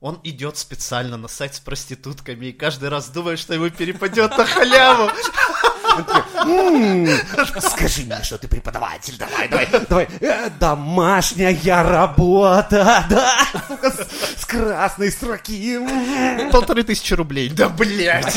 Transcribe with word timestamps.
Он 0.00 0.18
идет 0.24 0.56
специально 0.56 1.18
на 1.18 1.28
сайт 1.28 1.54
с 1.56 1.60
проститутками 1.60 2.46
и 2.46 2.52
каждый 2.52 2.88
раз 2.88 3.08
думает, 3.10 3.38
что 3.38 3.52
ему 3.52 3.68
перепадет 3.68 4.36
на 4.36 4.46
халяву. 4.46 5.10
Скажи 7.60 8.02
мне, 8.04 8.22
что 8.22 8.38
ты 8.38 8.48
преподаватель, 8.48 9.18
давай, 9.18 9.48
давай, 9.48 9.68
давай. 9.88 10.08
Э, 10.20 10.48
Домашняя 10.58 11.82
работа, 11.82 13.04
да, 13.10 13.46
с 14.38 14.46
красной 14.46 15.10
строки. 15.10 15.78
Полторы 16.50 16.82
тысячи 16.82 17.12
рублей. 17.12 17.50
Да, 17.50 17.68
блядь. 17.68 18.34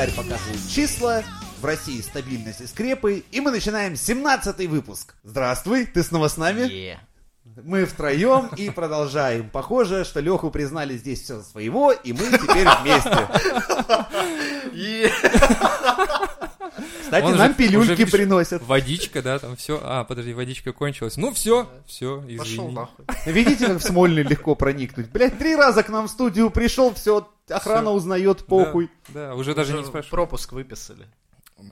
Календарь 0.00 0.16
показывает 0.16 0.60
числа, 0.70 1.22
в 1.60 1.64
России 1.66 2.00
стабильность 2.00 2.62
и 2.62 2.66
скрепы, 2.66 3.22
и 3.30 3.40
мы 3.40 3.50
начинаем 3.50 3.96
17 3.96 4.66
выпуск. 4.66 5.14
Здравствуй, 5.24 5.84
ты 5.84 6.02
снова 6.02 6.28
с 6.28 6.38
нами? 6.38 6.62
Е. 6.62 6.98
Мы 7.64 7.84
втроем 7.84 8.48
и 8.56 8.70
продолжаем. 8.70 9.50
Похоже, 9.50 10.04
что 10.04 10.20
Леху 10.20 10.50
признали 10.50 10.96
здесь 10.96 11.20
все 11.20 11.42
своего, 11.42 11.92
и 11.92 12.14
мы 12.14 12.30
теперь 12.30 12.66
вместе. 12.80 13.28
Кстати, 17.10 17.24
Он 17.24 17.36
нам 17.36 17.48
же- 17.48 17.54
пилюльки 17.54 18.02
уже, 18.04 18.06
приносят. 18.06 18.62
Водичка, 18.62 19.20
да, 19.20 19.40
там 19.40 19.56
все. 19.56 19.80
А, 19.82 20.04
подожди, 20.04 20.32
водичка 20.32 20.72
кончилась. 20.72 21.16
Ну 21.16 21.32
все, 21.32 21.68
все, 21.84 22.18
Пошел 22.38 22.66
извини. 22.68 22.72
нахуй. 22.72 23.04
Видите, 23.26 23.66
как 23.66 23.78
в 23.78 23.82
Смольный 23.82 24.22
легко 24.22 24.54
проникнуть? 24.54 25.10
Блять, 25.10 25.36
три 25.36 25.56
раза 25.56 25.82
к 25.82 25.88
нам 25.88 26.06
в 26.06 26.10
студию 26.10 26.50
пришел, 26.50 26.94
все, 26.94 27.28
охрана 27.48 27.90
Всё. 27.90 27.94
узнает, 27.94 28.46
похуй. 28.46 28.90
Да, 29.08 29.30
да, 29.30 29.34
уже 29.34 29.56
даже 29.56 29.72
не 29.72 29.80
Уже 29.80 29.88
спрашиваю. 29.88 30.10
Пропуск 30.12 30.52
выписали. 30.52 31.06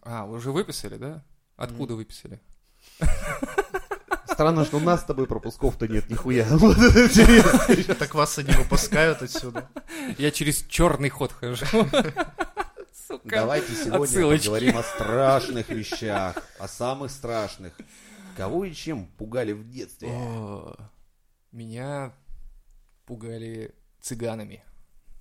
А, 0.02 0.24
уже 0.24 0.50
выписали, 0.50 0.96
да? 0.96 1.22
Откуда 1.56 1.94
выписали? 1.94 2.40
Странно, 4.26 4.64
что 4.64 4.76
у 4.76 4.80
нас 4.80 5.00
с 5.00 5.04
тобой 5.04 5.26
пропусков-то 5.26 5.86
нет, 5.88 6.10
нихуя. 6.10 6.46
Вот 6.50 6.78
это 6.78 7.04
интересно. 7.06 7.94
Так 7.94 8.14
вас 8.14 8.38
и 8.38 8.42
не 8.44 8.52
выпускают 8.52 9.22
отсюда. 9.22 9.68
Я 10.18 10.30
через 10.32 10.64
черный 10.68 11.08
ход 11.10 11.32
хожу. 11.32 11.64
Сука. 13.08 13.36
Давайте 13.36 13.72
сегодня 13.72 14.04
Отсылочки. 14.04 14.44
поговорим 14.48 14.76
о 14.76 14.82
страшных 14.82 15.70
вещах, 15.70 16.36
о 16.58 16.68
самых 16.68 17.10
страшных. 17.10 17.72
Кого 18.36 18.66
и 18.66 18.74
чем 18.74 19.06
пугали 19.06 19.52
в 19.52 19.66
детстве? 19.70 20.08
О, 20.10 20.76
Меня 21.50 22.12
пугали 23.06 23.74
цыганами. 24.02 24.62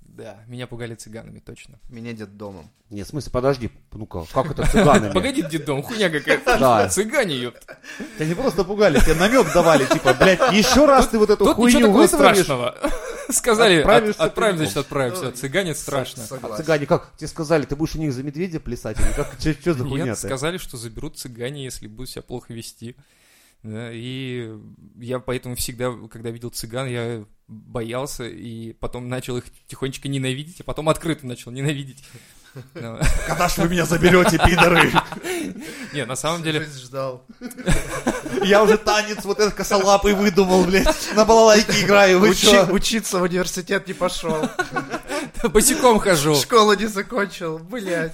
Да, 0.08 0.38
меня 0.48 0.66
пугали 0.66 0.96
цыганами, 0.96 1.40
точно. 1.40 1.78
Меня 1.90 2.14
дед 2.14 2.38
домом. 2.38 2.72
Нет, 2.90 3.06
в 3.06 3.10
смысле, 3.10 3.32
подожди, 3.32 3.70
ну-ка, 3.92 4.26
как 4.34 4.50
это 4.50 4.66
цыганами? 4.66 5.12
Погоди, 5.14 5.44
дедом, 5.44 5.84
хуйня 5.84 6.10
какая-то. 6.10 6.58
Да. 6.58 6.90
Цыгане, 6.90 7.38
ёпта. 7.38 7.78
Тебя 8.16 8.26
не 8.28 8.34
просто 8.34 8.64
пугали, 8.64 9.00
тебе 9.00 9.16
намек 9.16 9.52
давали, 9.54 9.86
типа, 9.86 10.14
блядь, 10.14 10.54
еще 10.54 10.86
раз 10.86 11.08
ты 11.10 11.20
вот 11.20 11.30
эту 11.30 11.46
Тут 11.46 11.58
ничего 11.58 11.82
хуйню 11.82 11.92
вытворишь. 11.92 12.38
страшного. 12.38 12.76
Сказали, 13.30 13.82
отправим, 13.82 14.58
значит, 14.58 14.78
отправим. 14.78 15.16
Все, 15.16 15.32
цыгане 15.32 15.76
страшно. 15.76 16.24
А 16.42 16.58
цыгане 16.58 16.86
как? 16.86 17.12
Тебе 17.18 17.28
сказали, 17.28 17.66
ты 17.66 17.76
будешь 17.76 17.96
у 17.96 18.00
них 18.00 18.14
за 18.14 18.24
медведя 18.24 18.60
плясать? 18.60 18.98
Или 19.00 19.12
как? 19.14 19.36
Что 19.40 19.74
за 19.74 19.84
хуйня 19.84 20.06
Нет, 20.06 20.18
сказали, 20.18 20.58
что 20.58 20.78
заберут 20.78 21.18
цыгане, 21.18 21.66
если 21.66 21.88
будут 21.88 22.10
себя 22.10 22.22
плохо 22.22 22.54
вести. 22.54 22.96
Да, 23.64 23.90
и 23.92 24.52
я 24.98 25.20
поэтому 25.20 25.56
всегда, 25.56 25.94
когда 26.10 26.30
видел 26.30 26.50
цыган, 26.50 26.88
я 26.88 27.26
боялся, 27.48 28.26
и 28.26 28.74
потом 28.74 29.10
начал 29.10 29.38
их 29.38 29.46
тихонечко 29.68 30.08
ненавидеть, 30.08 30.62
а 30.62 30.64
потом 30.64 30.90
открыто 30.90 31.26
начал 31.26 31.52
ненавидеть. 31.52 32.04
Когда 33.28 33.50
ж 33.50 33.58
вы 33.58 33.70
меня 33.70 33.86
заберете, 33.86 34.38
пидоры? 34.38 34.92
Не, 35.94 36.06
на 36.06 36.16
самом 36.16 36.44
деле, 36.44 36.60
Жизнь 36.62 36.86
ждал. 36.86 37.26
Я 38.44 38.64
уже 38.64 38.78
танец 38.78 39.24
вот 39.24 39.40
этот 39.40 39.54
косолапый 39.54 40.14
выдумал, 40.14 40.64
блядь. 40.64 40.88
На 41.16 41.26
балалайке 41.26 41.84
играю, 41.84 42.20
вы? 42.20 42.30
Учиться 42.30 43.20
в 43.20 43.24
университет 43.24 43.88
не 43.88 43.94
пошел. 43.94 44.50
босиком 45.44 46.00
хожу, 46.00 46.36
Школу 46.36 46.74
не 46.74 46.88
закончил. 46.88 47.60
Блять. 47.60 48.14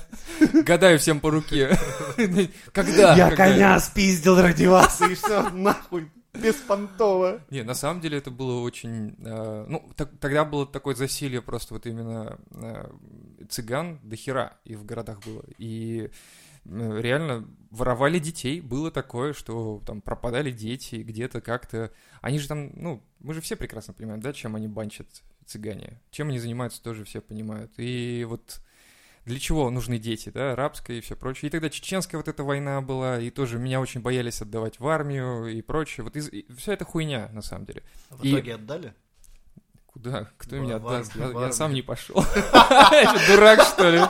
Гадаю 0.53 0.99
всем 0.99 1.19
по 1.19 1.31
руке. 1.31 1.77
Когда? 2.71 3.15
Я 3.15 3.35
коня 3.35 3.79
спиздил 3.79 4.39
ради 4.41 4.65
вас, 4.65 5.01
и 5.01 5.13
все, 5.15 5.49
нахуй, 5.49 6.11
беспонтово. 6.33 7.41
Не, 7.49 7.63
на 7.63 7.73
самом 7.73 8.01
деле 8.01 8.17
это 8.17 8.31
было 8.31 8.61
очень... 8.61 9.15
э, 9.19 9.65
ну, 9.67 9.91
так- 9.95 10.17
тогда 10.19 10.45
было 10.45 10.65
такое 10.65 10.95
засилье 10.95 11.41
просто 11.41 11.73
вот 11.73 11.85
именно 11.85 12.39
э, 12.51 12.89
цыган 13.49 13.99
до 14.03 14.15
хера 14.15 14.57
и 14.63 14.75
в 14.75 14.85
городах 14.85 15.19
было. 15.25 15.43
И 15.57 16.09
э, 16.65 16.99
реально 17.01 17.47
воровали 17.69 18.19
детей. 18.19 18.61
Было 18.61 18.91
такое, 18.91 19.33
что 19.33 19.81
там 19.85 20.01
пропадали 20.01 20.51
дети 20.51 20.97
где-то 20.97 21.41
как-то. 21.41 21.91
Они 22.21 22.39
же 22.39 22.47
там, 22.47 22.71
ну, 22.75 23.03
мы 23.19 23.33
же 23.33 23.41
все 23.41 23.55
прекрасно 23.55 23.93
понимаем, 23.93 24.21
да, 24.21 24.33
чем 24.33 24.55
они 24.55 24.67
банчат 24.67 25.07
цыгане. 25.45 26.01
Чем 26.09 26.29
они 26.29 26.39
занимаются, 26.39 26.81
тоже 26.81 27.03
все 27.03 27.21
понимают. 27.21 27.71
И 27.77 28.25
вот 28.27 28.59
для 29.25 29.39
чего 29.39 29.69
нужны 29.69 29.97
дети, 29.99 30.29
да, 30.29 30.53
арабская 30.53 30.97
и 30.97 31.01
все 31.01 31.15
прочее. 31.15 31.47
И 31.47 31.51
тогда 31.51 31.69
чеченская 31.69 32.17
вот 32.17 32.27
эта 32.27 32.43
война 32.43 32.81
была, 32.81 33.19
и 33.19 33.29
тоже 33.29 33.57
меня 33.57 33.79
очень 33.79 34.01
боялись 34.01 34.41
отдавать 34.41 34.79
в 34.79 34.87
армию 34.87 35.47
и 35.47 35.61
прочее. 35.61 36.03
Вот 36.03 36.15
все 36.57 36.71
это 36.73 36.83
хуйня, 36.85 37.29
на 37.33 37.41
самом 37.41 37.65
деле. 37.65 37.83
В 38.09 38.23
И- 38.23 38.31
итоге 38.33 38.55
отдали? 38.55 38.93
Куда? 39.85 40.27
Кто 40.39 40.55
В- 40.55 40.59
меня 40.59 40.77
отдаст? 40.77 41.15
Я, 41.15 41.27
в 41.27 41.39
я 41.39 41.51
сам 41.51 41.71
не 41.73 41.83
пошел. 41.83 42.25
Я 42.43 43.15
дурак, 43.29 43.61
что 43.61 43.89
ли? 43.91 44.01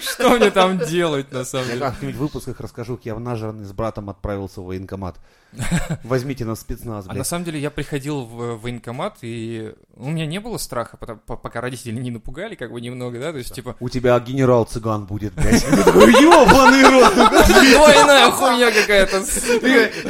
Что 0.00 0.30
мне 0.36 0.50
там 0.50 0.78
делать, 0.80 1.32
на 1.32 1.44
самом 1.44 1.66
Я 1.68 1.72
деле? 1.74 1.86
как-нибудь 1.86 2.14
в 2.16 2.18
выпусках 2.18 2.60
расскажу, 2.60 2.96
как 2.96 3.06
я 3.06 3.14
в 3.14 3.20
нажранный 3.20 3.64
с 3.64 3.72
братом 3.72 4.10
отправился 4.10 4.60
в 4.60 4.66
военкомат. 4.66 5.18
Возьмите 6.04 6.44
нас 6.44 6.60
спецназ, 6.60 7.04
А 7.06 7.08
на 7.08 7.14
блядь. 7.14 7.26
самом 7.26 7.44
деле 7.44 7.58
я 7.58 7.70
приходил 7.70 8.22
в 8.24 8.56
военкомат, 8.60 9.16
и 9.22 9.72
у 9.96 10.10
меня 10.10 10.26
не 10.26 10.38
было 10.40 10.58
страха, 10.58 10.96
потому- 10.96 11.20
по- 11.20 11.36
пока 11.36 11.60
родители 11.60 11.92
не 11.92 12.10
напугали, 12.10 12.54
как 12.54 12.70
бы 12.70 12.80
немного, 12.80 13.18
да, 13.18 13.32
то 13.32 13.38
есть, 13.38 13.54
типа, 13.54 13.74
У 13.80 13.88
тебя 13.88 14.18
генерал-цыган 14.20 15.06
будет, 15.06 15.32
блядь. 15.34 15.62
Ёбаный 15.64 16.82
рот. 16.84 17.14
двойная 17.14 18.30
хуйня 18.30 18.70
какая-то. 18.70 19.22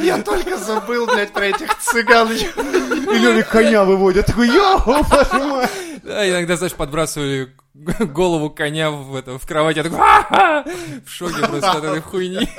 Я 0.01 0.21
только 0.23 0.57
забыл, 0.57 1.05
блядь, 1.07 1.31
про 1.31 1.45
этих 1.45 1.77
цыган. 1.79 2.29
И 2.33 3.17
Лёвик 3.17 3.47
коня 3.47 3.85
выводят. 3.85 4.25
Такой, 4.27 4.47
ёб, 4.49 4.85
вашу 4.85 5.39
мать. 5.47 5.71
Да, 6.03 6.29
иногда, 6.29 6.55
знаешь, 6.57 6.73
подбрасывали 6.73 7.53
голову 7.73 8.49
коня 8.49 8.91
в, 8.91 9.15
это, 9.15 9.37
в 9.39 9.45
кровать, 9.45 9.77
я 9.77 9.83
такой, 9.83 9.99
в 9.99 11.09
шоке 11.09 11.45
просто 11.47 11.71
от 11.71 11.83
этой 11.83 12.01
хуйни. 12.01 12.49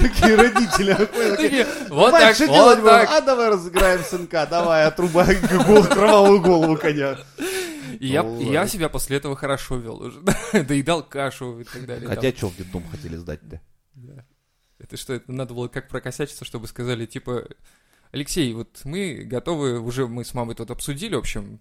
Такие 0.00 0.34
родители. 0.36 0.96
Вот 1.88 2.12
«Бать, 2.12 2.22
так, 2.22 2.34
что 2.34 2.46
делать 2.46 2.80
будем? 2.80 3.06
А 3.08 3.20
давай 3.20 3.50
разыграем 3.50 4.02
сынка, 4.02 4.46
давай, 4.48 4.84
отрубай 4.84 5.36
кровавую 5.36 6.40
голову 6.40 6.76
коня. 6.76 7.18
И 8.00 8.08
я, 8.08 8.22
Ну, 8.22 8.40
и 8.40 8.44
я 8.44 8.66
себя 8.66 8.88
после 8.88 9.16
этого 9.16 9.36
хорошо 9.36 9.76
вел 9.76 10.02
уже. 10.02 10.20
Доедал 10.64 11.02
кашу 11.02 11.60
и 11.60 11.64
так 11.64 11.86
далее. 11.86 12.08
Хотя 12.08 12.30
что 12.32 12.48
в 12.48 12.56
детдом 12.56 12.84
хотели 12.90 13.16
сдать-то? 13.16 13.60
Да. 13.94 14.24
Это 14.78 14.96
что, 14.96 15.14
это 15.14 15.32
надо 15.32 15.54
было 15.54 15.68
как 15.68 15.88
прокосячиться, 15.88 16.44
чтобы 16.44 16.66
сказали, 16.68 17.06
типа, 17.06 17.46
Алексей, 18.12 18.52
вот 18.52 18.80
мы 18.84 19.24
готовы, 19.24 19.80
уже 19.80 20.06
мы 20.06 20.24
с 20.24 20.34
мамой 20.34 20.54
тут 20.54 20.70
обсудили, 20.70 21.14
в 21.14 21.20
общем, 21.20 21.60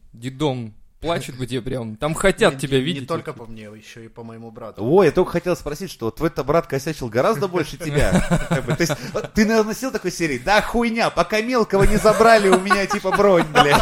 дедом 1.02 1.16
плачет 1.16 1.38
где 1.38 1.62
прям, 1.62 1.96
там 1.98 2.14
хотят 2.14 2.54
Не- 2.54 2.60
тебя 2.60 2.78
не- 2.80 2.84
видеть. 2.84 3.02
Не 3.02 3.08
только 3.08 3.34
по 3.34 3.46
мне, 3.46 3.64
еще 3.64 4.06
и 4.06 4.08
по 4.08 4.24
моему 4.24 4.52
брату. 4.52 4.84
Ой, 4.84 5.08
я 5.08 5.12
только 5.12 5.32
хотел 5.34 5.56
спросить, 5.56 5.92
что 5.92 6.10
твой-то 6.12 6.44
брат 6.44 6.68
косячил 6.68 7.10
гораздо 7.10 7.48
больше 7.48 7.78
тебя. 7.78 8.12
Бы, 8.66 8.76
То 8.76 8.82
есть, 8.82 8.94
ты, 9.34 9.46
наверное, 9.46 9.74
носил 9.74 9.92
такой 9.92 10.12
серии, 10.12 10.38
да 10.38 10.62
хуйня, 10.62 11.10
пока 11.10 11.42
мелкого 11.42 11.84
не 11.84 11.98
забрали, 11.98 12.50
у 12.50 12.60
меня 12.60 12.86
типа 12.86 13.12
бронь, 13.12 13.46
блядь. 13.52 13.82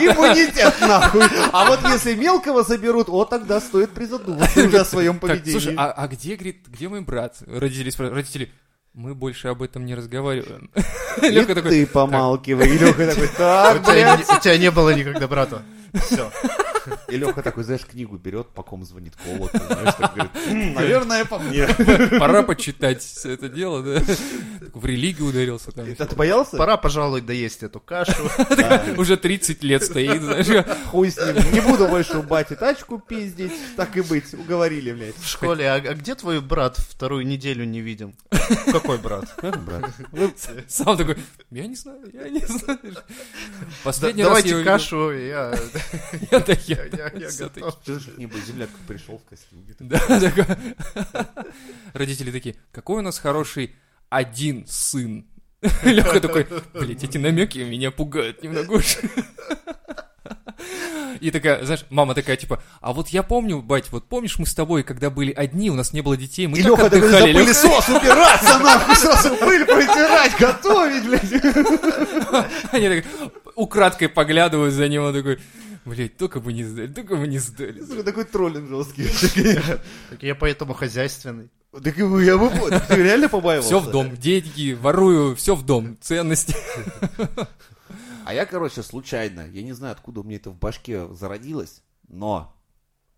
Иммунитет 0.00 0.74
нахуй. 0.80 1.22
А 1.52 1.66
вот 1.66 1.80
если 1.84 2.14
мелкого 2.14 2.62
заберут, 2.62 3.08
о, 3.08 3.24
тогда 3.24 3.60
стоит 3.60 3.90
призадуматься 3.90 4.66
уже 4.66 4.78
о 4.80 4.84
своем 4.84 5.18
поведении. 5.18 5.52
слушай, 5.52 5.74
а, 5.76 5.92
а 5.92 6.08
где, 6.08 6.34
говорит, 6.34 6.66
где 6.66 6.88
мой 6.88 7.00
брат? 7.02 7.36
Родители 7.46 7.90
спрашивают, 7.90 8.16
родители, 8.24 8.50
мы 8.94 9.14
больше 9.14 9.48
об 9.48 9.62
этом 9.62 9.84
не 9.84 9.94
разговариваем. 9.94 10.70
И 11.22 11.28
Лёха 11.28 11.54
такой, 11.54 11.70
ты 11.70 11.86
помалкивай. 11.86 12.68
И 12.68 12.78
Леха 12.78 13.06
такой, 13.06 13.26
У 13.26 13.36
так, 13.36 13.82
тебя, 13.84 14.16
блядь. 14.16 14.38
у 14.38 14.40
тебя 14.40 14.58
не 14.58 14.70
было 14.70 14.90
никогда 14.94 15.28
брата. 15.28 15.62
Все. 16.00 16.30
И 17.08 17.16
Леха 17.16 17.42
такой, 17.42 17.64
знаешь, 17.64 17.84
книгу 17.84 18.16
берет, 18.16 18.48
по 18.48 18.62
ком 18.62 18.84
звонит 18.84 19.14
колокол, 19.16 19.60
знаешь, 19.66 19.94
так 19.98 20.14
говорит, 20.14 20.32
«М, 20.46 20.74
наверное, 20.74 21.24
по 21.24 21.38
мне. 21.38 21.66
Пора 22.18 22.42
почитать 22.42 23.02
всё 23.02 23.30
это 23.30 23.48
дело, 23.48 23.82
да. 23.82 24.02
В 24.74 24.84
религию 24.84 25.28
ударился 25.28 25.72
там. 25.72 25.86
Это 25.86 26.06
ты 26.06 26.16
боялся? 26.16 26.56
Пора, 26.56 26.76
пожалуй, 26.76 27.20
доесть 27.20 27.62
эту 27.62 27.80
кашу. 27.80 28.30
Уже 28.96 29.16
30 29.16 29.62
лет 29.62 29.82
стоит, 29.82 30.22
знаешь. 30.22 30.66
Хуй 30.86 31.10
с 31.10 31.16
ним, 31.16 31.52
не 31.52 31.60
буду 31.60 31.88
больше 31.88 32.18
у 32.18 32.22
бати 32.22 32.54
тачку 32.54 32.98
пиздить, 32.98 33.52
так 33.76 33.96
и 33.96 34.00
быть, 34.00 34.34
уговорили, 34.34 34.92
блядь. 34.92 35.16
В 35.16 35.28
школе, 35.28 35.68
а, 35.68 35.74
а 35.74 35.94
где 35.94 36.14
твой 36.14 36.40
брат 36.40 36.76
вторую 36.76 37.26
неделю 37.26 37.64
не 37.64 37.80
видим? 37.80 38.14
Какой 38.72 38.98
брат? 38.98 39.24
брат? 39.42 39.90
Сам 40.68 40.96
такой, 40.96 41.16
я 41.50 41.66
не 41.66 41.74
знаю, 41.74 42.00
я 42.12 42.28
не 42.28 42.40
знаю. 42.40 42.78
Да- 42.82 43.02
Последний 43.84 44.22
раз 44.22 44.28
Давайте 44.28 44.64
кашу, 44.64 45.12
я, 45.12 45.54
Я 46.30 46.40
я- 46.92 47.30
готов. 47.38 47.78
Что 47.82 47.98
же 47.98 48.12
не 48.16 48.26
будет, 48.26 48.44
земляк 48.46 48.68
пришел 48.86 49.18
в 49.18 49.24
костюме. 49.28 49.74
Да, 49.78 49.98
такой. 50.20 50.44
Родители 51.94 52.30
такие, 52.30 52.56
какой 52.72 52.98
у 52.98 53.02
нас 53.02 53.18
хороший 53.18 53.74
один 54.08 54.66
сын. 54.66 55.26
Леха 55.84 56.20
такой, 56.20 56.46
блядь, 56.74 57.02
эти 57.02 57.18
намеки 57.18 57.58
меня 57.58 57.90
пугают 57.90 58.42
немного 58.42 58.72
уж. 58.72 58.98
И 61.20 61.30
такая, 61.30 61.64
знаешь, 61.64 61.84
мама 61.88 62.14
такая, 62.14 62.36
типа, 62.36 62.62
а 62.80 62.92
вот 62.92 63.08
я 63.08 63.22
помню, 63.22 63.62
бать, 63.62 63.90
вот 63.90 64.06
помнишь, 64.06 64.38
мы 64.38 64.44
с 64.44 64.54
тобой, 64.54 64.82
когда 64.82 65.08
были 65.08 65.32
одни, 65.32 65.70
у 65.70 65.74
нас 65.74 65.92
не 65.94 66.02
было 66.02 66.14
детей, 66.16 66.46
мы 66.46 66.58
И 66.58 66.62
так 66.62 66.72
Леха 66.72 66.90
такой 66.90 67.08
за 67.08 67.16
отдыхали. 67.18 67.32
Лёха- 67.32 67.44
пылесос 67.44 67.88
убираться, 67.88 68.58
нахуй, 68.58 68.96
сразу 68.96 69.36
пыль 69.36 69.64
протирать, 69.64 70.38
готовить, 70.38 71.04
блядь. 71.06 72.72
Они 72.72 72.88
так 72.88 73.04
украдкой 73.54 74.08
поглядывают 74.10 74.74
за 74.74 74.88
ним, 74.88 75.04
он 75.04 75.14
такой, 75.14 75.38
блядь, 75.86 76.16
только 76.16 76.40
бы 76.40 76.52
не 76.52 76.64
сдали, 76.64 76.92
только 76.92 77.16
бы 77.16 77.26
не 77.26 77.38
сдали. 77.38 77.80
Сука, 77.80 78.02
Такой 78.02 78.24
троллинг 78.24 78.68
жесткий. 78.68 79.08
Так 80.10 80.22
я 80.22 80.34
поэтому 80.34 80.74
хозяйственный. 80.74 81.50
Так 81.72 81.96
я 81.96 82.06
бы... 82.06 82.20
Ты 82.88 82.96
реально 82.96 83.28
побаивался? 83.28 83.68
Все 83.68 83.80
в 83.80 83.90
дом, 83.90 84.16
деньги, 84.16 84.72
ворую, 84.72 85.34
все 85.36 85.54
в 85.54 85.64
дом, 85.64 85.96
ценности. 86.00 86.54
А 88.24 88.34
я, 88.34 88.44
короче, 88.44 88.82
случайно, 88.82 89.46
я 89.46 89.62
не 89.62 89.72
знаю, 89.72 89.92
откуда 89.92 90.20
у 90.20 90.24
меня 90.24 90.36
это 90.36 90.50
в 90.50 90.58
башке 90.58 91.06
зародилось, 91.14 91.82
но 92.08 92.56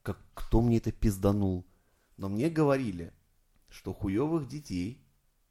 как, 0.02 0.18
кто 0.34 0.60
мне 0.60 0.76
это 0.76 0.92
пизданул? 0.92 1.66
Но 2.18 2.28
мне 2.28 2.50
говорили, 2.50 3.14
что 3.70 3.94
хуевых 3.94 4.48
детей 4.48 5.02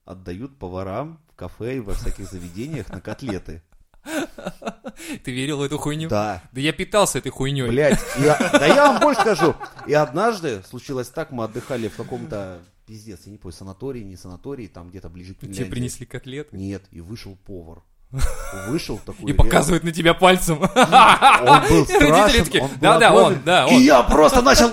отдают 0.06 0.60
поварам 0.60 1.20
в 1.32 1.36
кафе 1.36 1.78
и 1.78 1.80
во 1.80 1.94
всяких 1.94 2.30
заведениях 2.30 2.90
на 2.90 3.02
котлеты. 3.02 3.64
Ты 5.24 5.32
верил 5.32 5.58
в 5.58 5.62
эту 5.64 5.78
хуйню? 5.78 6.10
Да. 6.10 6.42
Да 6.52 6.62
я 6.62 6.74
питался 6.74 7.20
этой 7.20 7.30
хуйней. 7.30 7.68
Блять, 7.68 8.00
да 8.18 8.66
я 8.66 8.92
вам 8.92 9.00
больше 9.02 9.22
скажу. 9.22 9.56
И 9.86 9.94
однажды 9.94 10.62
случилось 10.70 11.10
так, 11.10 11.32
мы 11.32 11.44
отдыхали 11.44 11.88
в 11.88 11.96
каком-то 11.96 12.60
пиздец, 12.86 13.22
я 13.26 13.32
не 13.32 13.38
помню, 13.38 13.56
санатории, 13.56 14.02
не 14.04 14.16
санатории, 14.16 14.68
там 14.68 14.90
где-то 14.90 15.10
ближе 15.10 15.34
к 15.34 15.40
Тебе 15.40 15.50
Финляндии. 15.54 15.72
принесли 15.72 16.06
котлеты. 16.06 16.56
Нет, 16.56 16.84
и 16.92 17.02
вышел 17.02 17.38
повар. 17.46 17.80
Вышел 18.70 18.98
такой. 19.00 19.30
И 19.30 19.34
показывает 19.34 19.84
на 19.84 19.92
тебя 19.92 20.14
пальцем. 20.14 20.62
Он 20.62 21.68
был 21.70 21.84
И 21.84 21.86
страшен, 21.86 22.64
он 22.64 22.70
да-да, 22.80 23.14
он, 23.14 23.38
да, 23.44 23.68
И 23.68 23.76
он. 23.76 23.82
я 23.82 24.02
просто 24.04 24.42
начал... 24.42 24.72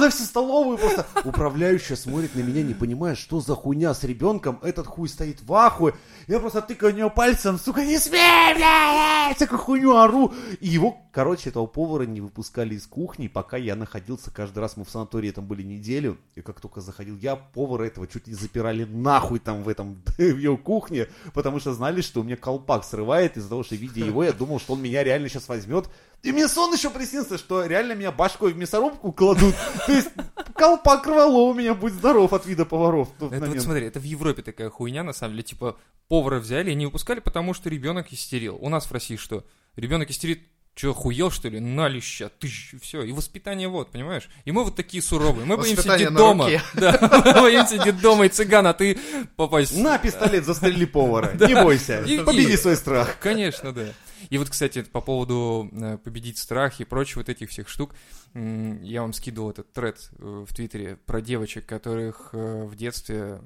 На 0.00 0.08
всю 0.08 0.24
столовую 0.24 0.78
просто. 0.78 1.06
Управляющая 1.24 1.94
смотрит 1.94 2.34
на 2.34 2.40
меня, 2.40 2.62
не 2.62 2.72
понимая, 2.72 3.14
что 3.14 3.40
за 3.40 3.54
хуйня 3.54 3.92
с 3.92 4.02
ребенком. 4.02 4.58
Этот 4.62 4.86
хуй 4.86 5.10
стоит 5.10 5.42
в 5.42 5.52
ахуе. 5.52 5.92
Я 6.26 6.40
просто 6.40 6.62
тыкаю 6.62 6.94
в 6.94 6.96
него 6.96 7.10
пальцем, 7.10 7.58
сука, 7.58 7.84
не 7.84 7.98
смей, 7.98 8.54
блядь, 8.54 9.36
всякую 9.36 9.58
хуйню 9.58 9.96
ору. 9.96 10.32
И 10.60 10.68
его, 10.68 10.96
короче, 11.12 11.50
этого 11.50 11.66
повара 11.66 12.04
не 12.04 12.22
выпускали 12.22 12.76
из 12.76 12.86
кухни, 12.86 13.28
пока 13.28 13.58
я 13.58 13.76
находился, 13.76 14.30
каждый 14.30 14.60
раз 14.60 14.78
мы 14.78 14.86
в 14.86 14.90
санатории 14.90 15.32
там 15.32 15.44
были 15.44 15.62
неделю, 15.62 16.16
и 16.34 16.40
как 16.40 16.60
только 16.60 16.80
заходил 16.80 17.18
я, 17.18 17.36
повара 17.36 17.84
этого 17.84 18.06
чуть 18.06 18.26
не 18.26 18.34
запирали 18.34 18.84
нахуй 18.84 19.38
там 19.38 19.62
в 19.62 19.68
этом, 19.68 20.02
в 20.18 20.38
его 20.38 20.56
кухне, 20.56 21.08
потому 21.34 21.60
что 21.60 21.74
знали, 21.74 22.00
что 22.00 22.20
у 22.20 22.22
меня 22.22 22.36
колпак 22.36 22.84
срывает 22.84 23.36
из-за 23.36 23.50
того, 23.50 23.64
что 23.64 23.74
видя 23.74 24.02
его, 24.02 24.24
я 24.24 24.32
думал, 24.32 24.60
что 24.60 24.72
он 24.72 24.82
меня 24.82 25.04
реально 25.04 25.28
сейчас 25.28 25.48
возьмет. 25.48 25.90
И 26.22 26.32
мне 26.32 26.48
сон 26.48 26.72
еще 26.72 26.90
приснился, 26.90 27.38
что 27.38 27.64
реально 27.64 27.94
меня 27.94 28.12
башкой 28.12 28.52
в 28.52 28.56
мясорубку 28.56 29.12
кладут. 29.12 29.54
То 29.86 29.92
есть 29.92 30.10
колпак 30.54 31.06
рвало 31.06 31.38
у 31.50 31.54
меня, 31.54 31.74
будь 31.74 31.94
здоров 31.94 32.32
от 32.32 32.46
вида 32.46 32.64
поваров. 32.66 33.08
Это 33.20 33.46
вот 33.46 33.60
смотри, 33.60 33.86
это 33.86 34.00
в 34.00 34.04
Европе 34.04 34.42
такая 34.42 34.68
хуйня, 34.68 35.02
на 35.02 35.12
самом 35.12 35.34
деле, 35.34 35.44
типа, 35.44 35.78
повара 36.08 36.38
взяли 36.38 36.72
и 36.72 36.74
не 36.74 36.86
выпускали, 36.86 37.20
потому 37.20 37.54
что 37.54 37.70
ребенок 37.70 38.12
истерил. 38.12 38.58
У 38.60 38.68
нас 38.68 38.86
в 38.86 38.92
России 38.92 39.16
что? 39.16 39.44
Ребенок 39.76 40.10
истерит, 40.10 40.42
что, 40.74 40.94
хуел, 40.94 41.30
что 41.30 41.48
ли? 41.48 41.60
На 41.60 41.88
леща, 41.88 42.28
тыщ, 42.28 42.74
все. 42.80 43.02
И 43.02 43.12
воспитание 43.12 43.68
вот, 43.68 43.90
понимаешь? 43.90 44.28
И 44.44 44.52
мы 44.52 44.64
вот 44.64 44.76
такие 44.76 45.02
суровые. 45.02 45.44
Мы 45.44 45.56
боимся 45.56 45.76
Воспитание 45.76 46.10
на 46.10 46.18
дома. 46.18 46.48
Да, 46.74 47.22
мы 47.24 47.40
боимся 47.42 47.92
дома 47.92 48.26
и 48.26 48.28
цыган, 48.28 48.66
а 48.66 48.72
ты 48.72 48.98
попасть... 49.36 49.76
На 49.76 49.98
пистолет, 49.98 50.44
застрели 50.44 50.84
повара. 50.84 51.32
Не 51.46 51.54
бойся. 51.54 52.04
Победи 52.24 52.56
свой 52.56 52.76
страх. 52.76 53.18
Конечно, 53.20 53.72
да. 53.72 53.88
И 54.28 54.38
вот, 54.38 54.50
кстати, 54.50 54.82
по 54.82 55.00
поводу 55.00 55.68
э, 55.72 55.98
победить 55.98 56.38
страх 56.38 56.80
и 56.80 56.84
прочих 56.84 57.16
вот 57.16 57.28
этих 57.28 57.50
всех 57.50 57.68
штук, 57.68 57.94
я 58.34 59.00
вам 59.02 59.12
скидывал 59.12 59.50
этот 59.50 59.72
тред 59.72 60.10
э, 60.18 60.44
в 60.48 60.54
Твиттере 60.54 60.96
про 61.06 61.20
девочек, 61.20 61.66
которых 61.66 62.30
э, 62.32 62.64
в 62.64 62.76
детстве 62.76 63.40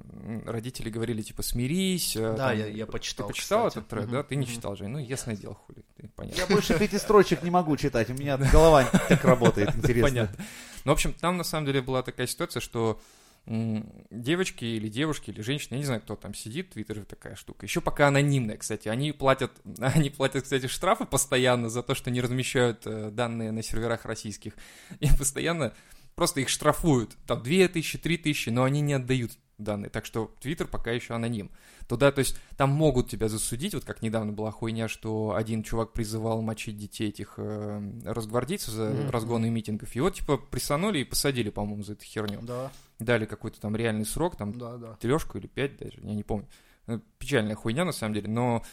родители 0.45 0.89
говорили, 0.89 1.21
типа, 1.21 1.41
смирись. 1.41 2.15
э, 2.15 2.35
Да, 2.35 2.49
там. 2.49 2.57
я- 2.59 2.67
я 2.67 2.85
почитал, 2.85 3.27
Ты 3.27 3.33
почитал 3.33 3.67
кстати. 3.67 3.77
этот 3.83 3.89
тред, 3.89 4.03
Мгм, 4.05 4.13
да? 4.13 4.23
Ты 4.23 4.35
не 4.35 4.45
читал, 4.45 4.75
Жень? 4.75 4.89
Ну, 4.89 4.99
ясное 4.99 5.35
дело, 5.35 5.55
хули. 5.55 5.83
Понятно. 6.15 6.39
Я 6.39 6.47
больше 6.47 6.77
пяти 6.77 6.97
строчек 6.99 7.41
не 7.41 7.49
могу 7.49 7.75
читать. 7.77 8.09
У 8.09 8.13
меня 8.13 8.37
голова 8.51 8.83
так 8.83 9.23
работает, 9.23 9.75
интересно. 9.75 10.07
Понятно. 10.09 10.45
Ну, 10.83 10.91
в 10.91 10.93
общем, 10.93 11.13
там 11.13 11.37
на 11.37 11.43
самом 11.43 11.65
деле 11.65 11.81
была 11.81 12.03
такая 12.03 12.27
ситуация, 12.27 12.59
что 12.59 13.01
девочки 13.47 14.65
или 14.65 14.87
девушки 14.87 15.29
или 15.29 15.41
женщины, 15.41 15.75
я 15.75 15.79
не 15.79 15.85
знаю, 15.85 16.01
кто 16.01 16.15
там 16.15 16.33
сидит, 16.33 16.71
Твиттер 16.71 17.05
такая 17.05 17.35
штука. 17.35 17.65
Еще 17.65 17.81
пока 17.81 18.07
анонимная, 18.07 18.57
кстати. 18.57 18.87
Они 18.87 19.11
платят, 19.11 19.51
они 19.79 20.09
платят, 20.09 20.43
кстати, 20.43 20.67
штрафы 20.67 21.05
постоянно 21.05 21.69
за 21.69 21.83
то, 21.83 21.95
что 21.95 22.11
не 22.11 22.21
размещают 22.21 22.81
э, 22.85 23.11
данные 23.11 23.51
на 23.51 23.61
серверах 23.61 24.05
российских. 24.05 24.53
И 24.99 25.07
постоянно 25.17 25.73
просто 26.15 26.41
их 26.41 26.49
штрафуют. 26.49 27.15
Там 27.27 27.43
2000, 27.43 27.97
3000, 27.99 28.49
но 28.49 28.63
они 28.63 28.81
не 28.81 28.93
отдают 28.93 29.31
данные. 29.57 29.89
Так 29.89 30.05
что 30.05 30.33
Твиттер 30.41 30.67
пока 30.67 30.91
еще 30.91 31.13
аноним. 31.13 31.49
Туда, 31.87 32.11
то 32.11 32.19
есть, 32.19 32.37
там 32.57 32.71
могут 32.71 33.09
тебя 33.09 33.29
засудить, 33.29 33.73
вот 33.75 33.85
как 33.85 34.01
недавно 34.01 34.33
была 34.33 34.49
хуйня, 34.51 34.87
что 34.87 35.35
один 35.35 35.61
чувак 35.61 35.93
призывал 35.93 36.41
мочить 36.41 36.77
детей 36.77 37.09
этих 37.09 37.35
э, 37.37 37.91
разгвардейцев 38.05 38.69
за 38.73 38.89
Мгм. 38.89 39.09
разгоны 39.11 39.49
митингов. 39.51 39.93
Его, 39.95 40.09
типа, 40.09 40.37
присанули 40.37 40.99
и 40.99 41.03
посадили, 41.03 41.51
по-моему, 41.51 41.83
за 41.83 41.93
эту 41.93 42.03
херню. 42.03 42.39
Да, 42.41 42.71
Дали 42.99 43.25
какой-то 43.25 43.59
там 43.59 43.75
реальный 43.75 44.05
срок, 44.05 44.37
там, 44.37 44.57
да, 44.57 44.77
да. 44.77 44.95
трешку 44.95 45.37
или 45.37 45.47
пять 45.47 45.77
даже, 45.77 45.99
я 46.01 46.13
не 46.13 46.23
помню. 46.23 46.47
Э, 46.87 46.99
Печальная 47.17 47.55
хуйня, 47.55 47.83
на 47.83 47.91
самом 47.91 48.13
деле, 48.13 48.29
но 48.29 48.63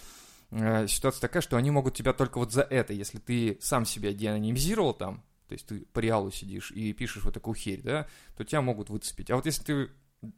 э, 0.50 0.86
ситуация 0.86 1.20
такая, 1.20 1.42
что 1.42 1.56
они 1.56 1.70
могут 1.70 1.96
тебя 1.96 2.12
только 2.12 2.38
вот 2.38 2.52
за 2.52 2.62
это, 2.62 2.92
если 2.92 3.18
ты 3.18 3.58
сам 3.60 3.84
себя 3.84 4.12
деанонимизировал 4.12 4.94
там, 4.94 5.24
то 5.48 5.54
есть 5.54 5.66
ты 5.66 5.80
по 5.92 5.98
реалу 5.98 6.30
сидишь 6.30 6.70
и 6.70 6.92
пишешь 6.92 7.24
вот 7.24 7.34
такую 7.34 7.54
херь, 7.54 7.82
да, 7.82 8.06
то 8.36 8.44
тебя 8.44 8.62
могут 8.62 8.90
выцепить. 8.90 9.30
А 9.30 9.36
вот 9.36 9.44
если 9.46 9.62
ты, 9.62 9.90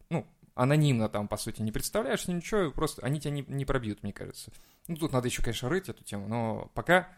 ну, 0.08 0.26
анонимно 0.54 1.08
там, 1.08 1.28
по 1.28 1.36
сути, 1.36 1.62
не 1.62 1.72
представляешь 1.72 2.26
ничего, 2.26 2.70
просто 2.70 3.02
они 3.02 3.20
тебя 3.20 3.32
не, 3.32 3.44
не 3.46 3.64
пробьют, 3.64 4.03
мне 4.03 4.12
кажется. 4.12 4.53
Ну, 4.88 4.96
тут 4.96 5.12
надо 5.12 5.29
еще, 5.29 5.43
конечно, 5.43 5.69
рыть 5.69 5.88
эту 5.88 6.05
тему, 6.05 6.29
но 6.29 6.70
пока, 6.74 7.08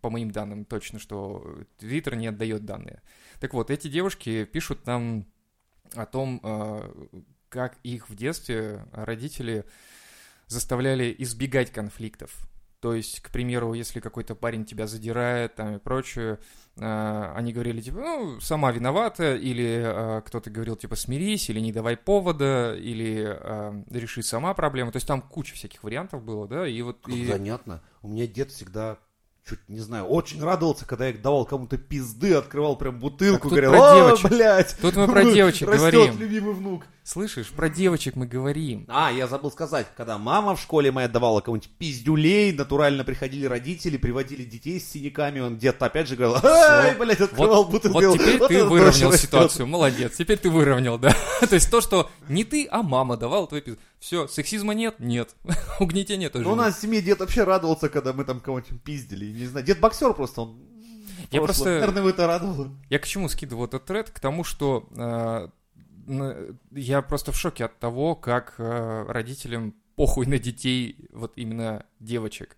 по 0.00 0.10
моим 0.10 0.30
данным, 0.30 0.64
точно, 0.64 0.98
что 0.98 1.58
Твиттер 1.78 2.16
не 2.16 2.26
отдает 2.26 2.64
данные. 2.64 3.02
Так 3.40 3.54
вот, 3.54 3.70
эти 3.70 3.88
девушки 3.88 4.44
пишут 4.44 4.82
там 4.82 5.26
о 5.94 6.06
том, 6.06 6.40
э, 6.42 7.08
как 7.48 7.78
их 7.82 8.08
в 8.08 8.14
детстве 8.14 8.86
родители 8.92 9.64
заставляли 10.46 11.14
избегать 11.18 11.70
конфликтов. 11.70 12.46
То 12.80 12.94
есть, 12.94 13.20
к 13.20 13.30
примеру, 13.30 13.74
если 13.74 14.00
какой-то 14.00 14.34
парень 14.34 14.64
тебя 14.64 14.88
задирает 14.88 15.54
там 15.54 15.76
и 15.76 15.78
прочее, 15.78 16.40
э, 16.76 17.32
они 17.36 17.52
говорили, 17.52 17.80
типа, 17.80 17.98
ну, 17.98 18.40
сама 18.40 18.72
виновата, 18.72 19.36
или 19.36 19.84
э, 19.84 20.22
кто-то 20.22 20.50
говорил, 20.50 20.74
типа, 20.74 20.96
смирись, 20.96 21.48
или 21.48 21.60
не 21.60 21.70
давай 21.70 21.96
повода, 21.96 22.74
или 22.74 23.36
э, 23.38 23.84
реши 23.88 24.24
сама 24.24 24.52
проблему. 24.54 24.90
То 24.90 24.96
есть 24.96 25.06
там 25.06 25.22
куча 25.22 25.54
всяких 25.54 25.84
вариантов 25.84 26.24
было, 26.24 26.48
да, 26.48 26.66
и 26.66 26.82
вот... 26.82 27.02
Как 27.04 27.14
и- 27.14 27.26
занятно. 27.26 27.84
У 28.02 28.08
меня 28.08 28.26
дед 28.26 28.50
всегда 28.50 28.98
чуть 29.48 29.68
не 29.68 29.80
знаю, 29.80 30.04
очень 30.06 30.42
радовался, 30.42 30.86
когда 30.86 31.08
я 31.08 31.12
давал 31.14 31.44
кому-то 31.44 31.76
пизды, 31.76 32.34
открывал 32.34 32.76
прям 32.76 32.98
бутылку, 33.00 33.48
Так 33.50 33.58
говорил, 33.58 33.74
о, 33.82 33.94
девочек. 33.96 34.30
блядь, 34.30 34.76
Тут 34.80 34.96
мы 34.96 35.06
про 35.08 35.24
девочек 35.32 35.68
растет 35.68 35.92
говорим. 35.92 36.18
любимый 36.18 36.54
внук. 36.54 36.84
Слышишь, 37.04 37.48
про 37.48 37.68
девочек 37.68 38.14
мы 38.14 38.26
говорим. 38.26 38.84
А, 38.88 39.10
я 39.10 39.26
забыл 39.26 39.50
сказать, 39.50 39.88
когда 39.96 40.18
мама 40.18 40.54
в 40.54 40.60
школе 40.60 40.92
моя 40.92 41.08
давала 41.08 41.40
кому-нибудь 41.40 41.68
пиздюлей, 41.76 42.52
натурально 42.52 43.02
приходили 43.02 43.46
родители, 43.46 43.96
приводили 43.96 44.44
детей 44.44 44.78
с 44.78 44.88
синяками, 44.88 45.40
он 45.40 45.58
дед 45.58 45.82
опять 45.82 46.06
же 46.06 46.14
говорил, 46.14 46.38
ай, 46.44 46.94
блядь, 46.96 47.20
открывал 47.20 47.64
Вот, 47.64 47.72
бутылку. 47.72 48.00
вот 48.00 48.18
теперь 48.18 48.38
Вот 48.38 48.48
ты 48.48 48.64
выровнял 48.64 49.12
ситуацию, 49.14 49.66
молодец. 49.66 50.14
Теперь 50.16 50.38
ты 50.38 50.48
выровнял, 50.48 50.96
да. 50.96 51.12
То 51.40 51.54
есть 51.56 51.70
то, 51.72 51.80
что 51.80 52.08
не 52.28 52.44
ты, 52.44 52.68
а 52.70 52.84
мама 52.84 53.16
давала 53.16 53.48
твой 53.48 53.62
пиз... 53.62 53.76
Все, 53.98 54.28
сексизма 54.28 54.72
нет? 54.72 54.94
Нет. 55.00 55.34
Угнетения 55.80 56.28
тоже 56.30 56.44
Ну, 56.44 56.52
у 56.52 56.54
нас 56.54 56.76
в 56.76 56.80
семье 56.80 57.02
дед 57.02 57.18
вообще 57.18 57.42
радовался, 57.42 57.88
когда 57.88 58.12
мы 58.12 58.24
там 58.24 58.38
кого-нибудь 58.38 58.80
пиздили. 58.82 59.26
Не 59.32 59.46
знаю, 59.46 59.66
дед 59.66 59.80
боксер 59.80 60.12
просто, 60.14 60.42
он 60.42 60.56
Я 61.32 61.40
просто- 61.40 61.64
Наверное, 61.64 62.08
это 62.08 62.28
радовало. 62.28 62.70
Я 62.90 63.00
к 63.00 63.06
чему 63.08 63.28
скидывал 63.28 63.64
этот 63.64 63.84
тред? 63.86 64.10
К 64.10 64.20
тому, 64.20 64.44
что 64.44 64.88
э, 64.96 65.48
я 66.70 67.02
просто 67.02 67.32
в 67.32 67.36
шоке 67.36 67.64
от 67.64 67.78
того, 67.78 68.14
как 68.14 68.54
э, 68.58 69.04
родителям 69.08 69.74
похуй 69.94 70.26
на 70.26 70.38
детей, 70.38 71.08
вот 71.12 71.32
именно 71.36 71.86
девочек. 72.00 72.56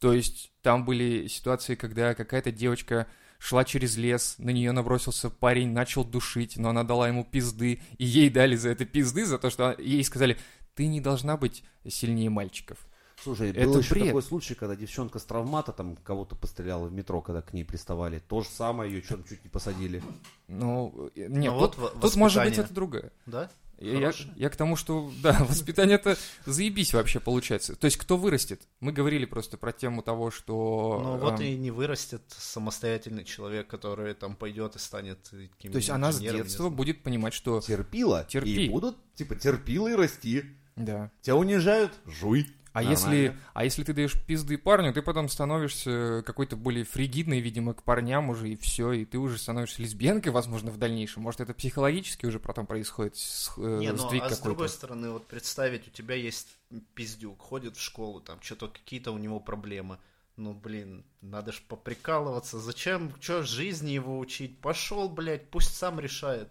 То 0.00 0.12
есть 0.12 0.52
там 0.62 0.84
были 0.84 1.26
ситуации, 1.28 1.74
когда 1.74 2.14
какая-то 2.14 2.52
девочка 2.52 3.06
шла 3.38 3.64
через 3.64 3.96
лес, 3.96 4.36
на 4.38 4.50
нее 4.50 4.72
набросился 4.72 5.30
парень, 5.30 5.72
начал 5.72 6.04
душить, 6.04 6.56
но 6.56 6.70
она 6.70 6.84
дала 6.84 7.08
ему 7.08 7.24
пизды, 7.24 7.80
и 7.98 8.04
ей 8.04 8.30
дали 8.30 8.56
за 8.56 8.70
это 8.70 8.84
пизды, 8.84 9.24
за 9.26 9.38
то, 9.38 9.50
что 9.50 9.74
ей 9.78 10.02
сказали, 10.04 10.38
ты 10.74 10.86
не 10.86 11.00
должна 11.00 11.36
быть 11.36 11.62
сильнее 11.86 12.30
мальчиков. 12.30 12.86
Слушай, 13.22 13.50
Это 13.50 13.66
был 13.66 13.78
еще 13.78 13.94
бред. 13.94 14.06
такой 14.06 14.22
случай, 14.22 14.54
когда 14.54 14.76
девчонка 14.76 15.18
с 15.18 15.24
травмата 15.24 15.72
там 15.72 15.96
кого-то 15.96 16.36
постреляла 16.36 16.86
в 16.86 16.92
метро, 16.92 17.20
когда 17.20 17.42
к 17.42 17.52
ней 17.52 17.64
приставали. 17.64 18.18
То 18.18 18.42
же 18.42 18.48
самое, 18.48 18.92
ее 18.92 19.02
что-то 19.02 19.28
чуть 19.28 19.44
не 19.44 19.50
посадили. 19.50 20.02
Ну, 20.48 21.10
э, 21.14 21.26
нет, 21.28 21.52
Ну 21.52 21.60
тут, 21.60 21.76
вот 21.78 21.94
во- 21.94 22.00
тут 22.00 22.16
может 22.16 22.42
быть 22.44 22.58
это 22.58 22.72
другое. 22.72 23.12
Да? 23.26 23.50
Я, 23.78 24.12
я 24.36 24.50
к 24.50 24.56
тому, 24.56 24.76
что, 24.76 25.10
да, 25.22 25.44
воспитание 25.48 25.96
это 25.96 26.16
заебись 26.46 26.94
вообще 26.94 27.20
получается. 27.20 27.74
То 27.74 27.86
есть, 27.86 27.96
кто 27.96 28.16
вырастет? 28.16 28.62
Мы 28.80 28.92
говорили 28.92 29.24
просто 29.24 29.56
про 29.56 29.72
тему 29.72 30.02
того, 30.02 30.30
что... 30.30 31.00
Ну 31.02 31.16
вот 31.18 31.40
эм, 31.40 31.46
и 31.46 31.56
не 31.56 31.70
вырастет 31.70 32.22
самостоятельный 32.28 33.24
человек, 33.24 33.66
который 33.66 34.14
там 34.14 34.36
пойдет 34.36 34.76
и 34.76 34.78
станет 34.78 35.18
каким-нибудь 35.24 35.72
То 35.72 35.78
есть, 35.78 35.90
она 35.90 36.12
с 36.12 36.20
детства 36.20 36.68
будет 36.70 37.02
понимать, 37.02 37.34
что... 37.34 37.60
Терпила. 37.60 38.24
Терпи. 38.28 38.66
И 38.66 38.68
будут, 38.68 38.96
типа, 39.14 39.34
терпила 39.34 39.88
и 39.88 39.94
расти. 39.94 40.44
Да. 40.76 41.10
Тебя 41.20 41.36
унижают? 41.36 41.92
Жуй. 42.06 42.48
А 42.74 42.82
Нормально. 42.82 42.90
если, 42.90 43.36
а 43.52 43.62
если 43.62 43.84
ты 43.84 43.92
даешь 43.92 44.20
пизды 44.26 44.58
парню, 44.58 44.92
ты 44.92 45.00
потом 45.00 45.28
становишься 45.28 46.24
какой-то 46.26 46.56
более 46.56 46.82
фригидной, 46.84 47.38
видимо, 47.38 47.72
к 47.72 47.84
парням 47.84 48.30
уже, 48.30 48.50
и 48.50 48.56
все, 48.56 48.90
и 48.90 49.04
ты 49.04 49.16
уже 49.16 49.38
становишься 49.38 49.80
лесбиянкой, 49.80 50.32
возможно, 50.32 50.72
в 50.72 50.76
дальнейшем. 50.76 51.22
Может, 51.22 51.40
это 51.40 51.54
психологически 51.54 52.26
уже 52.26 52.40
потом 52.40 52.66
происходит 52.66 53.16
с, 53.16 53.52
э, 53.58 53.78
Не, 53.78 53.92
ну 53.92 54.20
а 54.20 54.28
с 54.28 54.40
другой 54.40 54.68
стороны, 54.68 55.10
вот 55.10 55.28
представить, 55.28 55.86
у 55.86 55.92
тебя 55.92 56.16
есть 56.16 56.48
пиздюк, 56.94 57.40
ходит 57.40 57.76
в 57.76 57.80
школу, 57.80 58.20
там 58.20 58.42
что-то 58.42 58.66
какие-то 58.66 59.12
у 59.12 59.18
него 59.18 59.38
проблемы. 59.38 60.00
Ну, 60.34 60.52
блин, 60.52 61.06
надо 61.20 61.52
ж 61.52 61.62
поприкалываться. 61.68 62.58
Зачем, 62.58 63.14
что, 63.20 63.44
жизни 63.44 63.90
его 63.90 64.18
учить? 64.18 64.60
Пошел, 64.60 65.08
блядь, 65.08 65.48
пусть 65.48 65.76
сам 65.76 66.00
решает. 66.00 66.48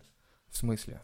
В 0.47 0.55
смысле? 0.55 1.01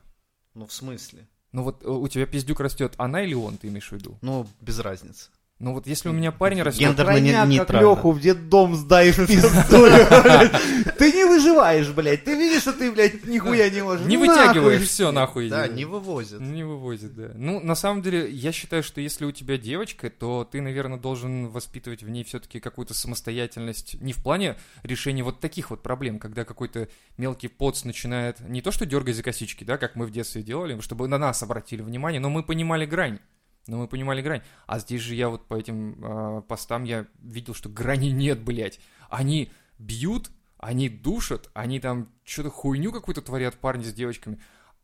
Ну, 0.53 0.65
в 0.65 0.71
смысле? 0.71 1.27
Ну 1.51 1.63
вот 1.63 1.83
э, 1.83 1.87
у 1.87 2.07
тебя 2.07 2.25
пиздюк 2.25 2.59
растет, 2.59 2.93
она 2.97 3.23
или 3.23 3.33
он, 3.33 3.57
ты 3.57 3.67
имеешь 3.67 3.89
в 3.89 3.91
виду? 3.93 4.17
Ну, 4.21 4.47
без 4.61 4.79
разницы. 4.79 5.29
Ну 5.59 5.73
вот 5.73 5.87
если 5.87 6.07
у 6.07 6.13
меня 6.13 6.31
парень 6.31 6.61
растет... 6.61 6.79
Гендерно 6.87 7.19
не- 7.19 7.31
Охраняк, 7.31 7.67
как. 7.67 7.81
Леху 7.81 8.11
в 8.11 8.21
детдом 8.21 8.75
сдаешь. 8.75 9.15
Ты 10.97 11.11
не 11.11 11.25
выживаешь, 11.25 11.89
блядь. 11.89 12.23
Ты 12.23 12.35
видишь, 12.35 12.61
что 12.61 12.73
ты, 12.73 12.89
блядь, 12.91 13.25
нихуя 13.25 13.69
не 13.69 13.81
можешь. 13.81 14.05
Не 14.05 14.15
вытягиваешь, 14.17 14.87
все 14.87 15.11
нахуй. 15.11 15.49
Да, 15.49 15.67
не 15.67 15.83
вывозит. 15.83 16.39
Не 16.39 16.63
вывозит, 16.63 17.13
да. 17.13 17.31
Ну, 17.35 17.59
на 17.59 17.75
самом 17.75 18.01
деле, 18.01 18.29
я 18.29 18.53
считаю, 18.53 18.83
что 18.83 19.01
если 19.01 19.25
у 19.25 19.31
тебя 19.33 19.57
девочка, 19.57 20.09
то 20.09 20.47
ты, 20.49 20.61
наверное, 20.61 20.97
должен 20.97 21.49
воспитывать 21.49 22.03
в 22.03 22.09
ней 22.09 22.23
все-таки 22.23 22.61
какую-то 22.61 22.93
самостоятельность. 22.93 23.95
Не 24.01 24.13
в 24.13 24.23
плане 24.23 24.55
решения 24.83 25.23
вот 25.23 25.41
таких 25.41 25.71
вот 25.71 25.81
проблем, 25.83 26.19
когда 26.19 26.45
какой-то 26.45 26.87
мелкий 27.17 27.49
поц 27.49 27.83
начинает 27.83 28.39
не 28.47 28.61
то 28.61 28.71
что 28.71 28.85
дергать 28.85 29.15
за 29.15 29.23
косички, 29.23 29.65
да, 29.65 29.77
как 29.77 29.95
мы 29.95 30.05
в 30.05 30.11
детстве 30.11 30.41
делали, 30.41 30.79
чтобы 30.79 31.07
на 31.09 31.17
нас 31.17 31.43
обратили 31.43 31.81
внимание, 31.81 32.21
но 32.21 32.29
мы 32.29 32.43
понимали 32.43 32.85
грань. 32.85 33.19
Но 33.67 33.77
мы 33.77 33.87
понимали 33.87 34.21
грань. 34.21 34.41
А 34.67 34.79
здесь 34.79 35.01
же 35.01 35.15
я 35.15 35.29
вот 35.29 35.47
по 35.47 35.55
этим 35.55 36.03
э, 36.03 36.41
постам 36.43 36.83
я 36.85 37.05
видел, 37.21 37.53
что 37.53 37.69
грани 37.69 38.07
нет, 38.09 38.41
блядь. 38.43 38.79
Они 39.09 39.51
бьют, 39.77 40.29
они 40.57 40.89
душат, 40.89 41.49
они 41.53 41.79
там 41.79 42.09
что-то 42.23 42.49
хуйню 42.49 42.91
какую-то 42.91 43.21
творят 43.21 43.55
парни 43.57 43.83
с 43.83 43.93
девочками, 43.93 44.39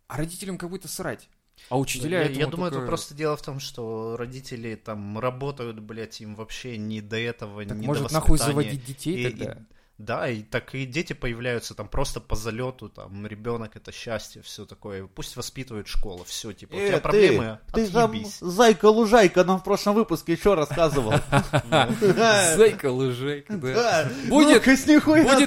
а 0.08 0.18
родителям 0.18 0.58
как 0.58 0.70
будто 0.70 0.88
срать. 0.88 1.30
А 1.70 1.80
учителя 1.80 2.24
я, 2.24 2.30
я 2.30 2.48
думаю, 2.48 2.70
только- 2.70 2.84
это 2.84 2.88
просто 2.88 3.14
дело 3.16 3.38
в 3.38 3.42
том, 3.42 3.60
что 3.62 4.18
родители 4.18 4.76
там 4.76 5.18
работают, 5.18 5.80
блядь, 5.80 6.20
им 6.22 6.36
вообще 6.36 6.78
не 6.78 7.00
до 7.02 7.18
этого, 7.18 7.66
Так 7.66 7.78
не 7.78 7.88
может 7.88 8.08
до 8.10 8.14
нахуй 8.14 8.32
воспитания. 8.38 8.52
заводить 8.64 8.86
детей 8.86 9.18
И- 9.18 9.24
тогда? 9.30 9.54
и- 9.54 9.75
да, 9.98 10.30
и 10.30 10.44
так 10.44 10.76
и 10.76 10.86
дети 10.86 11.14
появляются 11.14 11.74
там 11.74 11.88
просто 11.88 12.20
по 12.20 12.36
залету, 12.36 12.90
там 12.90 13.26
ребенок 13.26 13.76
это 13.78 13.92
счастье, 13.94 14.42
все 14.42 14.66
такое. 14.66 15.08
Пусть 15.08 15.36
воспитывает 15.38 15.88
школа, 15.88 16.26
все, 16.26 16.52
типа, 16.52 16.74
у 16.76 16.78
Э, 16.78 16.88
тебя 16.88 16.98
ты, 16.98 17.02
проблемы, 17.02 17.60
ты 17.74 17.88
там. 17.90 18.12
Зайка-лужайка 18.42 19.44
нам 19.46 19.60
в 19.60 19.64
прошлом 19.64 19.96
выпуске 19.96 20.34
еще 20.34 20.54
рассказывал. 20.54 21.14
Зайка, 22.56 22.92
лужайка, 22.92 23.56
да. 23.58 24.10
Будет- 24.28 24.64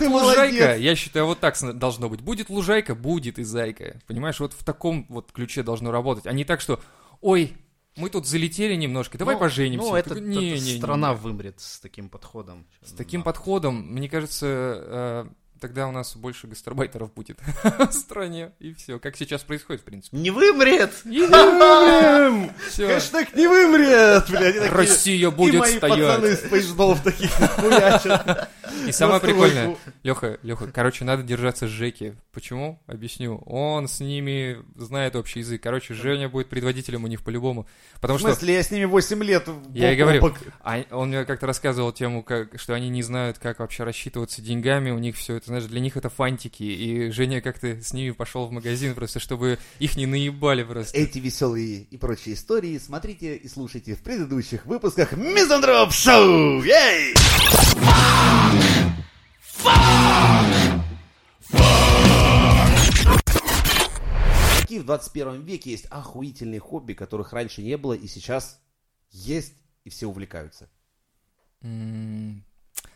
лужайка, 0.08 0.76
я 0.76 0.94
считаю, 0.96 1.26
вот 1.26 1.40
так 1.40 1.56
должно 1.78 2.08
быть. 2.08 2.20
Будет 2.22 2.48
лужайка, 2.50 2.94
будет 2.94 3.38
и 3.38 3.42
зайка. 3.44 4.00
Понимаешь, 4.06 4.40
вот 4.40 4.52
в 4.54 4.64
таком 4.64 5.06
вот 5.08 5.32
ключе 5.32 5.62
должно 5.62 5.90
работать. 5.90 6.26
А 6.26 6.32
не 6.32 6.44
так, 6.44 6.60
что, 6.60 6.80
ой, 7.20 7.56
мы 7.98 8.08
тут 8.10 8.26
залетели 8.26 8.74
немножко, 8.74 9.18
давай 9.18 9.34
Ну, 9.34 9.40
поженимся. 9.40 9.86
Ну, 9.88 9.94
это, 9.94 10.08
Такой, 10.10 10.22
это 10.22 10.30
«Не-не-не». 10.30 10.78
страна 10.78 11.12
вымрет 11.14 11.60
с 11.60 11.80
таким 11.80 12.08
подходом. 12.08 12.66
С 12.82 12.92
таким 12.92 13.20
Да. 13.20 13.24
подходом, 13.26 13.74
мне 13.92 14.08
кажется, 14.08 14.46
э, 14.46 15.26
тогда 15.60 15.86
у 15.88 15.92
нас 15.92 16.16
больше 16.16 16.46
гастарбайтеров 16.46 17.12
будет 17.14 17.38
в 17.62 17.92
стране. 17.92 18.52
И 18.58 18.72
все, 18.74 18.98
как 18.98 19.16
сейчас 19.16 19.42
происходит, 19.42 19.82
в 19.82 19.84
принципе. 19.84 20.16
Не 20.16 20.30
вымрет! 20.30 20.92
Вымрем! 21.04 22.50
Все. 22.68 22.86
Хэштег 22.94 23.34
не 23.34 23.46
вымрет, 23.46 24.28
блядь. 24.30 24.56
и 24.56 24.58
такие- 24.60 24.72
Россия 24.72 25.28
И 25.28 25.30
будет 25.30 25.60
мои 25.60 25.78
пацаны 25.78 26.18
стоять. 26.34 26.38
с 26.40 26.48
поездов 26.48 27.02
таких 27.02 27.30
хуячат. 27.30 28.50
И 28.86 28.92
самое 28.92 29.20
прикольное. 29.20 29.76
Леха, 30.02 30.38
Леха, 30.42 30.66
короче, 30.72 31.04
надо 31.04 31.22
держаться 31.22 31.66
Жеки. 31.66 32.16
Почему? 32.32 32.80
Объясню. 32.86 33.38
Он 33.46 33.88
с 33.88 34.00
ними 34.00 34.58
знает 34.76 35.16
общий 35.16 35.40
язык. 35.40 35.62
Короче, 35.62 35.94
Женя 35.94 36.28
будет 36.28 36.48
предводителем 36.48 37.04
у 37.04 37.06
них 37.08 37.22
по-любому. 37.24 37.66
В 37.94 38.00
Потому 38.00 38.18
что 38.18 38.28
смысле, 38.32 38.54
я 38.54 38.62
с 38.62 38.70
ними 38.70 38.84
8 38.84 39.22
лет. 39.24 39.48
Я 39.74 39.92
и 39.92 39.96
говорю. 39.96 40.32
а- 40.62 40.84
он 40.90 41.08
мне 41.08 41.24
как-то 41.24 41.46
рассказывал 41.46 41.92
тему, 41.92 42.24
что 42.56 42.74
они 42.74 42.88
не 42.88 43.02
знают, 43.02 43.38
как 43.38 43.58
вообще 43.58 43.84
рассчитываться 43.84 44.40
деньгами. 44.42 44.90
У 44.90 44.98
них 44.98 45.16
все 45.16 45.36
это, 45.36 45.47
знаешь, 45.48 45.64
для 45.64 45.80
них 45.80 45.96
это 45.96 46.08
фантики. 46.08 46.62
И 46.62 47.10
Женя 47.10 47.40
как-то 47.40 47.82
с 47.82 47.92
ними 47.92 48.12
пошел 48.12 48.46
в 48.46 48.52
магазин 48.52 48.94
просто, 48.94 49.18
чтобы 49.18 49.58
их 49.78 49.96
не 49.96 50.06
наебали 50.06 50.62
просто. 50.62 50.96
Эти 50.96 51.18
веселые 51.18 51.82
и 51.82 51.96
прочие 51.96 52.34
истории 52.34 52.78
смотрите 52.78 53.36
и 53.36 53.48
слушайте 53.48 53.94
в 53.94 54.00
предыдущих 54.00 54.66
выпусках 54.66 55.12
Мизантроп 55.12 55.92
Шоу! 55.92 56.62
Ей! 56.62 57.14
Какие 64.60 64.80
в 64.80 64.84
21 64.84 65.42
веке 65.42 65.70
есть 65.70 65.86
охуительные 65.86 66.60
хобби, 66.60 66.92
которых 66.92 67.32
раньше 67.32 67.62
не 67.62 67.76
было 67.76 67.94
и 67.94 68.06
сейчас 68.06 68.60
есть, 69.10 69.54
и 69.84 69.90
все 69.90 70.06
увлекаются? 70.06 70.68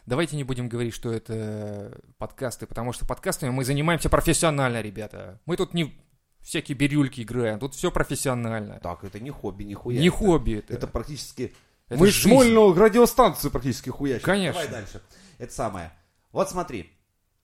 Давайте 0.07 0.37
не 0.37 0.45
будем 0.45 0.69
говорить, 0.69 0.95
что 0.95 1.13
это 1.13 2.01
подкасты, 2.19 2.67
потому 2.67 2.93
что 2.93 3.07
подкастами 3.07 3.51
мы 3.51 3.65
занимаемся 3.65 4.09
профессионально, 4.09 4.81
ребята. 4.81 5.41
Мы 5.47 5.57
тут 5.57 5.75
не 5.75 5.95
всякие 6.41 6.77
бирюльки 6.77 7.21
играем, 7.23 7.61
тут 7.61 7.75
все 7.75 7.91
профессионально. 7.93 8.81
Так, 8.81 9.05
это 9.05 9.21
не 9.21 9.31
хобби, 9.31 9.63
нихуя. 9.63 10.01
Не 10.01 10.09
Это- 10.09 10.17
хобби 10.17 10.53
это. 10.55 10.75
Это 10.75 10.87
практически... 10.89 11.55
Это 11.89 12.01
Мы 12.01 12.07
жизнь. 12.09 12.29
Смольную 12.31 12.75
радиостанцию 12.75 13.51
практически 13.51 13.91
хуячим. 13.91 14.25
Конечно. 14.25 14.63
Давай 14.63 14.81
дальше. 14.81 15.03
Это 15.39 15.53
самое. 15.53 15.93
Вот 16.33 16.49
смотри. 16.51 16.91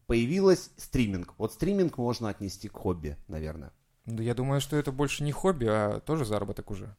Появилась 0.07 0.71
стриминг. 0.79 1.35
Вот 1.37 1.53
стриминг 1.53 1.99
можно 1.99 2.31
отнести 2.31 2.69
к 2.69 2.77
хобби, 2.77 3.19
наверное. 3.29 3.73
Да 4.07 4.23
я 4.23 4.35
думаю, 4.35 4.63
что 4.63 4.77
это 4.77 4.91
больше 4.91 5.23
не 5.23 5.33
хобби, 5.33 5.67
а 5.69 6.01
тоже 6.01 6.25
заработок 6.25 6.71
уже. 6.71 6.97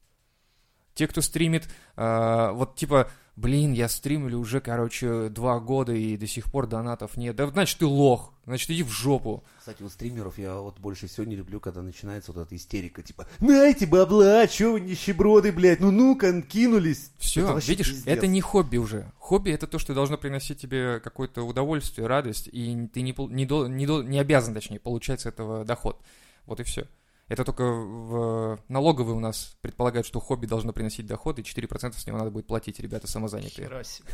Те, 0.99 1.07
кто 1.07 1.21
стримит, 1.21 1.69
а, 1.95 2.51
вот 2.51 2.75
типа, 2.75 3.09
блин, 3.37 3.71
я 3.71 3.87
стримлю 3.87 4.37
уже, 4.37 4.59
короче, 4.59 5.29
два 5.29 5.61
года 5.61 5.93
и 5.93 6.17
до 6.17 6.27
сих 6.27 6.51
пор 6.51 6.67
донатов 6.67 7.15
нет. 7.15 7.37
Да 7.37 7.47
значит 7.47 7.77
ты 7.77 7.85
лох, 7.85 8.33
значит 8.45 8.69
иди 8.69 8.83
в 8.83 8.89
жопу. 8.89 9.45
Кстати, 9.59 9.81
у 9.81 9.87
стримеров 9.87 10.37
я 10.37 10.55
вот 10.55 10.77
больше 10.77 11.07
всего 11.07 11.25
не 11.25 11.37
люблю, 11.37 11.61
когда 11.61 11.81
начинается 11.81 12.33
вот 12.33 12.41
эта 12.45 12.53
истерика, 12.57 13.01
типа, 13.01 13.27
найте 13.39 13.85
бабла, 13.85 14.45
чё 14.47 14.73
вы 14.73 14.81
нищеброды, 14.81 15.53
блядь, 15.53 15.79
ну 15.79 15.89
ну-ка, 15.89 16.41
кинулись. 16.41 17.11
Все, 17.17 17.49
Это 17.49 17.65
видишь, 17.65 17.91
пиздец. 17.91 18.17
это 18.17 18.27
не 18.27 18.41
хобби 18.41 18.75
уже. 18.75 19.09
Хобби 19.19 19.51
это 19.51 19.67
то, 19.67 19.79
что 19.79 19.93
должно 19.93 20.17
приносить 20.17 20.59
тебе 20.59 20.99
какое-то 20.99 21.43
удовольствие, 21.43 22.07
радость, 22.07 22.49
и 22.51 22.89
ты 22.93 23.03
не, 23.03 23.15
не, 23.17 23.45
не, 23.45 24.03
не 24.03 24.19
обязан, 24.19 24.53
точнее, 24.53 24.81
получать 24.81 25.21
с 25.21 25.25
этого 25.25 25.63
доход. 25.63 26.01
Вот 26.45 26.59
и 26.59 26.63
все. 26.63 26.87
Это 27.29 27.45
только 27.45 27.63
в 27.63 28.59
налоговые 28.67 29.15
у 29.15 29.19
нас 29.19 29.55
предполагают, 29.61 30.07
что 30.07 30.19
хобби 30.19 30.47
должно 30.47 30.73
приносить 30.73 31.05
доход, 31.05 31.37
и 31.37 31.43
4% 31.43 31.93
с 31.93 32.07
него 32.07 32.17
надо 32.17 32.31
будет 32.31 32.47
платить, 32.47 32.79
ребята 32.79 33.07
самозанятые. 33.07 33.67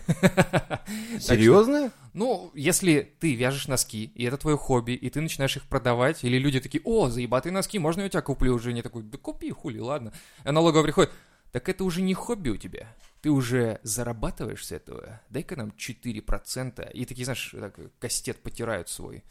Серьезно? 1.19 1.91
Ну, 2.13 2.51
если 2.53 3.15
ты 3.19 3.33
вяжешь 3.33 3.69
носки, 3.69 4.11
и 4.13 4.25
это 4.25 4.37
твое 4.37 4.57
хобби, 4.57 4.91
и 4.91 5.09
ты 5.09 5.21
начинаешь 5.21 5.55
их 5.55 5.63
продавать, 5.63 6.25
или 6.25 6.37
люди 6.37 6.59
такие, 6.59 6.81
о, 6.83 7.09
заебатые 7.09 7.53
носки, 7.53 7.79
можно 7.79 8.01
я 8.01 8.07
у 8.07 8.09
тебя 8.09 8.21
куплю 8.21 8.53
уже? 8.53 8.73
Не 8.73 8.81
такой, 8.81 9.03
да 9.03 9.17
купи, 9.17 9.49
хули, 9.49 9.79
ладно. 9.79 10.11
А 10.43 10.51
налоговая 10.51 10.83
приходит, 10.83 11.11
так 11.53 11.69
это 11.69 11.85
уже 11.85 12.01
не 12.01 12.13
хобби 12.13 12.49
у 12.49 12.57
тебя. 12.57 12.93
Ты 13.21 13.29
уже 13.29 13.79
зарабатываешь 13.81 14.65
с 14.65 14.73
этого. 14.73 15.21
Дай-ка 15.29 15.55
нам 15.55 15.69
4%. 15.69 16.91
И 16.91 17.05
такие, 17.05 17.23
знаешь, 17.23 17.55
так, 17.57 17.79
кастет 17.97 18.43
потирают 18.43 18.89
свой. 18.89 19.23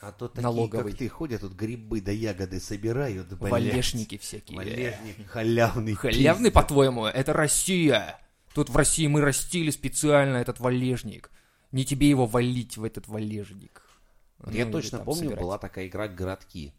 А 0.00 0.12
то 0.12 0.28
такие, 0.28 0.42
Налоговый. 0.42 0.92
как 0.92 0.98
ты, 0.98 1.08
ходят 1.08 1.40
тут 1.40 1.54
грибы 1.54 2.00
да 2.00 2.12
ягоды 2.12 2.60
собирают, 2.60 3.28
блядь. 3.36 3.50
Валешники 3.50 4.16
всякие. 4.18 4.56
Валежник, 4.56 5.26
халявный. 5.28 5.94
Халявный, 5.94 6.52
по-твоему? 6.52 7.06
Это 7.06 7.32
Россия. 7.32 8.18
Тут 8.54 8.70
в 8.70 8.76
России 8.76 9.06
мы 9.08 9.20
растили 9.22 9.70
специально 9.70 10.36
этот 10.36 10.60
валежник. 10.60 11.30
Не 11.72 11.84
тебе 11.84 12.08
его 12.08 12.26
валить 12.26 12.76
в 12.76 12.84
этот 12.84 13.08
валежник. 13.08 13.82
Вот 14.38 14.54
Я 14.54 14.64
Ну, 14.64 14.70
или 14.70 14.72
точно 14.72 14.98
помню, 15.00 15.20
собирать. 15.22 15.40
была 15.40 15.58
такая 15.58 15.88
игра 15.88 16.06
«Городки». 16.08 16.72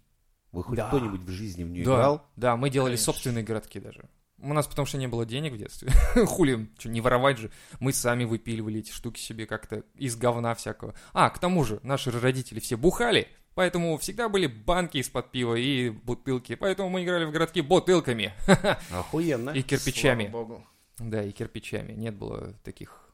Вы 0.51 0.63
хоть 0.63 0.77
Да. 0.77 0.87
кто-нибудь 0.87 1.21
в 1.21 1.29
жизни 1.29 1.63
в 1.63 1.69
нее 1.69 1.83
Да, 1.85 1.91
играл? 1.91 2.25
да, 2.37 2.55
мы 2.55 2.69
делали 2.69 2.91
Конечно. 2.91 3.05
собственные 3.13 3.43
городки 3.43 3.79
даже. 3.79 4.09
У 4.41 4.53
нас 4.53 4.67
потому 4.67 4.85
что 4.85 4.97
не 4.97 5.07
было 5.07 5.25
денег 5.25 5.53
в 5.53 5.57
детстве. 5.57 5.91
Хули, 6.25 6.69
что, 6.77 6.89
не 6.89 7.01
воровать 7.01 7.37
же. 7.37 7.51
Мы 7.79 7.93
сами 7.93 8.23
выпиливали 8.23 8.79
эти 8.79 8.91
штуки 8.91 9.19
себе 9.19 9.45
как-то 9.45 9.83
из 9.95 10.15
говна 10.15 10.55
всякого. 10.55 10.93
А, 11.13 11.29
к 11.29 11.39
тому 11.39 11.63
же, 11.63 11.79
наши 11.83 12.11
родители 12.11 12.59
все 12.59 12.77
бухали, 12.77 13.27
поэтому 13.53 13.97
всегда 13.97 14.29
были 14.29 14.47
банки 14.47 14.97
из-под 14.97 15.31
пива 15.31 15.55
и 15.55 15.89
бутылки. 15.89 16.55
Поэтому 16.55 16.89
мы 16.89 17.03
играли 17.03 17.25
в 17.25 17.31
городки 17.31 17.61
бутылками 17.61 18.33
Охуенно. 18.91 19.49
и 19.51 19.61
кирпичами. 19.61 20.29
Слава 20.29 20.45
богу. 20.45 20.67
Да, 20.99 21.23
и 21.23 21.31
кирпичами. 21.31 21.93
Нет 21.93 22.15
было 22.15 22.53
таких... 22.63 23.05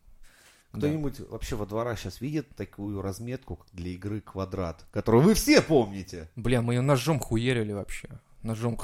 Да. 0.73 0.79
Кто-нибудь 0.79 1.21
вообще 1.29 1.55
во 1.55 1.65
дворах 1.65 1.97
сейчас 1.97 2.19
видит 2.19 2.53
такую 2.55 3.01
разметку 3.01 3.55
как 3.55 3.67
для 3.71 3.91
игры 3.91 4.19
«Квадрат», 4.19 4.85
которую 4.91 5.23
вы 5.23 5.33
все 5.33 5.61
помните? 5.61 6.29
Бля, 6.35 6.61
мы 6.61 6.73
ее 6.73 6.81
ножом 6.81 7.17
хуерили 7.19 7.71
вообще. 7.71 8.09
Ножом. 8.45 8.79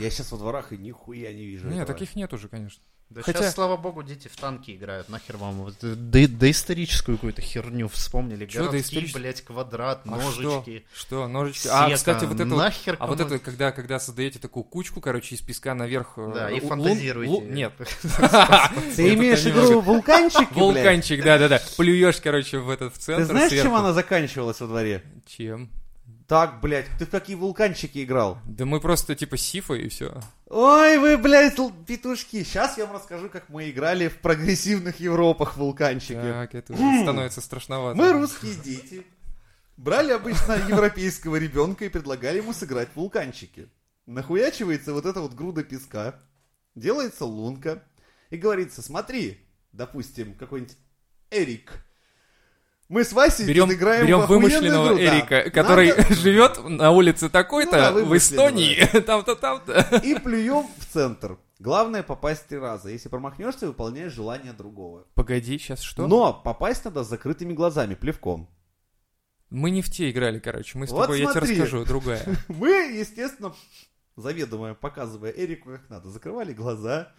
Я 0.00 0.10
сейчас 0.10 0.32
во 0.32 0.38
дворах 0.38 0.72
и 0.72 0.76
нихуя 0.76 1.32
не 1.32 1.44
вижу 1.44 1.66
Нет, 1.68 1.82
этого. 1.82 1.92
таких 1.98 2.16
нет 2.16 2.32
уже, 2.32 2.48
конечно. 2.48 2.82
Да 3.10 3.20
Хотя- 3.22 3.40
сейчас, 3.40 3.54
слава 3.54 3.76
богу, 3.76 4.02
дети 4.02 4.28
в 4.28 4.36
танки 4.36 4.74
играют. 4.74 5.10
Нахер 5.10 5.36
вам 5.36 5.56
вот 5.56 5.74
э, 5.84 5.94
до- 5.94 6.26
доисторическую 6.26 7.18
какую-то 7.18 7.42
херню 7.42 7.86
вспомнили. 7.88 8.46
Чё 8.46 8.60
Городки, 8.60 8.78
доисторическую? 8.78 9.22
блядь, 9.22 9.42
квадрат, 9.42 10.00
А 10.06 10.10
ножички. 10.10 10.84
Что? 10.94 11.18
Что? 11.20 11.28
Ножички? 11.28 11.68
А, 11.68 11.84
сека. 11.84 11.96
кстати, 11.96 12.24
вот 12.24 12.40
это 12.40 12.46
вот 12.48 12.56
Нахер 12.56 12.96
А 12.98 13.06
вот 13.06 13.18
кому- 13.18 13.30
это, 13.34 13.44
когда, 13.44 13.72
когда 13.72 14.00
создаете 14.00 14.38
такую 14.38 14.64
кучку, 14.64 15.02
короче, 15.02 15.34
из 15.34 15.42
песка 15.42 15.74
наверх... 15.74 16.14
э, 16.16 16.32
Да, 16.34 16.50
и 16.50 16.60
фантазируете. 16.60 17.30
лун- 17.34 17.52
Нет. 17.52 17.72
Ты 18.96 19.14
имеешь 19.14 19.40
Это 19.44 19.50
игру 19.50 19.80
«Вулканчики», 19.80 20.38
блядь? 20.40 20.52
Вулканчик, 20.56 21.22
да-да-да. 21.22 21.60
Плюешь, 21.76 22.16
короче, 22.22 22.58
в 22.58 22.70
этот 22.70 22.94
в 22.94 22.98
центр 22.98 23.22
Ты 23.22 23.26
знаешь, 23.26 23.52
чем 23.52 23.74
она 23.74 23.92
заканчивалась 23.92 24.60
во 24.60 24.66
дворе? 24.66 25.02
Чем? 25.26 25.70
Так, 26.26 26.60
блядь, 26.60 26.86
ты 26.98 27.04
в 27.04 27.10
какие 27.10 27.36
вулканчики 27.36 28.02
играл? 28.02 28.38
Да 28.46 28.64
мы 28.64 28.80
просто 28.80 29.14
типа 29.14 29.36
сифа 29.36 29.74
и 29.74 29.88
все. 29.88 30.20
Ой, 30.46 30.98
вы, 30.98 31.18
блядь, 31.18 31.56
петушки. 31.86 32.42
Сейчас 32.42 32.78
я 32.78 32.86
вам 32.86 32.96
расскажу, 32.96 33.28
как 33.28 33.48
мы 33.50 33.70
играли 33.70 34.08
в 34.08 34.18
прогрессивных 34.20 35.00
Европах 35.00 35.56
вулканчики. 35.56 36.14
Так, 36.14 36.54
это 36.54 36.72
уже 36.72 37.02
становится 37.02 37.40
страшновато. 37.42 37.96
Мы, 37.96 38.12
русские 38.12 38.54
дети, 38.54 39.04
брали 39.76 40.12
обычно 40.12 40.52
европейского 40.68 41.36
ребенка 41.36 41.84
и 41.84 41.90
предлагали 41.90 42.38
ему 42.38 42.54
сыграть 42.54 42.88
в 42.90 42.96
вулканчики. 42.96 43.68
Нахуячивается 44.06 44.94
вот 44.94 45.04
эта 45.04 45.20
вот 45.20 45.34
груда 45.34 45.62
песка, 45.62 46.20
делается 46.74 47.26
лунка, 47.26 47.82
и 48.30 48.36
говорится, 48.36 48.80
смотри, 48.80 49.46
допустим, 49.72 50.34
какой-нибудь 50.34 50.76
Эрик, 51.30 51.84
мы 52.94 53.02
с 53.02 53.12
Васей 53.12 53.44
Берем, 53.44 53.72
играем 53.72 54.06
берем 54.06 54.20
вымышленного 54.26 54.86
игру, 54.86 54.96
да. 54.98 55.02
Эрика, 55.18 55.50
который 55.50 55.88
Надо- 55.96 56.14
живет 56.14 56.58
на 56.68 56.92
улице 56.92 57.28
такой-то 57.28 57.90
Ну 57.90 57.98
да, 58.00 58.04
в. 58.04 58.16
Эстонии, 58.16 58.86
там-то, 59.00 59.34
там-то. 59.34 60.00
И 60.04 60.14
плюем 60.20 60.68
в 60.78 60.86
центр. 60.92 61.36
Главное 61.58 62.04
попасть 62.04 62.46
три 62.46 62.58
раза. 62.58 62.90
Если 62.90 63.08
промахнешься, 63.08 63.66
выполняешь 63.66 64.12
желание 64.12 64.52
другого. 64.52 65.06
Погоди, 65.14 65.58
сейчас 65.58 65.80
что? 65.80 66.06
Но 66.06 66.32
попасть 66.32 66.84
надо 66.84 67.02
с 67.02 67.08
закрытыми 67.08 67.52
глазами, 67.52 67.94
плевком. 67.96 68.48
Мы 69.50 69.70
не 69.70 69.82
в 69.82 69.90
те 69.90 70.10
играли, 70.10 70.38
короче. 70.38 70.78
Мы 70.78 70.86
с 70.86 70.90
Вот 70.92 71.02
тобой, 71.02 71.18
я 71.18 71.24
тебе 71.26 71.32
смотри. 71.32 71.50
расскажу, 71.60 71.84
другая. 71.84 72.24
Мы, 72.46 72.70
естественно, 72.96 73.52
заведомо 74.16 74.74
показывая 74.74 75.30
Эрику, 75.32 75.70
как 75.70 75.90
надо, 75.90 76.10
закрывали 76.10 76.52
глаза 76.52 77.12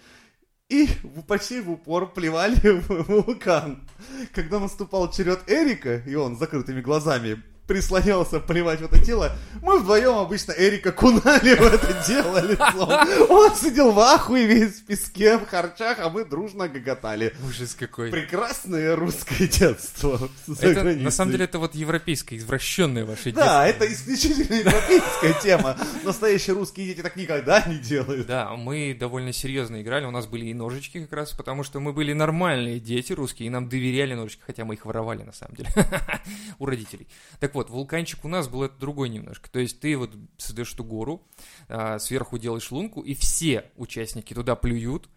и 0.70 0.88
почти 1.28 1.62
в 1.62 1.70
упор 1.72 2.12
плевали 2.12 2.80
в 2.80 3.04
вулкан. 3.08 3.88
Когда 4.34 4.60
наступал 4.60 5.12
черед 5.12 5.42
Эрика, 5.48 5.98
и 5.98 6.16
он 6.16 6.36
с 6.36 6.40
закрытыми 6.40 6.82
глазами 6.82 7.42
прислонялся 7.68 8.40
плевать 8.40 8.80
в 8.82 8.86
это 8.86 9.04
тело, 9.04 9.36
мы 9.62 9.80
вдвоем 9.80 10.18
обычно 10.18 10.52
Эрика 10.52 10.92
кунали 10.92 11.56
в 11.56 11.62
это 11.62 12.06
дело 12.08 12.40
лицом. 12.40 13.30
Он 13.30 13.56
сидел 13.56 13.92
в 13.92 14.00
ахуе 14.00 14.46
весь 14.46 14.82
в 14.82 14.86
песке, 14.86 15.38
в 15.38 15.48
харчах, 15.48 16.00
а 16.00 16.10
мы 16.10 16.26
дружно 16.26 16.68
гоготали. 16.68 17.34
Ужас 17.48 17.74
какой. 17.74 18.12
Прекрасное 18.12 18.96
русское 18.96 19.48
детство. 19.48 20.30
Это, 20.60 20.84
на 20.84 21.12
самом 21.12 21.32
деле, 21.32 21.46
это 21.46 21.60
вот 21.60 21.76
европейское, 21.76 22.38
извращенное 22.40 23.06
ваше 23.06 23.32
Да, 23.32 23.66
детство. 23.66 23.86
это 23.86 23.94
исключительно 23.94 24.56
европейская 24.56 25.34
тема. 25.42 25.78
Настоящие 26.04 26.56
русские 26.56 26.88
дети 26.88 27.02
так 27.02 27.16
никогда 27.16 27.64
не 27.66 27.78
делают. 27.78 28.28
Да, 28.28 28.56
мы 28.56 28.96
довольно 28.98 29.34
серьезно 29.34 29.82
играли, 29.82 30.06
у 30.06 30.12
нас 30.12 30.28
были 30.28 30.46
и 30.46 30.54
ножички 30.54 31.02
как 31.02 31.14
раз, 31.14 31.32
потому 31.32 31.64
что 31.64 31.80
мы 31.80 31.94
были 31.94 32.14
нормальные 32.14 32.80
дети 32.80 33.14
русские, 33.14 33.48
и 33.48 33.50
нам 33.50 33.68
доверяли 33.70 34.14
ножички, 34.14 34.42
хотя 34.46 34.66
мы 34.66 34.76
их 34.76 34.86
воровали 34.86 35.24
на 35.24 35.34
самом 35.34 35.56
деле 35.56 35.70
у 36.60 36.66
родителей. 36.66 37.08
Так 37.40 37.55
вот, 37.56 37.70
вулканчик 37.70 38.24
у 38.24 38.28
нас 38.28 38.48
был 38.48 38.64
это 38.64 38.78
другой 38.78 39.10
немножко. 39.10 39.50
То 39.50 39.60
есть 39.60 39.80
ты 39.80 39.98
вот 39.98 40.12
создаешь 40.38 40.74
эту 40.74 40.84
гору, 40.84 41.28
а, 41.68 41.98
сверху 41.98 42.38
делаешь 42.38 42.72
лунку, 42.72 43.02
и 43.02 43.16
все 43.16 43.72
участники 43.76 44.34
туда 44.34 44.56
плюют, 44.56 45.10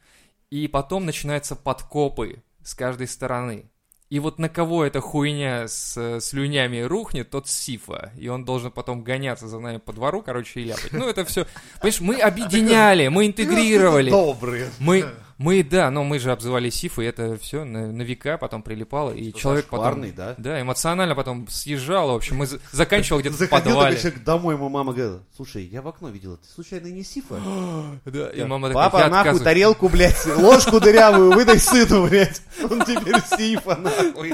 и 0.50 0.66
потом 0.68 1.04
начинаются 1.04 1.54
подкопы 1.54 2.42
с 2.62 2.74
каждой 2.74 3.08
стороны. 3.08 3.70
И 4.10 4.20
вот 4.20 4.38
на 4.38 4.48
кого 4.48 4.84
эта 4.84 5.02
хуйня 5.02 5.68
с 5.68 5.94
э, 5.98 6.20
слюнями 6.20 6.80
рухнет, 6.80 7.28
тот 7.28 7.46
сифа. 7.46 8.10
И 8.16 8.28
он 8.28 8.46
должен 8.46 8.70
потом 8.70 9.04
гоняться 9.04 9.48
за 9.48 9.58
нами 9.58 9.76
по 9.76 9.92
двору, 9.92 10.22
короче, 10.22 10.60
и 10.60 10.64
ляпать. 10.64 10.92
Ну, 10.92 11.06
это 11.10 11.26
все... 11.26 11.46
Понимаешь, 11.82 12.00
мы 12.00 12.14
объединяли, 12.16 13.08
мы 13.08 13.26
интегрировали. 13.26 14.10
Добрые. 14.10 14.70
Мы, 14.78 15.04
мы, 15.38 15.62
да, 15.62 15.90
но 15.90 16.04
мы 16.04 16.18
же 16.18 16.30
обзывали 16.32 16.68
сифы, 16.68 17.04
и 17.04 17.06
это 17.06 17.38
все 17.38 17.64
на, 17.64 17.90
на 17.92 18.02
века 18.02 18.38
потом 18.38 18.62
прилипало, 18.62 19.12
и 19.12 19.32
человек 19.32 19.66
потом... 19.66 20.04
Да? 20.14 20.34
Да, 20.36 20.60
эмоционально 20.60 21.14
потом 21.14 21.46
съезжал, 21.48 22.08
в 22.12 22.16
общем, 22.16 22.36
мы 22.36 22.46
за- 22.46 22.58
заканчивал 22.72 23.20
где-то 23.20 23.36
в 23.36 23.48
подвале. 23.48 23.96
человек 23.96 24.24
домой, 24.24 24.54
ему 24.56 24.68
мама 24.68 24.92
говорила, 24.92 25.20
слушай, 25.36 25.64
я 25.64 25.80
в 25.80 25.88
окно 25.88 26.08
видела, 26.08 26.36
ты 26.36 26.48
случайно 26.52 26.88
не 26.88 27.04
Сифа? 27.04 27.36
Да, 28.04 28.28
и 28.30 28.42
мама 28.44 28.68
такая, 28.68 28.84
Папа, 28.90 28.96
«Я 28.98 29.02
нахуй, 29.04 29.18
отказываюсь». 29.20 29.44
тарелку, 29.44 29.88
блядь, 29.88 30.26
ложку 30.36 30.80
дырявую 30.80 31.32
выдай 31.32 31.58
сыну, 31.58 32.06
блядь. 32.08 32.42
Он 32.68 32.84
теперь 32.84 33.14
Сифа, 33.36 33.76
нахуй. 33.76 34.32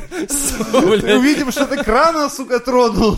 Увидим, 1.18 1.50
что 1.52 1.66
ты 1.66 1.82
крана, 1.82 2.28
сука, 2.28 2.60
тронул. 2.60 3.16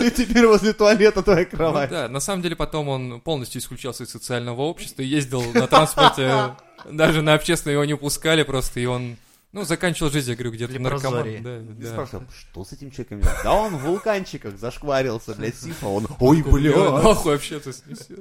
И 0.00 0.10
теперь 0.10 0.46
возле 0.46 0.72
туалета 0.72 1.22
твоя 1.22 1.46
Ну 1.50 1.56
кровать. 1.56 1.90
да, 1.90 2.08
на 2.08 2.20
самом 2.20 2.42
деле 2.42 2.56
потом 2.56 2.88
он 2.88 3.20
полностью 3.20 3.60
исключался 3.60 4.04
из 4.04 4.10
социального 4.10 4.62
общества, 4.62 5.02
и 5.02 5.06
ездил 5.06 5.42
на 5.52 5.66
транспорте, 5.66 6.54
даже 6.84 7.22
на 7.22 7.34
общественное 7.34 7.74
его 7.74 7.84
не 7.84 7.96
пускали 7.96 8.42
просто, 8.42 8.80
и 8.80 8.86
он, 8.86 9.16
ну, 9.52 9.64
заканчивал 9.64 10.10
жизнь, 10.10 10.30
я 10.30 10.36
говорю, 10.36 10.52
где-то 10.52 10.78
наркоман. 10.78 11.42
Да, 11.42 11.58
да. 11.60 11.88
спрашивал, 11.88 12.24
что 12.36 12.64
с 12.64 12.72
этим 12.72 12.90
человеком? 12.90 13.22
Да 13.42 13.52
он 13.54 13.76
в 13.76 13.80
вулканчиках 13.80 14.58
зашкварился, 14.58 15.34
блядь, 15.34 15.56
Сифа. 15.56 15.86
Он, 15.86 16.06
ой, 16.20 16.42
блядь. 16.42 16.76
нахуй 16.76 17.36
общаться 17.36 17.72
с 17.72 17.84
ним 17.86 17.96
всё. 17.96 18.16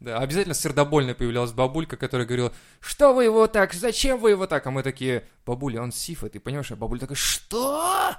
Да, 0.00 0.18
обязательно 0.18 0.54
сердобольная 0.54 1.14
появлялась 1.14 1.50
бабулька, 1.50 1.96
которая 1.96 2.26
говорила, 2.26 2.52
что 2.80 3.12
вы 3.12 3.24
его 3.24 3.48
так, 3.48 3.74
зачем 3.74 4.20
вы 4.20 4.30
его 4.30 4.46
так? 4.46 4.64
А 4.66 4.70
мы 4.70 4.84
такие, 4.84 5.24
бабуля, 5.44 5.82
он 5.82 5.90
сифа, 5.90 6.28
ты 6.28 6.38
понимаешь? 6.38 6.70
А 6.70 6.76
бабуля 6.76 7.00
такая, 7.00 7.16
что? 7.16 8.14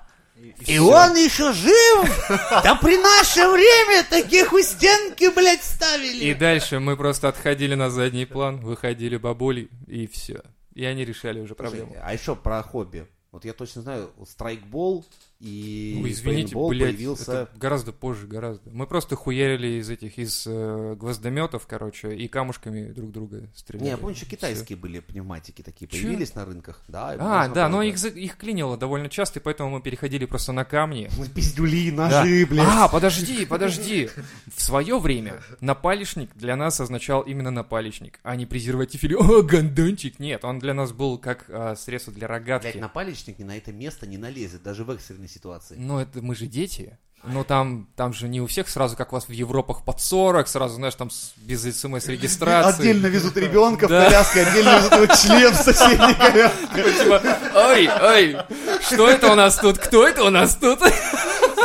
И 0.66 0.80
он 0.80 1.16
еще 1.16 1.54
жив? 1.54 2.30
Да 2.64 2.76
при 2.76 2.98
наше 2.98 3.48
время 3.50 4.04
таких 4.10 4.54
у 4.54 4.60
стенки, 4.62 5.30
блядь, 5.34 5.60
И 5.60 5.64
ставили. 5.64 6.34
дальше 6.34 6.80
мы 6.80 6.96
просто 6.98 7.28
отходили 7.28 7.76
на 7.76 7.90
задний 7.90 8.26
план, 8.26 8.60
выходили 8.62 9.18
бабули, 9.18 9.70
и 9.88 10.08
все. 10.08 10.42
И 10.74 10.86
они 10.86 11.04
решали 11.06 11.40
уже 11.40 11.56
проблему. 11.56 11.96
А 12.02 12.14
еще 12.14 12.36
про 12.36 12.62
хобби. 12.64 13.08
Вот 13.32 13.46
я 13.46 13.54
точно 13.54 13.82
знаю, 13.82 14.12
страйкбол 14.28 15.06
и 15.40 15.96
Ну, 15.98 16.08
извините, 16.10 16.24
пейнтбол 16.50 16.70
блядь, 16.70 16.96
появился... 16.96 17.32
это 17.44 17.50
гораздо 17.58 17.94
позже, 17.94 18.28
гораздо. 18.28 18.70
Мы 18.72 18.86
просто 18.88 19.16
хуярили 19.16 19.80
из 19.80 19.90
этих, 19.90 20.18
из 20.18 20.44
э, 20.46 20.96
гвоздометов, 21.00 21.66
короче, 21.66 22.14
и 22.14 22.28
камушками 22.28 22.92
друг 22.92 23.12
друга 23.14 23.50
стреляли. 23.56 23.86
Не, 23.86 23.90
я 23.92 23.98
помню, 23.98 24.16
Всё. 24.16 24.26
китайские 24.26 24.78
были 24.78 25.00
пневматики 25.00 25.62
такие, 25.62 25.88
Чё? 25.88 25.98
появились 25.98 26.36
на 26.36 26.44
рынках. 26.44 26.82
Да, 26.90 27.16
А, 27.18 27.48
да, 27.48 27.70
но 27.70 27.82
их, 27.84 28.04
их 28.04 28.36
клинило 28.36 28.76
довольно 28.78 29.08
часто, 29.08 29.40
и 29.40 29.42
поэтому 29.42 29.70
мы 29.70 29.82
переходили 29.82 30.26
просто 30.26 30.52
на 30.52 30.66
камни. 30.66 31.10
Ну, 31.18 31.26
Пиздюли, 31.26 31.92
Да. 31.92 32.10
ножи, 32.24 32.46
блядь. 32.46 32.68
А, 32.70 32.90
подожди, 32.90 33.46
подожди. 33.46 34.10
В 34.54 34.62
свое 34.62 35.00
время 35.00 35.42
напалишник 35.62 36.32
для 36.36 36.58
нас 36.58 36.82
означал 36.82 37.22
именно 37.22 37.52
напалишник, 37.52 38.20
а 38.24 38.36
не 38.36 38.46
презерватив 38.46 39.02
или 39.06 39.14
«О, 39.20 39.42
гондончик». 39.42 40.20
Нет, 40.20 40.44
он 40.44 40.60
для 40.60 40.74
нас 40.74 40.92
был 40.92 41.18
как 41.18 41.46
а, 41.48 41.76
средство 41.78 42.12
для 42.12 42.28
рогатки. 42.28 42.68
Блядь, 42.72 42.82
напалечник 42.82 43.40
ни 43.40 43.44
на 43.46 43.56
это 43.56 43.72
место 43.72 44.06
не 44.06 44.18
налезет, 44.18 44.64
даже 44.64 44.84
в 44.84 44.92
экстренной 44.92 45.29
ситуации. 45.30 45.76
Но 45.78 46.02
это 46.02 46.22
мы 46.22 46.36
же 46.36 46.46
дети. 46.48 46.98
Ну, 47.26 47.44
там, 47.44 47.90
там 47.98 48.14
же 48.14 48.30
не 48.30 48.40
у 48.40 48.48
всех 48.48 48.70
сразу, 48.70 48.96
как 48.96 49.12
у 49.12 49.16
вас 49.18 49.28
в 49.28 49.32
Европах, 49.32 49.84
под 49.84 50.00
40, 50.00 50.48
сразу, 50.48 50.76
знаешь, 50.76 50.96
там 50.96 51.10
с- 51.10 51.34
без 51.36 51.64
смс-регистрации. 51.64 52.80
Отдельно 52.80 53.08
везут 53.08 53.36
ребенка 53.36 53.88
в 53.88 53.90
Да. 53.90 54.06
коляске, 54.06 54.44
отдельно 54.44 54.78
везут 54.78 54.92
его 54.94 55.06
член 55.08 55.52
в 55.54 55.58
соседней 55.58 56.14
коляске. 56.14 57.04
Типа, 57.04 57.22
ой, 57.56 57.90
ой, 58.02 58.38
что 58.82 59.10
это 59.10 59.34
у 59.34 59.36
нас 59.36 59.58
тут? 59.58 59.80
Кто 59.80 60.08
это 60.08 60.24
у 60.24 60.30
нас 60.30 60.56
тут? 60.56 60.80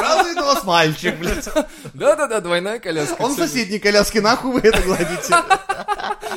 Сразу 0.05 0.41
у 0.41 0.45
вас 0.45 0.65
мальчик, 0.65 1.19
блядь. 1.19 1.49
Да-да-да, 1.95 2.41
двойная 2.41 2.79
коляска. 2.79 3.21
Он 3.23 3.33
в 3.33 3.37
соседней 3.37 3.79
коляске, 3.79 4.21
нахуй 4.21 4.53
вы 4.53 4.61
это 4.61 4.83
гладите? 4.83 5.35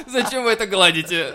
Зачем 0.07 0.43
вы 0.43 0.51
это 0.51 0.65
гладите? 0.67 1.33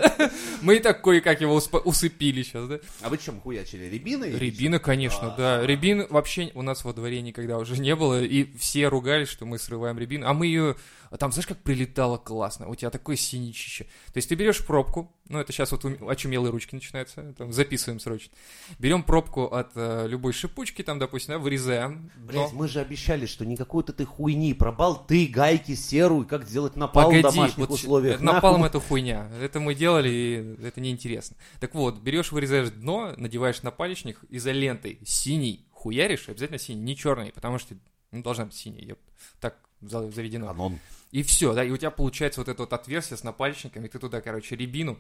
Мы 0.63 0.77
и 0.77 0.79
так 0.81 1.03
кое-как 1.03 1.41
его 1.41 1.61
усыпили 1.85 2.43
сейчас, 2.43 2.67
да? 2.69 2.79
А 3.03 3.09
вы 3.09 3.19
чем 3.19 3.41
хуячили? 3.41 3.85
Рябиной? 3.85 4.31
или 4.31 4.39
Рябина, 4.39 4.79
конечно, 4.79 5.35
да. 5.37 5.67
Рябин 5.67 6.07
вообще 6.09 6.51
у 6.55 6.63
нас 6.63 6.85
во 6.85 6.93
дворе 6.93 7.21
никогда 7.23 7.59
уже 7.59 7.79
не 7.79 7.95
было, 7.95 8.23
и 8.23 8.47
все 8.57 8.89
ругались, 8.89 9.29
что 9.29 9.45
мы 9.45 9.59
срываем 9.59 9.99
рябину, 9.99 10.27
а 10.27 10.33
мы 10.33 10.47
ее... 10.47 10.77
а 11.13 11.19
Там, 11.19 11.31
знаешь, 11.31 11.47
как 11.47 11.59
прилетало 11.63 12.17
классно, 12.17 12.69
у 12.69 12.75
тебя 12.75 12.89
такое 12.91 13.17
синичище. 13.17 13.85
То 13.85 14.17
есть 14.17 14.31
ты 14.31 14.35
берешь 14.35 14.65
пробку, 14.67 15.15
ну 15.29 15.39
это 15.39 15.53
сейчас 15.53 15.71
вот 15.71 15.85
ум- 15.85 16.09
очумелые 16.09 16.51
ручки 16.51 16.75
начинаются, 16.75 17.35
там, 17.35 17.53
записываем 17.53 18.01
срочно. 18.01 18.33
Берем 18.79 19.03
пробку 19.03 19.45
от 19.45 19.73
э, 19.75 20.07
любой 20.09 20.33
шипучки, 20.33 20.83
там, 20.83 20.99
допустим, 20.99 21.35
да, 21.35 21.39
вырезаем. 21.39 22.11
Блять, 22.17 22.51
дно. 22.51 22.59
мы 22.59 22.67
же 22.67 22.81
обещали, 22.81 23.27
что 23.27 23.45
никакой 23.45 23.83
ты 23.83 24.07
хуйни 24.07 24.55
про 24.55 24.73
болты, 24.73 25.27
гайки, 25.27 25.75
серу, 25.75 26.23
и 26.23 26.27
как 26.27 26.49
сделать 26.49 26.77
напал 26.77 27.11
в 27.11 27.15
Погоди, 27.15 27.23
домашних 27.23 27.59
вот 27.59 27.71
условиях. 27.71 28.21
напалм 28.23 28.63
Нахуй. 28.63 28.69
это 28.69 28.81
хуйня. 28.81 29.31
Это 29.41 29.61
мы 29.61 29.75
делали, 29.75 30.09
и 30.09 30.65
это 30.67 30.81
неинтересно. 30.81 31.37
Так 31.61 31.75
вот, 31.75 31.99
берешь, 32.01 32.33
вырезаешь 32.33 32.71
дно, 32.71 33.13
надеваешь 33.19 33.63
напалечник 33.63 34.19
изолентой 34.31 34.99
синий, 35.05 35.67
хуяришь, 35.73 36.31
обязательно 36.31 36.59
синий, 36.59 36.81
не 36.81 36.97
черный, 36.97 37.33
потому 37.33 37.59
что 37.59 37.75
ну, 38.13 38.23
должна 38.23 38.47
быть 38.47 38.55
синий, 38.55 38.83
ёп, 38.85 38.99
так 39.41 39.59
заведено. 39.83 40.49
Канон. 40.49 40.79
И 41.11 41.23
все, 41.23 41.53
да, 41.53 41.63
и 41.63 41.71
у 41.71 41.77
тебя 41.77 41.91
получается 41.91 42.41
вот 42.41 42.49
это 42.49 42.63
вот 42.63 42.73
отверстие 42.73 43.19
с 43.19 43.23
напальчиками, 43.23 43.87
ты 43.87 43.99
туда, 43.99 44.21
короче, 44.21 44.57
рябину. 44.57 44.99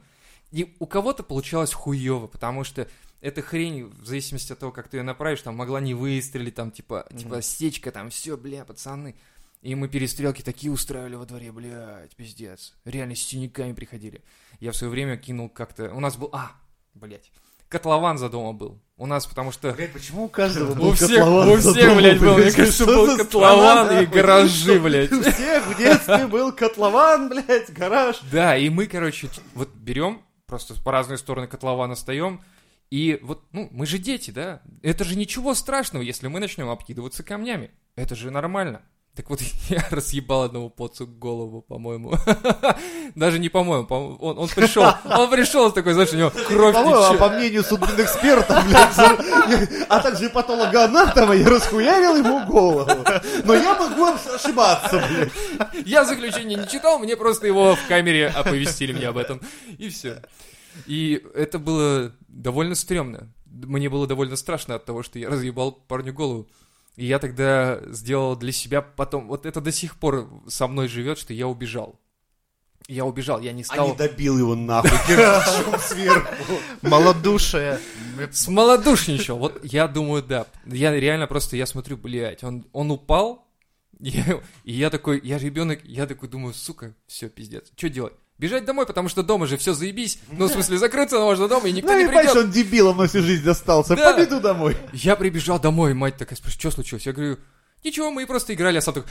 И 0.51 0.77
у 0.79 0.87
кого-то 0.87 1.23
получалось 1.23 1.73
хуево, 1.73 2.27
потому 2.27 2.65
что 2.65 2.87
эта 3.23 3.41
хрень, 3.41 3.85
в 3.85 4.05
зависимости 4.05 4.53
от 4.53 4.59
того, 4.59 4.73
как 4.73 4.89
ты 4.89 4.99
ее 4.99 5.03
направишь, 5.03 5.41
там 5.41 5.57
могла 5.57 5.81
не 5.81 5.95
выстрелить, 5.95 6.55
там 6.55 6.71
типа, 6.71 7.07
типа 7.17 7.41
стечка, 7.41 7.91
там 7.91 8.11
все, 8.11 8.37
бля, 8.37 8.65
пацаны. 8.65 9.15
И 9.63 9.77
мы 9.77 9.89
перестрелки 9.89 10.43
такие 10.43 10.73
устраивали 10.73 11.15
во 11.15 11.25
дворе, 11.25 11.53
блядь, 11.53 12.15
пиздец. 12.17 12.75
Реально 12.85 13.15
с 13.15 13.21
синяками 13.21 13.73
приходили. 13.73 14.23
Я 14.59 14.73
в 14.73 14.77
свое 14.77 14.91
время 14.91 15.17
кинул 15.17 15.49
как-то... 15.49 15.95
У 15.95 16.01
нас 16.01 16.17
был... 16.17 16.31
А, 16.33 16.53
блядь. 16.95 17.31
Котлован 17.73 18.19
за 18.19 18.29
домом 18.29 18.59
был. 18.59 18.83
У 18.99 19.07
нас, 19.07 19.27
потому 19.27 19.51
что... 19.51 19.73
Блять, 19.73 19.95
почему 19.95 20.25
у 20.25 20.29
каждого 20.29 20.75
был 20.75 20.89
У 20.89 20.93
всех, 20.93 21.09
котлован 21.09 21.49
у 21.49 21.57
всех, 21.57 21.75
домом, 21.75 21.97
блядь, 21.97 22.21
был. 22.21 22.35
Мне 22.35 22.43
блядь? 22.43 22.55
кажется, 22.55 22.85
был 22.85 23.17
котлован 23.17 23.87
страна, 23.87 24.01
и 24.03 24.07
гаражи, 24.07 24.79
блядь. 24.79 25.11
У 25.11 25.23
всех 25.23 25.67
в 25.67 25.79
детстве 25.79 26.27
был 26.27 26.53
котлован, 26.53 27.31
блядь, 27.31 27.73
гараж. 27.73 28.21
Да, 28.31 28.59
и 28.59 28.69
мы, 28.69 28.87
короче, 28.87 29.31
вот 29.55 29.71
берем, 29.75 30.21
просто 30.45 30.75
по 30.83 30.93
разные 30.93 31.17
стороны 31.17 31.47
котлована 31.47 31.95
встаем, 31.95 32.43
и 32.91 33.19
вот, 33.23 33.43
ну, 33.53 33.71
мы 33.73 33.87
же 33.87 33.97
дети, 33.97 34.31
да? 34.31 34.61
Это 34.83 35.05
же 35.05 35.17
ничего 35.17 35.55
страшного, 35.55 36.03
если 36.03 36.29
мы 36.29 36.41
начнем 36.41 36.69
обкидываться 36.69 37.23
камнями. 37.23 37.71
Это 37.97 38.15
же 38.15 38.31
нормально. 38.31 38.83
Так 39.15 39.29
вот, 39.29 39.41
я 39.69 39.87
разъебал 39.91 40.45
одного 40.45 40.71
поцу 40.71 41.07
голову, 41.07 41.61
по-моему. 41.61 42.15
Даже 43.15 43.39
не 43.39 43.51
по-моему, 43.51 43.87
по- 43.87 43.95
он, 43.95 44.39
он 44.39 44.49
пришел, 44.49 44.85
он 45.05 45.29
пришел 45.31 45.71
такой, 45.71 45.93
знаешь, 45.93 46.13
у 46.13 46.17
него 46.17 46.31
кровь 46.31 46.75
а 46.75 46.83
течет. 47.09 47.19
по 47.19 47.29
мнению 47.29 47.63
судмедэксперта, 47.63 48.65
блядь, 48.67 48.95
за- 48.95 49.87
а 49.91 50.01
также 50.01 50.27
и 50.27 50.29
патологоанатома, 50.29 51.35
я 51.35 51.49
расхуярил 51.51 52.17
ему 52.17 52.47
голову. 52.47 53.05
Но 53.45 53.55
я 53.55 53.75
могу 53.79 54.05
ошибаться, 54.35 55.05
блядь. 55.09 55.87
Я 55.87 56.05
заключение 56.07 56.59
не 56.59 56.67
читал, 56.69 56.99
мне 56.99 57.15
просто 57.17 57.47
его 57.47 57.77
в 57.77 57.87
камере 57.89 58.29
оповестили 58.29 58.93
мне 58.95 59.09
об 59.09 59.19
этом. 59.19 59.43
И 59.77 59.91
все. 59.91 60.23
И 60.87 61.23
это 61.35 61.59
было 61.59 62.13
довольно 62.29 62.75
стрёмно. 62.75 63.29
Мне 63.45 63.91
было 63.91 64.07
довольно 64.07 64.37
страшно 64.37 64.77
от 64.77 64.87
того, 64.87 65.03
что 65.03 65.19
я 65.19 65.29
разъебал 65.29 65.73
парню 65.73 66.15
голову. 66.15 66.49
И 66.97 67.07
я 67.07 67.19
тогда 67.19 67.81
сделал 67.87 68.37
для 68.37 68.53
себя 68.53 68.83
потом... 68.83 69.29
Вот 69.29 69.47
это 69.47 69.61
до 69.61 69.73
сих 69.73 69.97
пор 69.97 70.29
со 70.49 70.67
мной 70.67 70.89
живет, 70.89 71.19
что 71.19 71.33
я 71.33 71.49
убежал. 71.49 71.99
Я 72.89 73.05
убежал, 73.05 73.41
я 73.41 73.53
не 73.53 73.63
А 73.63 73.65
стал... 73.65 73.89
не 73.91 73.97
добил 73.97 74.39
его 74.39 74.55
нахуй 74.55 74.91
кирпичом 75.07 75.79
сверху. 75.81 76.55
Малодушие. 76.83 77.79
Смолодушничал. 78.31 79.39
Вот 79.39 79.65
я 79.65 79.89
думаю, 79.89 80.23
да. 80.23 80.47
Я 80.67 80.93
реально 80.95 81.27
просто, 81.27 81.57
я 81.57 81.67
смотрю, 81.67 81.97
блядь, 81.97 82.43
он, 82.45 82.67
он 82.73 82.91
упал, 82.91 83.47
я- 84.01 84.41
и 84.65 84.73
я 84.73 84.91
такой, 84.91 85.21
я 85.23 85.39
ребенок, 85.39 85.81
я 85.85 86.07
такой 86.07 86.29
думаю, 86.29 86.55
сука, 86.55 86.95
все, 87.07 87.29
пиздец. 87.29 87.71
Что 87.77 87.89
делать? 87.89 88.15
Бежать 88.43 88.65
домой, 88.65 88.87
потому 88.87 89.09
что 89.09 89.23
дома 89.23 89.47
же 89.47 89.57
все 89.57 89.73
заебись. 89.73 90.19
Ну, 90.33 90.47
в 90.49 90.51
смысле, 90.51 90.77
закрыться 90.77 91.17
можно 91.21 91.47
дома, 91.47 91.69
и 91.69 91.73
никто 91.73 91.93
Ну 91.93 92.01
не 92.01 92.09
придет. 92.09 92.35
он 92.37 92.51
дебилом 92.51 92.97
на 92.99 93.07
всю 93.07 93.23
жизнь 93.23 93.45
достался. 93.45 93.95
Да. 93.95 94.13
Победу 94.13 94.41
домой. 94.41 94.77
Я 94.93 95.15
прибежал 95.15 95.61
домой, 95.61 95.95
мать 95.95 96.17
такая 96.17 96.37
спрашивает, 96.37 96.61
что 96.61 96.71
случилось? 96.73 97.07
Я 97.07 97.13
говорю, 97.13 97.39
ничего, 97.85 98.11
мы 98.11 98.27
просто 98.27 98.53
играли, 98.53 98.79
а 98.79 98.81
сам 98.81 98.95
такой... 98.95 99.09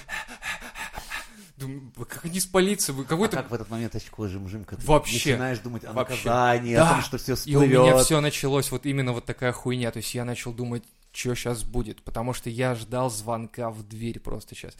Думаю, 1.55 1.91
«Вы 1.95 2.05
как 2.05 2.25
не 2.25 2.39
спалиться, 2.41 2.91
вы 2.91 3.03
А 3.03 3.05
какой-то... 3.05 3.37
как 3.37 3.51
в 3.51 3.53
этот 3.53 3.69
момент 3.69 3.95
очко 3.95 4.27
жим-жимка? 4.27 4.75
Ты 4.75 4.85
Вообще. 4.85 5.31
Начинаешь 5.31 5.59
думать 5.59 5.85
о 5.85 5.93
Вообще. 5.93 6.15
наказании, 6.25 6.75
Да. 6.75 6.89
о 6.89 6.93
том, 6.95 7.01
что 7.03 7.17
все 7.17 7.35
И 7.45 7.55
у 7.55 7.61
меня 7.61 7.79
всплывет. 7.83 8.05
все 8.05 8.19
началось 8.19 8.71
вот 8.71 8.85
именно 8.85 9.13
вот 9.13 9.25
такая 9.25 9.51
хуйня. 9.53 9.91
То 9.91 9.97
есть 9.97 10.13
я 10.15 10.25
начал 10.25 10.53
думать, 10.53 10.83
что 11.13 11.35
сейчас 11.35 11.63
будет. 11.63 12.01
Потому 12.03 12.33
что 12.33 12.49
я 12.49 12.73
ждал 12.75 13.09
звонка 13.11 13.69
в 13.69 13.87
дверь 13.87 14.19
просто 14.19 14.55
сейчас. 14.55 14.73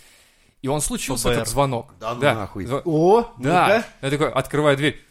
И 0.61 0.67
он 0.67 0.81
случился, 0.81 1.23
ФБР. 1.23 1.33
этот 1.33 1.47
звонок. 1.47 1.93
Да 1.99 2.13
ну 2.13 2.21
нахуй. 2.21 2.65
Зв- 2.65 2.81
О, 2.85 3.33
Да. 3.39 3.67
ну-ка. 3.67 3.85
Я 4.01 4.09
такой, 4.09 4.31
открываю 4.31 4.77
дверь. 4.77 5.01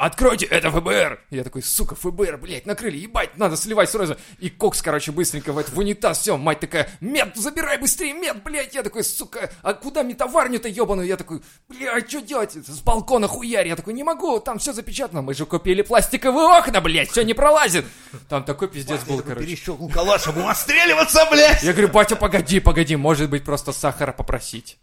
Откройте, 0.00 0.46
это 0.46 0.70
ФБР! 0.70 1.18
Я 1.30 1.42
такой, 1.42 1.60
сука, 1.60 1.96
ФБР, 1.96 2.36
блядь, 2.36 2.66
накрыли, 2.66 2.98
ебать, 2.98 3.36
надо 3.36 3.56
сливать 3.56 3.90
сразу. 3.90 4.16
И 4.38 4.48
Кокс, 4.48 4.80
короче, 4.80 5.10
быстренько 5.10 5.52
в, 5.52 5.58
это- 5.58 5.72
в 5.72 5.78
унитаз, 5.78 6.20
все, 6.20 6.36
мать 6.36 6.60
такая, 6.60 6.88
мед, 7.00 7.32
забирай 7.34 7.78
быстрее, 7.78 8.12
мед, 8.12 8.44
блядь. 8.44 8.76
Я 8.76 8.84
такой, 8.84 9.02
сука, 9.02 9.50
а 9.62 9.74
куда 9.74 10.04
мне 10.04 10.14
товарню-то 10.14 10.68
ебаную? 10.68 11.08
Я 11.08 11.16
такой, 11.16 11.42
блядь, 11.68 12.08
что 12.08 12.20
делать? 12.22 12.52
С 12.52 12.78
балкона 12.82 13.26
хуярь. 13.26 13.66
Я 13.66 13.74
такой, 13.74 13.92
не 13.92 14.04
могу, 14.04 14.38
там 14.38 14.60
все 14.60 14.72
запечатано. 14.72 15.20
Мы 15.20 15.34
же 15.34 15.46
купили 15.46 15.82
пластиковые 15.82 16.46
окна, 16.46 16.80
блядь, 16.80 17.10
все 17.10 17.22
не 17.24 17.34
пролазит. 17.34 17.84
Там 18.28 18.44
такой 18.44 18.68
пиздец 18.68 19.02
был, 19.02 19.20
короче. 19.20 19.46
Перещелкнул 19.46 19.90
калаш, 19.90 20.28
а 20.28 20.32
будем 20.32 20.46
отстреливаться, 20.46 21.26
блядь! 21.28 21.64
Я 21.64 21.72
говорю, 21.72 21.88
батя, 21.88 22.14
погоди, 22.14 22.60
погоди, 22.60 22.94
может 22.94 23.28
быть, 23.30 23.42
просто 23.44 23.72
сахара 23.72 24.12
попросить. 24.12 24.78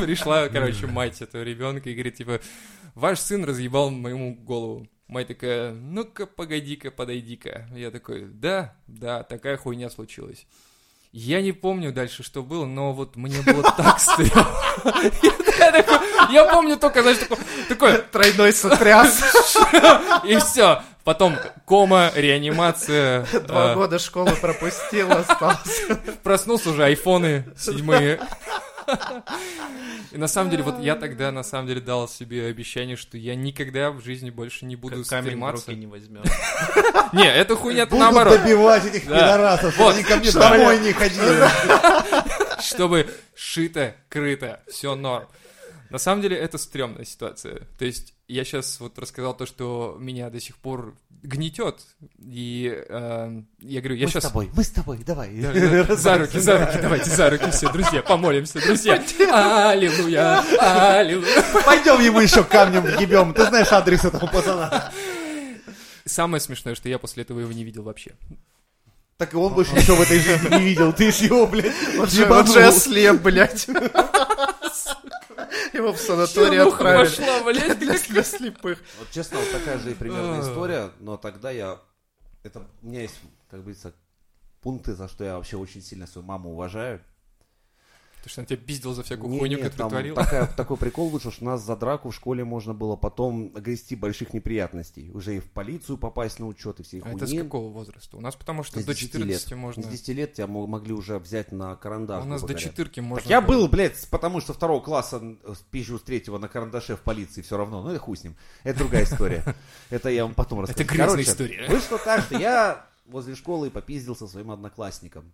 Пришла, 0.00 0.48
короче, 0.48 0.86
мать 0.86 1.20
этого 1.20 1.42
ребенка 1.42 1.90
и 1.90 1.94
говорит, 1.94 2.14
типа, 2.16 2.40
ваш 2.94 3.18
сын 3.20 3.44
разъебал 3.44 3.90
моему 3.90 4.34
голову. 4.34 4.88
Мать 5.08 5.28
такая, 5.28 5.72
ну-ка, 5.72 6.26
погоди-ка, 6.26 6.90
подойди-ка. 6.90 7.68
Я 7.74 7.90
такой, 7.90 8.26
да, 8.26 8.76
да, 8.86 9.22
такая 9.22 9.56
хуйня 9.56 9.90
случилась. 9.90 10.46
Я 11.18 11.40
не 11.40 11.52
помню 11.52 11.92
дальше, 11.92 12.22
что 12.22 12.42
было, 12.42 12.66
но 12.66 12.92
вот 12.92 13.16
мне 13.16 13.40
было 13.40 13.62
так 13.62 13.98
стыдно. 13.98 14.46
Я 16.30 16.44
помню 16.52 16.76
только, 16.76 17.00
знаешь, 17.00 17.16
такой- 17.70 18.02
Тройной 18.12 18.52
сотряс. 18.52 19.22
и 20.24 20.36
все. 20.36 20.82
Потом 21.04 21.38
кома, 21.64 22.12
реанимация. 22.14 23.26
Два 23.46 23.72
а, 23.72 23.74
года 23.74 23.98
школы 23.98 24.32
пропустил, 24.32 25.10
остался. 25.10 25.96
Проснулся 26.22 26.68
уже, 26.68 26.84
айфоны 26.84 27.46
седьмые. 27.56 28.20
И 30.12 30.18
на 30.18 30.28
самом 30.28 30.50
деле, 30.50 30.62
вот 30.62 30.80
я 30.80 30.96
тогда 30.96 31.32
на 31.32 31.42
самом 31.42 31.68
деле 31.68 31.80
дал 31.80 32.08
себе 32.08 32.46
обещание, 32.46 32.96
что 32.96 33.18
я 33.18 33.34
никогда 33.34 33.90
в 33.90 34.00
жизни 34.02 34.30
больше 34.30 34.64
не 34.64 34.76
буду 34.76 35.04
Камень 35.04 35.22
в 35.22 35.26
стрематься. 35.26 35.66
руки 35.70 35.78
не 35.78 35.86
возьмем. 35.86 36.22
Не, 37.12 37.32
это 37.32 37.54
хуйня 37.54 37.86
наоборот. 37.90 38.40
добивать 38.40 38.84
этих 38.84 39.04
пидорасов, 39.04 39.78
они 39.80 40.02
ко 40.02 40.16
мне 40.16 40.32
домой 40.32 40.80
не 40.80 40.92
ходили. 40.92 41.48
Чтобы 42.60 43.08
шито, 43.34 43.94
крыто, 44.08 44.58
все 44.68 44.94
норм. 44.96 45.28
На 45.90 45.98
самом 45.98 46.22
деле 46.22 46.36
это 46.36 46.58
стрёмная 46.58 47.04
ситуация. 47.04 47.62
То 47.78 47.84
есть 47.84 48.15
я 48.28 48.44
сейчас 48.44 48.80
вот 48.80 48.98
рассказал 48.98 49.36
то, 49.36 49.46
что 49.46 49.96
меня 50.00 50.30
до 50.30 50.40
сих 50.40 50.56
пор 50.56 50.96
гнетет. 51.22 51.80
И 52.18 52.84
э, 52.88 53.42
я 53.60 53.80
говорю, 53.80 53.94
я 53.96 54.06
Мы 54.06 54.08
с 54.08 54.12
сейчас... 54.12 54.24
тобой, 54.24 54.50
мы 54.54 54.64
с 54.64 54.70
тобой, 54.70 54.98
давай. 55.04 55.30
Да, 55.40 55.52
да, 55.84 55.96
За 55.96 56.18
руки, 56.18 56.38
за 56.38 56.58
руки, 56.58 56.78
давайте 56.80 57.10
за 57.10 57.30
руки 57.30 57.50
все, 57.50 57.70
друзья, 57.72 58.02
помолимся, 58.02 58.60
друзья. 58.60 59.02
Аллилуйя, 59.70 60.40
аллилуйя. 60.98 61.44
Пойдем 61.64 62.00
ему 62.00 62.20
еще 62.20 62.42
камнем 62.42 62.82
въебем. 62.82 63.32
Ты 63.32 63.46
знаешь 63.46 63.72
адрес 63.72 64.04
этого 64.04 64.26
пацана. 64.26 64.92
Самое 66.04 66.40
смешное, 66.40 66.74
что 66.74 66.88
я 66.88 66.98
после 66.98 67.22
этого 67.22 67.40
его 67.40 67.52
не 67.52 67.64
видел 67.64 67.82
вообще. 67.82 68.12
Так 69.16 69.32
и 69.32 69.36
он 69.36 69.54
больше 69.54 69.74
ничего 69.74 69.96
в 69.96 70.02
этой 70.02 70.18
жизни 70.20 70.48
не 70.56 70.64
видел. 70.64 70.92
Ты 70.92 71.10
ж 71.10 71.16
его, 71.16 71.46
блядь, 71.46 71.72
вот 71.96 72.10
же 72.10 72.62
ослеп, 72.62 73.22
блядь. 73.22 73.66
Его 75.72 75.92
в 75.92 75.98
санаторий 75.98 76.60
отправили. 76.60 77.04
пошла, 77.08 77.42
блядь. 77.44 77.78
Для 77.78 77.98
для 77.98 78.22
слепых. 78.22 78.82
Вот 78.98 79.10
честно, 79.10 79.38
вот 79.38 79.50
такая 79.50 79.78
же 79.78 79.94
примерная 79.94 80.40
А. 80.40 80.42
история, 80.42 80.90
но 81.00 81.16
тогда 81.16 81.50
я... 81.50 81.80
Это 82.42 82.62
у 82.82 82.86
меня 82.86 83.02
есть, 83.02 83.18
как 83.50 83.60
говорится, 83.60 83.92
пункты, 84.60 84.94
за 84.94 85.08
что 85.08 85.24
я 85.24 85.36
вообще 85.36 85.56
очень 85.56 85.82
сильно 85.82 86.06
свою 86.06 86.26
маму 86.26 86.52
уважаю. 86.52 87.00
Потому 88.26 88.32
что 88.32 88.40
он 88.40 88.46
тебя 88.46 88.56
пиздил 88.66 88.92
за 88.92 89.02
всякую 89.04 89.30
Не, 89.30 89.38
хуйню, 89.38 89.58
нет, 89.58 89.70
которую 89.70 89.90
творил. 89.90 90.14
такая- 90.16 90.46
такой 90.56 90.76
прикол 90.76 91.10
вышел, 91.10 91.30
что 91.30 91.44
нас 91.44 91.62
за 91.62 91.76
драку 91.76 92.10
в 92.10 92.14
школе 92.14 92.44
можно 92.44 92.74
было 92.74 92.96
потом 92.96 93.50
грести 93.50 93.94
больших 93.94 94.34
неприятностей. 94.34 95.10
Уже 95.14 95.36
и 95.36 95.38
в 95.38 95.48
полицию 95.50 95.96
попасть 95.96 96.40
на 96.40 96.48
учет, 96.48 96.80
и 96.80 96.82
всей 96.82 97.00
А 97.02 97.08
это 97.10 97.24
с 97.26 97.30
хуйни. 97.30 97.44
какого 97.44 97.70
возраста? 97.72 98.16
У 98.16 98.20
нас 98.20 98.34
потому 98.34 98.64
что 98.64 98.80
С 98.80 98.84
до 98.84 98.94
10 98.94 99.12
14 99.12 99.50
лет. 99.50 99.58
можно... 99.58 99.82
С 99.84 99.86
10 99.86 100.08
лет 100.08 100.32
тебя 100.34 100.48
мо- 100.48 100.66
могли 100.66 100.92
уже 100.92 101.18
взять 101.20 101.52
на 101.52 101.76
карандаш. 101.76 102.24
У 102.24 102.26
нас 102.28 102.40
до 102.40 102.48
говоря. 102.48 102.64
четырки 102.64 102.98
можно... 102.98 103.22
Так 103.22 103.30
я 103.30 103.40
был, 103.40 103.68
блядь, 103.68 104.08
потому 104.10 104.40
что 104.40 104.52
второго 104.52 104.80
класса 104.82 105.20
э, 105.22 105.54
пизжу 105.70 105.98
с 105.98 106.02
третьего 106.02 106.38
на 106.38 106.48
карандаше 106.48 106.96
в 106.96 107.00
полиции 107.02 107.42
все 107.42 107.56
равно. 107.56 107.82
Ну 107.82 107.94
и 107.94 107.98
хуй 107.98 108.16
с 108.16 108.24
ним. 108.24 108.34
Это 108.64 108.80
другая 108.80 109.04
история. 109.04 109.44
Это 109.90 110.08
я 110.08 110.24
вам 110.24 110.34
потом 110.34 110.62
расскажу. 110.62 110.82
Это 110.84 110.92
грязная 110.92 111.22
история. 111.22 111.68
Вышло 111.68 111.98
так, 111.98 112.22
что 112.24 112.36
я 112.38 112.86
возле 113.06 113.36
школы 113.36 113.70
попиздил 113.70 114.16
со 114.16 114.26
своим 114.26 114.50
одноклассником. 114.50 115.32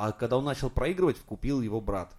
А 0.00 0.12
когда 0.12 0.36
он 0.36 0.44
начал 0.44 0.70
проигрывать, 0.70 1.18
купил 1.18 1.60
его 1.60 1.80
брат. 1.80 2.16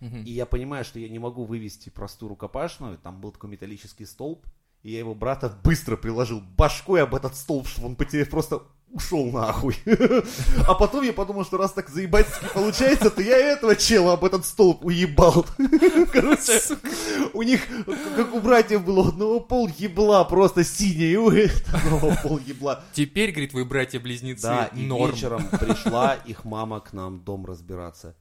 Мгм. 0.00 0.24
И 0.24 0.30
я 0.30 0.46
понимаю, 0.46 0.82
что 0.82 0.98
я 0.98 1.10
не 1.10 1.18
могу 1.18 1.44
вывести 1.44 1.90
простую 1.90 2.30
рукопашную. 2.30 2.96
Там 2.96 3.20
был 3.20 3.32
такой 3.32 3.50
металлический 3.50 4.06
столб. 4.06 4.46
И 4.82 4.92
я 4.92 5.00
его 5.00 5.14
брата 5.14 5.54
быстро 5.62 5.98
приложил 5.98 6.40
башкой 6.40 7.02
об 7.02 7.14
этот 7.14 7.36
столб, 7.36 7.68
чтобы 7.68 7.88
он 7.88 7.96
потеряв 7.96 8.30
просто 8.30 8.62
ушел 8.92 9.26
нахуй. 9.30 9.76
А 10.68 10.74
потом 10.74 11.02
я 11.04 11.12
подумал, 11.12 11.44
что 11.44 11.56
раз 11.56 11.72
так 11.72 11.88
заебательски 11.88 12.46
получается, 12.54 13.10
то 13.10 13.20
я 13.22 13.36
этого 13.36 13.74
чела 13.74 14.12
об 14.14 14.24
этот 14.24 14.44
столб 14.46 14.84
уебал. 14.84 15.44
Короче, 16.12 16.60
у 17.32 17.42
них, 17.42 17.60
как 18.16 18.34
у 18.34 18.40
братьев 18.40 18.84
было, 18.84 19.08
одного 19.08 19.40
пол 19.40 19.68
ебла 19.78 20.24
просто 20.24 20.64
синий, 20.64 21.16
у 21.16 21.30
этого 21.30 22.16
пол 22.22 22.38
ебла. 22.38 22.84
Теперь, 22.92 23.30
говорит, 23.30 23.52
вы 23.52 23.64
братья-близнецы, 23.64 24.42
Да, 24.42 24.70
и 24.74 24.86
норм. 24.86 25.12
вечером 25.12 25.48
пришла 25.48 26.14
их 26.14 26.44
мама 26.44 26.80
к 26.80 26.92
нам 26.92 27.18
в 27.18 27.24
дом 27.24 27.46
разбираться. 27.46 28.14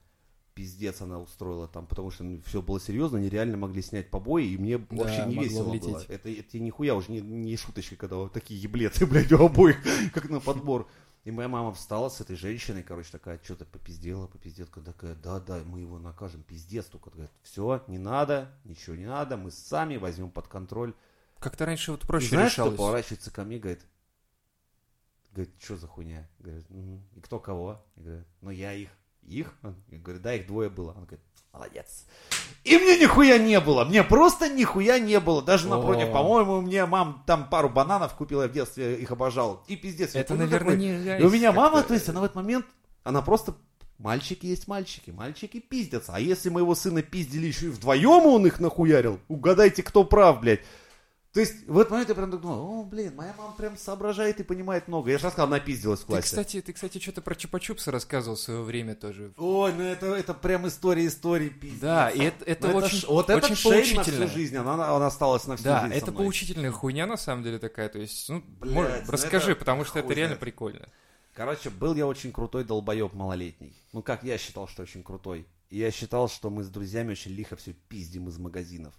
Пиздец 0.54 1.02
она 1.02 1.20
устроила 1.20 1.68
там, 1.68 1.88
потому 1.88 2.12
что 2.12 2.26
все 2.46 2.62
было 2.62 2.80
серьезно, 2.80 3.20
они 3.20 3.30
реально 3.30 3.58
могли 3.58 3.82
снять 3.82 4.10
побои, 4.10 4.46
и 4.48 4.58
мне 4.58 4.78
Да, 4.78 4.86
вообще 4.96 5.26
не 5.26 5.36
весело 5.36 5.70
влететь. 5.70 5.90
было. 5.90 6.06
Это, 6.10 6.30
это 6.30 6.60
нихуя 6.60 6.94
уже 6.96 7.12
не, 7.12 7.22
не 7.22 7.56
шуточки, 7.56 7.96
когда 7.96 8.18
вот 8.18 8.34
такие 8.34 8.62
еблеты, 8.62 9.06
блядь, 9.08 9.32
у 9.32 9.46
обоих, 9.46 9.78
как 10.14 10.30
на 10.30 10.40
подбор. 10.40 10.88
И 11.24 11.32
моя 11.32 11.48
мама 11.48 11.72
встала 11.72 12.10
с 12.10 12.20
этой 12.20 12.36
женщиной, 12.36 12.82
короче, 12.84 13.12
такая, 13.12 13.40
что-то 13.44 13.64
попиздела, 13.64 14.26
попиздела, 14.28 14.68
такая, 14.84 15.16
да-да, 15.16 15.62
мы 15.66 15.80
его 15.80 16.00
накажем, 16.00 16.42
пиздец, 16.44 16.86
только 16.88 17.12
говорит, 17.12 17.32
все, 17.44 17.84
не 17.88 18.00
надо, 18.00 18.52
ничего 18.66 18.96
не 18.96 19.06
надо, 19.06 19.38
мы 19.38 19.52
сами 19.52 19.98
возьмем 19.98 20.32
под 20.32 20.48
контроль. 20.48 20.94
Как-то 21.40 21.66
раньше 21.66 21.92
вот 21.92 22.04
И 22.04 22.08
проще 22.08 22.30
знаешь, 22.30 22.54
кто 22.54 22.64
решалось. 22.64 22.78
поворачивается 22.78 23.32
ко 23.32 23.44
мне, 23.44 23.60
говорит, 23.60 23.86
говорит, 25.32 25.54
что 25.60 25.78
за 25.78 25.88
хуйня? 25.88 26.28
Говорит, 26.40 26.70
«Мгм. 26.70 27.02
и 27.16 27.20
кто 27.22 27.40
кого? 27.40 27.84
Я 27.96 28.04
говорю, 28.04 28.24
ну 28.42 28.50
я 28.50 28.74
их. 28.74 28.90
Их? 29.28 29.54
Я 29.90 30.00
говорю, 30.00 30.20
да, 30.20 30.34
их 30.34 30.48
двое 30.48 30.70
было. 30.70 30.90
Он 30.92 31.06
говорит, 31.06 31.22
молодец. 31.54 32.06
И 32.64 32.78
мне 32.78 33.00
нихуя 33.00 33.38
не 33.40 33.60
было, 33.60 33.86
мне 33.86 34.04
просто 34.04 34.48
нихуя 34.48 35.00
не 35.00 35.20
было. 35.20 35.42
Даже 35.42 35.68
напротив, 35.68 36.10
О. 36.10 36.12
по-моему, 36.12 36.62
мне 36.62 36.86
мам 36.86 37.24
там 37.26 37.50
пару 37.50 37.70
бананов 37.70 38.14
купила, 38.14 38.44
я 38.44 38.48
в 38.48 38.52
детстве 38.52 38.96
их 38.96 39.12
обожал. 39.12 39.64
И 39.68 39.76
пиздец. 39.76 40.16
Это, 40.16 40.36
наверное, 40.36 40.60
такой. 40.60 40.78
не 40.78 41.20
И 41.20 41.24
у 41.24 41.30
меня 41.30 41.48
как-то- 41.52 41.62
мама, 41.62 41.84
то 41.84 41.94
есть, 41.94 42.08
она 42.10 42.22
в 42.22 42.24
этот 42.24 42.36
момент, 42.36 42.66
она 43.04 43.22
просто... 43.22 43.56
Мальчики 43.98 44.48
есть 44.48 44.68
мальчики, 44.68 45.12
мальчики 45.12 45.60
пиздятся. 45.60 46.14
А 46.16 46.20
если 46.20 46.50
моего 46.50 46.74
сына 46.74 47.04
пиздили 47.04 47.46
еще 47.46 47.68
и 47.68 47.70
вдвоем, 47.70 48.26
он 48.26 48.48
их 48.48 48.60
нахуярил, 48.60 49.20
угадайте, 49.28 49.84
кто 49.84 50.04
прав, 50.04 50.42
блядь. 50.42 50.62
То 51.34 51.40
есть 51.40 51.66
в 51.66 51.78
этот 51.80 51.92
момент 51.92 52.10
я 52.10 52.16
прям 52.16 52.30
так 52.30 52.42
думал, 52.42 52.82
о, 52.82 52.84
блин, 52.84 53.16
моя 53.16 53.34
мама 53.38 53.54
прям 53.56 53.78
соображает 53.78 54.42
и 54.42 54.44
понимает 54.44 54.90
много. 54.90 55.12
Я 55.12 55.18
же 55.18 55.28
рассказал, 55.28 55.48
она 55.48 55.62
пиздилась 55.62 56.00
в 56.02 56.04
Ты, 56.04 56.08
классе. 56.08 56.24
кстати, 56.24 56.62
ты, 56.62 56.74
кстати, 56.74 57.00
что-то 57.00 57.22
про 57.22 57.36
Чупа-Чупса 57.36 57.90
рассказывал 57.90 58.36
в 58.36 58.40
свое 58.42 58.62
время 58.64 58.96
тоже. 58.96 59.32
Ой, 59.38 59.72
ну 59.74 59.82
это, 59.82 60.08
это 60.08 60.34
прям 60.34 60.68
история 60.68 61.08
истории 61.08 61.48
пиздец. 61.48 61.80
Да, 61.80 62.10
и 62.10 62.20
это, 62.20 62.44
это 62.44 62.68
Ну, 62.68 62.76
очень, 62.76 62.98
ш- 62.98 63.08
вот 63.08 63.30
очень 63.30 63.46
это 63.46 63.56
шейм 63.56 63.96
на 63.96 64.04
всю 64.04 64.28
жизнь, 64.28 64.58
она, 64.58 64.74
она 64.94 65.08
осталась 65.08 65.48
на 65.48 65.56
всю 65.56 65.64
Да, 65.64 65.82
жизнь 65.84 65.94
со 65.94 65.98
это 66.00 66.12
поучительная 66.12 66.72
хуйня 66.72 67.06
на 67.08 67.16
самом 67.16 67.44
деле 67.44 67.60
такая. 67.60 67.88
То 67.88 68.00
есть, 68.00 68.28
ну, 68.28 68.44
Блядь, 68.60 68.74
может, 68.74 69.06
ну 69.06 69.12
расскажи, 69.14 69.52
это 69.52 69.60
потому 69.60 69.86
что 69.86 70.00
это 70.00 70.10
реально 70.10 70.36
знает. 70.36 70.40
прикольно. 70.42 70.90
Короче, 71.34 71.70
был 71.70 71.96
я 71.96 72.08
очень 72.08 72.34
крутой 72.34 72.66
долбоеб 72.66 73.14
малолетний. 73.14 73.74
Ну, 73.94 74.04
как 74.04 74.26
я 74.26 74.38
считал, 74.38 74.68
что 74.68 74.84
очень 74.84 75.02
крутой. 75.02 75.48
И 75.70 75.78
я 75.78 75.92
считал, 75.92 76.28
что 76.28 76.50
мы 76.50 76.66
с 76.66 76.68
друзьями 76.68 77.12
очень 77.14 77.32
лихо 77.32 77.56
все 77.56 77.72
пиздим 77.72 78.28
из 78.28 78.38
магазинов. 78.38 78.94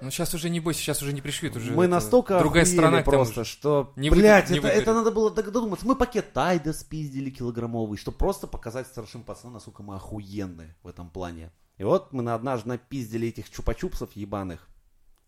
Ну, 0.00 0.10
сейчас 0.10 0.32
уже 0.34 0.48
не 0.50 0.60
бойся, 0.60 0.80
сейчас 0.80 1.02
уже 1.02 1.12
не 1.12 1.20
пришьют. 1.20 1.56
Уже 1.56 1.72
мы 1.72 1.84
это 1.84 1.92
настолько 1.94 2.38
другая 2.38 2.64
страна 2.64 3.02
тому 3.02 3.16
просто, 3.18 3.44
же. 3.44 3.50
что, 3.50 3.92
Не 3.96 4.10
вы- 4.10 4.16
блядь, 4.16 4.48
не 4.50 4.56
это, 4.58 4.62
выгорит. 4.66 4.82
это 4.82 4.94
надо 4.94 5.10
было 5.10 5.30
додуматься. 5.30 5.86
Мы 5.86 5.96
пакет 5.96 6.32
Тайда 6.32 6.72
спиздили 6.72 7.30
килограммовый, 7.30 7.98
чтобы 7.98 8.16
просто 8.18 8.46
показать 8.46 8.86
старшим 8.86 9.22
пацанам, 9.22 9.54
насколько 9.54 9.82
мы 9.82 9.96
охуенны 9.96 10.74
в 10.82 10.88
этом 10.88 11.10
плане. 11.10 11.52
И 11.76 11.84
вот 11.84 12.12
мы 12.12 12.22
на- 12.22 12.34
однажды 12.34 12.68
напиздили 12.68 13.28
этих 13.28 13.50
чупа-чупсов 13.50 14.10
ебаных 14.14 14.68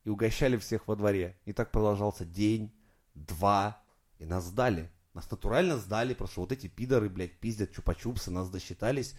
и 0.04 0.08
угощали 0.10 0.56
всех 0.56 0.86
во 0.88 0.96
дворе. 0.96 1.36
И 1.44 1.52
так 1.52 1.70
продолжался 1.70 2.24
день, 2.24 2.72
два, 3.14 3.82
и 4.18 4.24
нас 4.24 4.44
сдали. 4.44 4.90
Нас 5.14 5.30
натурально 5.30 5.76
сдали, 5.78 6.12
потому 6.12 6.28
что 6.28 6.40
вот 6.42 6.52
эти 6.52 6.66
пидоры, 6.68 7.08
блядь, 7.08 7.38
пиздят 7.40 7.70
чупа-чупсы, 7.76 8.30
нас 8.30 8.48
досчитались, 8.50 9.14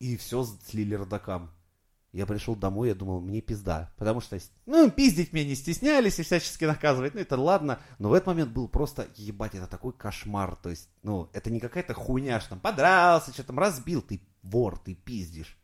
и 0.00 0.16
все 0.16 0.44
слили 0.66 0.94
родакам. 0.94 1.50
Я 2.12 2.24
пришел 2.24 2.56
домой, 2.56 2.88
я 2.88 2.94
думал, 2.94 3.20
мне 3.20 3.40
пизда. 3.42 3.92
Потому 3.98 4.20
что, 4.20 4.38
ну, 4.64 4.90
пиздить 4.90 5.32
меня 5.32 5.46
не 5.46 5.54
стеснялись 5.54 6.18
и 6.18 6.22
всячески 6.22 6.64
наказывать. 6.64 7.14
Ну, 7.14 7.20
это 7.20 7.36
ладно. 7.36 7.78
Но 7.98 8.08
в 8.08 8.14
этот 8.14 8.28
момент 8.28 8.50
был 8.50 8.66
просто, 8.66 9.08
ебать, 9.16 9.54
это 9.54 9.66
такой 9.66 9.92
кошмар. 9.92 10.56
То 10.56 10.70
есть, 10.70 10.88
ну, 11.02 11.28
это 11.34 11.50
не 11.50 11.60
какая-то 11.60 11.92
хуйня, 11.92 12.40
что 12.40 12.50
там 12.50 12.60
подрался, 12.60 13.32
что 13.32 13.44
там 13.44 13.58
разбил. 13.58 14.00
Ты 14.00 14.22
вор, 14.42 14.78
ты 14.78 14.94
пиздишь. 14.94 15.58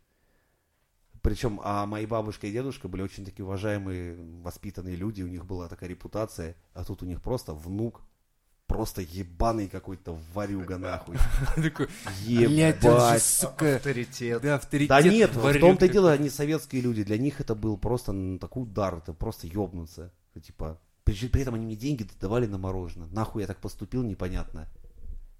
Причем, 1.25 1.59
а 1.63 1.87
мои 1.87 2.05
бабушка 2.05 2.45
и 2.45 2.51
дедушка 2.51 2.87
были 2.87 3.01
очень 3.01 3.25
такие 3.25 3.43
уважаемые, 3.43 4.15
воспитанные 4.43 4.95
люди, 4.95 5.23
у 5.23 5.27
них 5.27 5.43
была 5.47 5.67
такая 5.67 5.89
репутация, 5.89 6.55
а 6.75 6.85
тут 6.85 7.01
у 7.01 7.07
них 7.07 7.19
просто 7.19 7.55
внук, 7.55 8.03
просто 8.67 9.01
ебаный 9.01 9.67
какой-то 9.67 10.19
варюга 10.33 10.77
нахуй. 10.77 11.17
Такой, 11.55 11.87
Ебать. 12.25 13.23
сука, 13.23 13.75
Авторитет. 13.77 14.41
да, 14.41 14.55
авторитет. 14.55 14.89
Да 14.89 15.01
нет, 15.01 15.35
в 15.35 15.59
том-то 15.59 15.85
и 15.85 15.89
дело, 15.89 16.11
они 16.11 16.29
советские 16.29 16.81
люди, 16.81 17.03
для 17.03 17.17
них 17.17 17.39
это 17.41 17.55
был 17.55 17.77
просто 17.77 18.11
м, 18.11 18.39
такой 18.39 18.63
удар, 18.63 18.95
это 18.95 19.13
просто 19.13 19.47
ебнуться. 19.47 20.11
Типа, 20.43 20.79
при, 21.03 21.13
при 21.27 21.41
этом 21.41 21.55
они 21.55 21.65
мне 21.65 21.75
деньги 21.75 22.07
давали 22.19 22.45
на 22.45 22.57
мороженое. 22.57 23.07
Нахуй 23.07 23.41
я 23.43 23.47
так 23.47 23.59
поступил, 23.61 24.03
непонятно. 24.03 24.67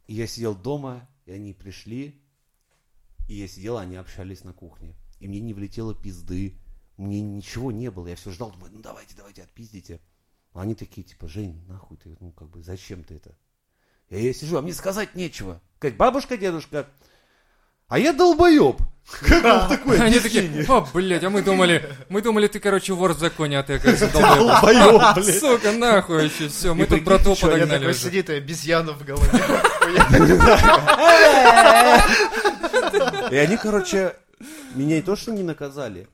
И 0.07 0.13
я 0.13 0.27
сидел 0.27 0.55
дома, 0.55 1.07
и 1.25 1.31
они 1.31 1.53
пришли, 1.53 2.21
и 3.27 3.35
я 3.35 3.47
сидел, 3.47 3.77
они 3.77 3.95
общались 3.95 4.43
на 4.43 4.53
кухне. 4.53 4.95
И 5.19 5.27
мне 5.27 5.39
не 5.39 5.53
влетело 5.53 5.95
пизды, 5.95 6.59
мне 6.97 7.21
ничего 7.21 7.71
не 7.71 7.89
было, 7.89 8.07
я 8.07 8.15
все 8.15 8.31
ждал, 8.31 8.51
думаю, 8.51 8.71
ну 8.73 8.81
давайте, 8.81 9.15
давайте, 9.17 9.41
отпиздите. 9.43 9.99
Они 10.55 10.73
такие, 10.73 11.03
типа, 11.03 11.27
Жень, 11.27 11.61
нахуй 11.67 11.97
ты, 11.97 12.15
ну 12.19 12.31
как 12.31 12.49
бы, 12.49 12.63
зачем 12.63 13.03
ты 13.03 13.15
это? 13.15 13.35
Я, 14.09 14.19
я 14.19 14.33
сижу, 14.33 14.57
а 14.57 14.61
мне 14.61 14.73
сказать 14.73 15.13
нечего. 15.13 15.61
Сказать, 15.77 15.97
бабушка, 15.97 16.37
дедушка, 16.37 16.87
а 17.87 17.99
я 17.99 18.13
долбоеб. 18.13 18.77
Как 19.19 19.43
вам 19.43 19.69
такое 19.69 20.01
Они 20.01 20.19
такие, 20.19 20.65
о, 20.67 20.87
блядь, 20.91 21.23
а 21.23 21.29
мы 21.29 21.43
думали, 21.43 21.87
мы 22.09 22.23
думали, 22.23 22.47
ты, 22.47 22.59
короче, 22.59 22.93
вор 22.93 23.13
в 23.13 23.19
законе, 23.19 23.59
а 23.59 23.63
ты, 23.63 23.73
оказывается. 23.73 24.19
Долбоеб, 24.19 25.15
блядь. 25.15 25.39
Сука, 25.39 25.71
нахуй 25.73 26.23
вообще, 26.23 26.47
все, 26.47 26.73
мы 26.73 26.85
И 26.85 26.87
тут 26.87 26.99
я 26.99 27.19
подогнали 27.19 27.67
Такой 27.67 27.93
сидит 27.93 28.29
и 28.29 28.33
обезьяна 28.33 28.93
в 28.93 29.03
голове. 29.03 29.29
И 33.31 33.35
они, 33.35 33.57
короче, 33.57 34.15
меня 34.73 34.95
не 34.95 35.01
то, 35.01 35.15
что 35.15 35.31
не 35.31 35.43
наказали, 35.43 36.07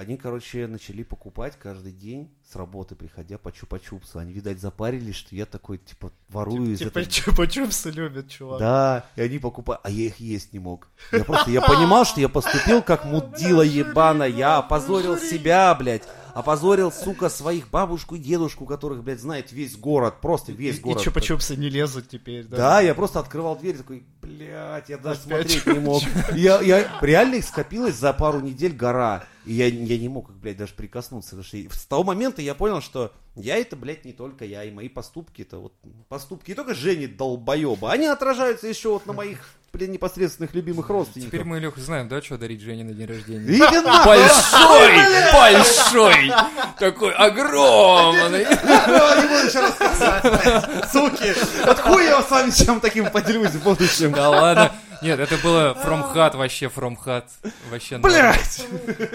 они, 0.00 0.16
короче, 0.16 0.66
начали 0.66 1.02
покупать 1.02 1.58
каждый 1.58 1.92
день 1.92 2.30
с 2.50 2.56
работы, 2.56 2.94
приходя 2.94 3.36
по 3.36 3.50
чупа-чупсу. 3.50 4.16
Они, 4.18 4.32
видать, 4.32 4.58
запарились, 4.58 5.14
что 5.14 5.36
я 5.36 5.44
такой, 5.44 5.76
типа, 5.76 6.10
ворую 6.30 6.72
из 6.72 6.78
Типа 6.78 7.00
этого. 7.00 7.04
чупа-чупсы 7.04 7.90
любят, 7.90 8.30
чувак. 8.30 8.58
Да, 8.60 9.04
и 9.16 9.20
они 9.20 9.38
покупают, 9.38 9.82
а 9.84 9.90
я 9.90 10.06
их 10.06 10.18
есть 10.18 10.54
не 10.54 10.58
мог. 10.58 10.88
Я 11.12 11.22
просто, 11.24 11.50
я 11.50 11.60
понимал, 11.60 12.06
что 12.06 12.18
я 12.18 12.30
поступил 12.30 12.80
как 12.82 13.04
мудила 13.10 13.60
ебана, 13.60 14.24
я 14.24 14.56
опозорил 14.58 15.18
себя, 15.18 15.74
блядь. 15.74 16.04
Опозорил, 16.32 16.92
сука, 16.92 17.28
своих 17.28 17.68
бабушку 17.70 18.14
и 18.14 18.18
дедушку, 18.20 18.64
которых, 18.64 19.02
блядь, 19.02 19.20
знает 19.20 19.50
весь 19.52 19.76
город, 19.76 20.20
просто 20.22 20.52
весь 20.52 20.78
И 20.78 20.80
город. 20.80 21.04
чупа-чупсы 21.04 21.56
не 21.56 21.68
лезут 21.68 22.08
теперь, 22.08 22.44
да? 22.46 22.56
Да, 22.56 22.80
я 22.80 22.94
просто 22.94 23.18
открывал 23.18 23.58
дверь, 23.58 23.76
такой, 23.76 24.04
блядь, 24.22 24.88
я 24.88 24.96
даже 24.96 25.20
Опять 25.26 25.50
смотреть 25.50 25.66
не 25.66 25.78
мог. 25.84 26.02
Я, 26.32 26.60
я, 26.62 26.88
реально 27.02 27.34
их 27.34 27.44
скопилось 27.44 27.96
за 27.96 28.12
пару 28.14 28.40
недель 28.40 28.72
гора. 28.72 29.24
И 29.50 29.54
я, 29.54 29.66
я 29.66 29.98
не 29.98 30.08
мог 30.08 30.30
их, 30.30 30.36
блядь, 30.36 30.58
даже 30.58 30.74
прикоснуться. 30.74 31.30
Потому 31.30 31.42
что 31.42 31.76
с 31.76 31.84
того 31.86 32.04
момента 32.04 32.40
я 32.40 32.54
понял, 32.54 32.80
что 32.80 33.12
я 33.34 33.56
это, 33.56 33.74
блядь, 33.74 34.04
не 34.04 34.12
только 34.12 34.44
я. 34.44 34.62
И 34.62 34.70
мои 34.70 34.88
поступки, 34.88 35.42
это 35.42 35.58
вот 35.58 35.72
поступки 36.08 36.50
не 36.50 36.54
только 36.54 36.72
Жени 36.72 37.08
долбоеба. 37.08 37.90
Они 37.90 38.06
отражаются 38.06 38.68
еще 38.68 38.90
вот 38.90 39.06
на 39.06 39.12
моих, 39.12 39.40
блин, 39.72 39.90
непосредственных 39.90 40.54
любимых 40.54 40.88
родственников. 40.88 41.32
Теперь 41.32 41.44
мы, 41.44 41.58
Леха, 41.58 41.80
знаем, 41.80 42.06
да, 42.06 42.22
что 42.22 42.38
дарить 42.38 42.60
Жене 42.60 42.84
на 42.84 42.92
день 42.92 43.08
рождения? 43.08 43.52
Иди 43.52 43.80
нахуй! 43.80 44.18
Большой! 44.18 45.32
Большой! 45.32 46.32
Такой 46.78 47.12
огромный! 47.12 48.44
Не 48.44 49.26
буду 49.26 49.46
еще 49.48 49.62
рассказывать, 49.62 50.22
блядь. 50.22 50.92
Суки! 50.92 51.34
Хуй 51.82 52.04
я 52.04 52.22
с 52.22 52.30
вами 52.30 52.52
чем 52.52 52.78
таким 52.78 53.10
поделюсь 53.10 53.50
в 53.50 53.64
будущем. 53.64 54.12
Да 54.12 54.30
ладно. 54.30 54.72
Нет, 55.02 55.18
это 55.18 55.36
было 55.38 55.76
from 55.84 56.14
hat 56.14 56.36
вообще, 56.36 56.66
from 56.66 56.96
hat. 57.04 57.24
Вообще. 57.70 57.98
Блять! 57.98 58.66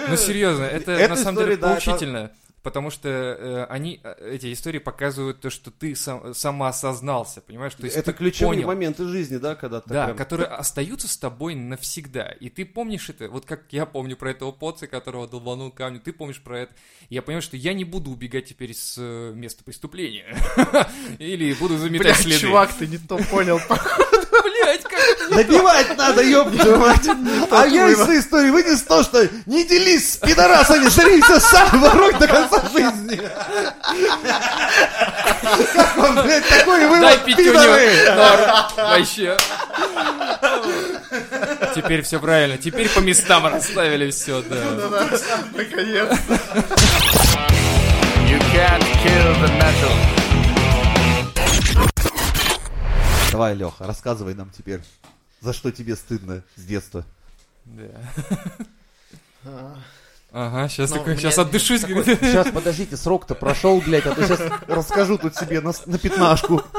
Ну 0.08 0.16
серьезно, 0.18 0.64
это, 0.64 1.08
на 1.08 1.16
самом 1.16 1.44
деле 1.44 1.58
поучительно. 1.58 2.32
Потому 2.66 2.90
что 2.90 3.08
э, 3.10 3.66
они, 3.70 4.00
э, 4.04 4.32
эти 4.34 4.52
истории 4.52 4.80
показывают 4.80 5.40
то, 5.40 5.52
что 5.52 5.70
ты 5.70 5.96
сам, 5.96 6.34
самоосознался, 6.34 7.42
понимаешь? 7.42 7.76
То 7.76 7.84
есть 7.84 7.96
Это 7.96 8.12
ключевые 8.12 8.56
понял. 8.56 8.66
моменты 8.66 9.08
жизни, 9.08 9.38
да, 9.38 9.54
когда 9.54 9.82
ты 9.82 9.90
Да, 9.94 10.06
прям- 10.06 10.18
которые 10.18 10.48
остаются 10.48 11.08
с 11.08 11.16
тобой 11.16 11.54
навсегда. 11.54 12.32
И 12.40 12.50
ты 12.50 12.66
помнишь 12.66 13.08
это, 13.08 13.30
вот 13.30 13.46
как 13.46 13.66
я 13.70 13.86
помню 13.86 14.18
про 14.18 14.32
этого 14.32 14.52
поца, 14.52 14.88
которого 14.88 15.28
долбанул 15.28 15.70
камню, 15.70 16.00
ты 16.00 16.12
помнишь 16.12 16.42
про 16.42 16.62
это. 16.62 16.74
И 17.10 17.14
я 17.14 17.22
понимаю, 17.22 17.44
что 17.44 17.56
я 17.56 17.74
не 17.74 17.84
буду 17.84 18.10
убегать 18.10 18.46
теперь 18.46 18.74
с 18.74 18.96
э, 18.98 19.34
места 19.36 19.64
преступления. 19.64 20.36
Или 21.20 21.54
буду 21.54 21.78
заметать 21.78 22.16
следы. 22.16 22.40
чувак, 22.40 22.74
ты 22.74 22.88
не 22.88 22.98
то 22.98 23.20
понял. 23.30 23.60
Добивать 25.30 25.98
надо, 25.98 26.22
ёбаную 26.22 26.78
мать. 26.78 27.08
А 27.52 27.66
я 27.66 27.90
из 27.90 28.00
этой 28.00 28.20
истории 28.20 28.50
вынес 28.50 28.82
то, 28.84 29.04
что 29.04 29.28
не 29.46 29.64
делись 29.66 30.14
с 30.14 30.18
пидорасами, 30.18 30.88
все 30.88 31.40
сам, 31.40 31.82
воруй 31.82 32.14
до 32.14 32.28
конца 32.28 32.62
жизни. 32.74 33.22
Как 35.74 35.98
вам, 35.98 36.16
блядь, 36.24 36.48
такой 36.48 36.80
Дай 36.80 36.88
вывод, 36.88 37.26
пидоры? 37.26 37.92
Вообще. 38.78 39.38
Теперь 41.76 42.02
все 42.04 42.20
правильно. 42.20 42.58
Теперь 42.58 42.90
по 42.90 43.00
местам 43.00 43.46
расставили 43.46 44.12
все, 44.12 44.42
да. 44.42 44.56
Да-да, 44.56 45.08
наконец. 45.54 46.08
You 48.28 48.40
can't 48.52 48.84
kill 49.04 49.34
the 49.42 49.50
metal. 49.60 50.25
Давай, 53.36 53.54
Леха, 53.54 53.86
рассказывай 53.86 54.34
нам 54.34 54.50
теперь, 54.50 54.80
за 55.42 55.52
что 55.52 55.70
тебе 55.70 55.98
стыдно 55.98 56.42
с 56.56 56.64
детства. 56.64 57.06
Да. 57.66 57.86
Ага, 60.38 60.68
сейчас 60.68 60.90
Ну, 60.90 60.98
такой, 60.98 61.16
сейчас 61.16 61.38
отдышусь. 61.38 61.82
Сейчас, 61.82 62.52
подождите, 62.54 62.98
срок-то 62.98 63.36
прошел, 63.36 63.80
блядь, 63.80 64.06
а 64.06 64.16
то 64.16 64.26
сейчас 64.26 64.42
расскажу 64.68 65.18
тут 65.18 65.34
себе 65.36 65.62
на, 65.62 65.72
на 65.86 65.98
пятнашку. 65.98 66.62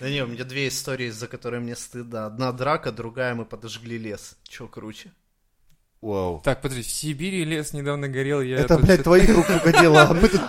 Да 0.00 0.10
не, 0.10 0.22
у 0.22 0.26
меня 0.26 0.44
две 0.44 0.68
истории, 0.68 1.08
за 1.08 1.28
которые 1.28 1.60
мне 1.60 1.74
стыдно. 1.76 2.26
Одна 2.26 2.52
драка, 2.52 2.92
другая 2.92 3.34
мы 3.34 3.46
подожгли 3.46 3.96
лес. 3.96 4.36
Че 4.42 4.68
круче? 4.68 5.12
Вау. 6.02 6.42
Так, 6.44 6.60
подожди, 6.60 6.82
в 6.82 6.90
Сибири 6.90 7.44
лес 7.44 7.72
недавно 7.72 8.08
горел, 8.08 8.42
я 8.42 8.58
Это, 8.58 8.76
тут 8.76 8.84
блядь, 8.84 9.02
твоих 9.02 9.34
рук 9.34 9.46
дело. 9.80 10.02
А, 10.02 10.12
мы 10.12 10.28
тут- 10.28 10.42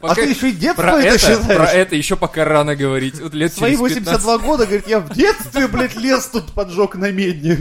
а 0.00 0.08
Пока- 0.08 0.22
ты 0.22 0.28
еще 0.30 0.50
и 0.50 0.52
детство 0.52 0.82
Про 0.82 0.98
это 1.00 1.14
это, 1.14 1.18
считаешь? 1.18 1.56
про 1.56 1.66
это 1.70 1.96
еще 1.96 2.16
пока 2.16 2.44
рано 2.44 2.76
говорить. 2.76 3.20
Вот 3.20 3.34
лет 3.34 3.52
Свои 3.52 3.76
через 3.76 3.94
15. 3.94 4.22
82 4.22 4.38
года, 4.38 4.66
говорит, 4.66 4.86
я 4.86 5.00
в 5.00 5.12
детстве, 5.14 5.66
блядь, 5.68 5.96
лес 5.96 6.26
тут 6.26 6.52
поджег 6.52 6.94
на 6.94 7.10
медне. 7.10 7.58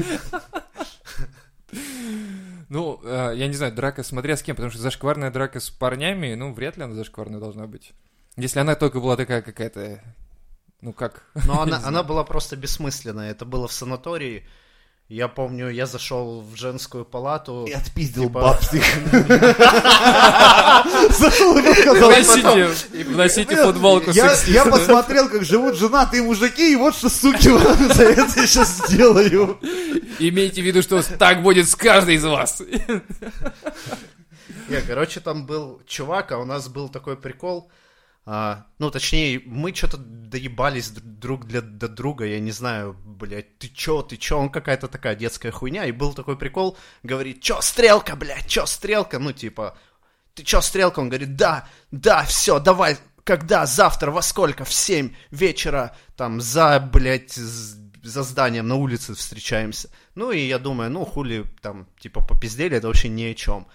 Ну, 2.70 3.00
э, 3.04 3.34
я 3.36 3.48
не 3.48 3.54
знаю, 3.54 3.74
драка 3.74 4.04
смотря 4.04 4.36
с 4.36 4.44
кем, 4.44 4.56
потому 4.56 4.72
что 4.72 4.82
зашкварная 4.82 5.32
драка 5.32 5.60
с 5.60 5.70
парнями, 5.70 6.34
ну, 6.34 6.54
вряд 6.54 6.78
ли 6.78 6.84
она 6.84 6.96
зашкварная 6.96 7.40
должна 7.40 7.66
быть. 7.66 7.94
Если 8.36 8.60
она 8.60 8.76
только 8.76 9.00
была 9.00 9.16
такая 9.16 9.42
какая-то, 9.42 10.02
ну 10.82 10.92
как, 10.94 11.24
Но 11.46 11.62
она, 11.62 11.82
она 11.86 12.04
была 12.04 12.24
просто 12.24 12.56
бессмысленная. 12.56 13.32
Это 13.32 13.46
было 13.46 13.68
в 13.68 13.74
санатории. 13.74 14.46
Я 15.10 15.30
помню, 15.30 15.70
я 15.70 15.86
зашел 15.86 16.42
в 16.42 16.58
женскую 16.58 17.06
палату. 17.06 17.66
И 17.66 17.72
отпиздил 17.72 18.24
Типа- 18.24 18.42
баб. 18.42 18.62
Зашел 21.12 21.58
и 21.58 21.74
сказал, 21.74 22.10
вносите, 22.10 23.04
вносите 23.06 23.56
футболку 23.56 24.12
я, 24.12 24.34
я 24.48 24.66
посмотрел, 24.66 25.30
как 25.30 25.46
живут 25.46 25.78
женатые 25.78 26.24
мужики, 26.24 26.74
и 26.74 26.76
вот 26.76 26.94
что, 26.94 27.08
суки, 27.10 27.48
за 27.94 28.04
это 28.04 28.42
я 28.42 28.48
сейчас 28.48 28.82
сделаю. 28.86 29.58
Имейте 30.20 30.62
в 30.62 30.66
виду, 30.66 30.82
что 30.82 31.02
так 31.18 31.42
будет 31.42 31.70
с 31.70 31.76
каждой 31.76 32.16
из 32.16 32.26
вас. 32.26 32.62
Не, 34.68 34.82
короче, 34.82 35.22
там 35.22 35.46
был 35.46 35.82
чувак, 35.88 36.34
а 36.34 36.38
у 36.40 36.44
нас 36.44 36.68
был 36.68 36.90
такой 36.90 37.16
прикол. 37.16 37.72
А, 38.30 38.66
ну, 38.78 38.92
точнее, 38.92 39.42
мы 39.46 39.74
что-то 39.74 39.96
доебались 39.96 40.90
друг 40.90 41.46
для 41.46 41.62
до 41.62 41.88
друга, 41.88 42.26
я 42.26 42.42
не 42.42 42.52
знаю, 42.52 42.94
блядь, 43.06 43.58
ты 43.58 43.70
чё, 43.70 44.02
ты 44.02 44.18
чё, 44.18 44.38
он 44.38 44.50
какая-то 44.50 44.90
такая 44.90 45.16
детская 45.16 45.50
хуйня, 45.50 45.86
и 45.86 45.94
был 45.94 46.14
такой 46.14 46.38
прикол, 46.38 46.78
говорит, 47.04 47.42
чё, 47.42 47.62
стрелка, 47.62 48.18
блядь, 48.18 48.46
чё, 48.48 48.66
стрелка, 48.66 49.18
ну, 49.20 49.32
типа, 49.32 49.78
ты 50.34 50.44
чё, 50.44 50.60
стрелка, 50.60 51.00
он 51.00 51.08
говорит, 51.08 51.38
да, 51.38 51.70
да, 51.92 52.26
все, 52.26 52.60
давай, 52.60 52.98
когда, 53.24 53.66
завтра, 53.66 54.12
во 54.12 54.22
сколько, 54.22 54.66
в 54.66 54.74
7 54.74 55.14
вечера, 55.32 55.96
там, 56.18 56.42
за, 56.42 56.82
блядь, 56.82 57.32
за 57.32 58.24
зданием 58.24 58.68
на 58.68 58.76
улице 58.76 59.16
встречаемся. 59.16 59.90
Ну, 60.16 60.32
и 60.32 60.40
я 60.40 60.60
думаю, 60.60 60.92
ну, 60.92 61.06
хули, 61.06 61.46
там, 61.62 61.88
типа, 61.98 62.20
попиздели, 62.20 62.76
это 62.76 62.88
вообще 62.88 63.08
ни 63.08 63.24
о 63.24 63.34
чем 63.34 63.68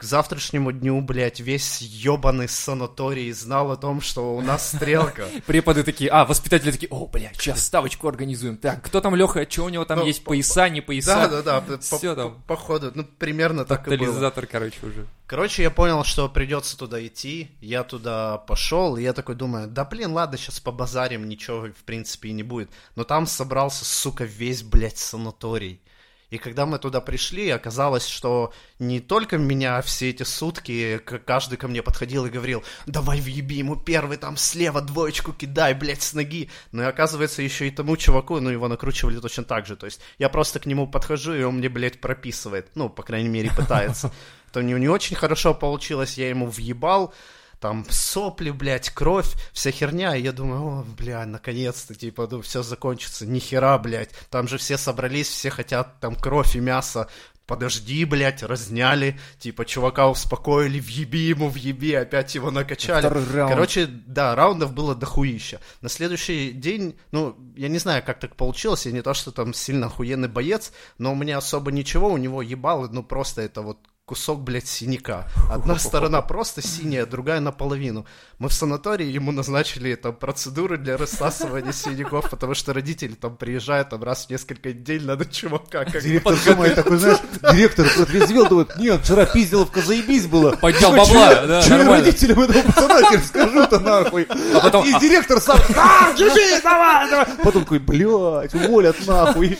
к 0.00 0.02
завтрашнему 0.02 0.72
дню, 0.72 0.98
блядь, 1.02 1.40
весь 1.40 1.82
ебаный 1.82 2.48
санаторий 2.48 3.30
знал 3.32 3.70
о 3.70 3.76
том, 3.76 4.00
что 4.00 4.34
у 4.34 4.40
нас 4.40 4.68
стрелка. 4.68 5.26
Преподы 5.46 5.84
такие, 5.84 6.10
а, 6.10 6.24
воспитатели 6.24 6.70
такие, 6.70 6.88
о, 6.90 7.06
блядь, 7.06 7.36
сейчас 7.36 7.62
ставочку 7.66 8.08
организуем. 8.08 8.56
Так, 8.56 8.82
кто 8.82 9.02
там 9.02 9.14
Леха, 9.14 9.46
что 9.50 9.64
у 9.64 9.68
него 9.68 9.84
там 9.84 9.98
Ну, 9.98 10.06
есть, 10.06 10.24
пояса, 10.24 10.70
не 10.70 10.80
Да, 10.80 10.86
пояса? 10.86 11.28
да, 11.28 11.42
да, 11.42 11.60
по- 11.60 11.78
Всё 11.98 12.14
по- 12.14 12.22
там. 12.22 12.42
походу, 12.46 12.92
ну, 12.94 13.04
примерно 13.04 13.66
так 13.66 13.86
и 13.86 13.90
было. 13.90 13.98
Тотализатор, 13.98 14.46
короче, 14.46 14.78
уже. 14.86 15.06
Короче, 15.26 15.62
я 15.64 15.70
понял, 15.70 16.02
что 16.02 16.30
придется 16.30 16.78
туда 16.78 17.06
идти, 17.06 17.50
я 17.60 17.84
туда 17.84 18.38
пошел, 18.38 18.96
и 18.96 19.02
я 19.02 19.12
такой 19.12 19.34
думаю, 19.34 19.68
да 19.68 19.84
блин, 19.84 20.12
ладно, 20.12 20.38
сейчас 20.38 20.60
побазарим, 20.60 21.28
ничего, 21.28 21.66
в 21.66 21.84
принципе, 21.84 22.30
и 22.30 22.32
не 22.32 22.42
будет. 22.42 22.70
Но 22.96 23.04
там 23.04 23.26
собрался, 23.26 23.84
сука, 23.84 24.24
весь, 24.24 24.62
блядь, 24.62 24.96
санаторий. 24.98 25.82
И 26.30 26.38
когда 26.38 26.64
мы 26.64 26.78
туда 26.78 27.00
пришли, 27.00 27.50
оказалось, 27.50 28.06
что 28.06 28.52
не 28.78 29.00
только 29.00 29.36
меня 29.36 29.82
все 29.82 30.10
эти 30.10 30.22
сутки 30.22 30.98
каждый 30.98 31.58
ко 31.58 31.66
мне 31.68 31.82
подходил 31.82 32.26
и 32.26 32.30
говорил, 32.30 32.62
давай 32.86 33.20
въеби 33.20 33.56
ему 33.56 33.76
первый, 33.76 34.16
там 34.16 34.36
слева 34.36 34.80
двоечку 34.80 35.32
кидай, 35.32 35.74
блядь, 35.74 36.02
с 36.02 36.14
ноги. 36.14 36.48
Но 36.70 36.82
и 36.82 36.86
оказывается, 36.86 37.42
еще 37.42 37.66
и 37.66 37.70
тому 37.70 37.96
чуваку, 37.96 38.38
ну, 38.40 38.50
его 38.50 38.68
накручивали 38.68 39.18
точно 39.18 39.44
так 39.44 39.66
же. 39.66 39.76
То 39.76 39.86
есть 39.86 40.00
я 40.18 40.28
просто 40.28 40.60
к 40.60 40.66
нему 40.66 40.86
подхожу, 40.86 41.34
и 41.34 41.42
он 41.42 41.56
мне, 41.56 41.68
блядь, 41.68 42.00
прописывает. 42.00 42.70
Ну, 42.74 42.88
по 42.88 43.02
крайней 43.02 43.28
мере, 43.28 43.50
пытается. 43.56 44.12
Это 44.50 44.62
не, 44.62 44.74
не 44.74 44.88
очень 44.88 45.16
хорошо 45.16 45.54
получилось, 45.54 46.18
я 46.18 46.28
ему 46.28 46.46
въебал, 46.46 47.12
там 47.60 47.84
сопли, 47.90 48.50
блядь, 48.50 48.90
кровь, 48.90 49.34
вся 49.52 49.70
херня, 49.70 50.16
и 50.16 50.22
я 50.22 50.32
думаю, 50.32 50.62
о, 50.62 50.84
бля, 50.96 51.26
наконец-то, 51.26 51.94
типа, 51.94 52.26
ну, 52.30 52.40
все 52.40 52.62
закончится, 52.62 53.26
нихера, 53.26 53.76
блядь, 53.78 54.10
там 54.30 54.48
же 54.48 54.58
все 54.58 54.78
собрались, 54.78 55.28
все 55.28 55.50
хотят 55.50 56.00
там 56.00 56.14
кровь 56.16 56.56
и 56.56 56.60
мясо, 56.60 57.08
подожди, 57.46 58.04
блядь, 58.04 58.42
разняли, 58.42 59.18
типа, 59.38 59.66
чувака 59.66 60.08
успокоили, 60.08 60.80
въеби 60.80 61.18
ему, 61.18 61.48
въеби, 61.48 61.92
опять 61.92 62.34
его 62.34 62.50
накачали. 62.50 63.00
Второй 63.00 63.24
раунд. 63.30 63.52
Короче, 63.52 63.86
да, 63.86 64.34
раундов 64.34 64.72
было 64.72 64.94
дохуища. 64.94 65.60
На 65.82 65.88
следующий 65.88 66.52
день, 66.52 66.96
ну, 67.10 67.36
я 67.56 67.68
не 67.68 67.78
знаю, 67.78 68.02
как 68.06 68.20
так 68.20 68.36
получилось, 68.36 68.86
я 68.86 68.92
не 68.92 69.02
то, 69.02 69.14
что 69.14 69.32
там 69.32 69.52
сильно 69.52 69.86
охуенный 69.86 70.28
боец, 70.28 70.72
но 70.96 71.12
у 71.12 71.16
меня 71.16 71.36
особо 71.36 71.72
ничего, 71.72 72.08
у 72.08 72.16
него 72.16 72.40
ебало, 72.40 72.88
ну, 72.88 73.02
просто 73.02 73.42
это 73.42 73.62
вот 73.62 73.78
кусок, 74.10 74.40
блядь, 74.40 74.66
синяка. 74.66 75.28
Одна 75.48 75.78
сторона 75.78 76.20
просто 76.32 76.62
синяя, 76.66 77.06
другая 77.06 77.38
наполовину. 77.38 78.06
Мы 78.40 78.48
в 78.48 78.52
санатории 78.52 79.06
ему 79.06 79.30
назначили 79.30 79.94
там 79.94 80.14
процедуры 80.16 80.78
для 80.78 80.96
рассасывания 80.96 81.70
синяков, 81.72 82.28
потому 82.28 82.54
что 82.54 82.72
родители 82.72 83.14
там 83.14 83.36
приезжают 83.36 83.90
там 83.90 84.02
раз 84.02 84.26
в 84.26 84.30
несколько 84.30 84.70
недель, 84.70 85.06
надо 85.06 85.26
чувака 85.26 85.84
как 85.84 86.02
Директор 86.02 86.36
думает 86.44 86.74
такой, 86.74 86.96
знаешь, 86.96 87.18
директор 87.52 87.86
отрезвел, 87.86 88.48
думает, 88.48 88.76
нет, 88.78 89.00
вчера 89.04 89.26
пизделовка 89.26 89.80
заебись 89.80 90.26
было. 90.26 90.56
Поднял 90.56 90.90
бабла, 90.90 91.04
«Чё- 91.36 91.46
да, 91.46 91.60
нормально». 91.68 92.04
родителям 92.06 92.40
этого 92.40 92.62
пацана 92.62 93.02
теперь 93.02 93.20
скажу-то 93.20 93.78
нахуй. 93.78 94.26
А 94.54 94.60
потом- 94.60 94.84
И 94.88 94.98
директор 94.98 95.40
сам, 95.40 95.56
а, 95.76 96.10
еби, 96.18 96.60
давай, 96.64 97.08
давай. 97.10 97.26
Потом 97.44 97.62
такой, 97.62 97.78
блядь, 97.78 98.54
уволят 98.54 98.96
нахуй. 99.06 99.56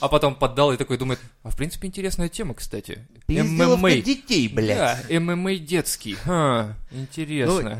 А 0.00 0.08
потом 0.08 0.34
поддал 0.34 0.72
и 0.72 0.76
такой 0.76 0.98
думает, 0.98 1.20
а 1.42 1.48
в 1.48 1.56
принципе 1.56 1.88
интересная 1.88 2.28
тема, 2.28 2.52
кстати. 2.52 3.06
Пизделовка 3.26 3.77
Подготовка 3.82 4.04
детей, 4.06 4.48
блядь. 4.48 5.06
Да, 5.08 5.20
ММА 5.20 5.56
детский. 5.56 6.14
Ха, 6.14 6.74
интересно. 6.90 7.78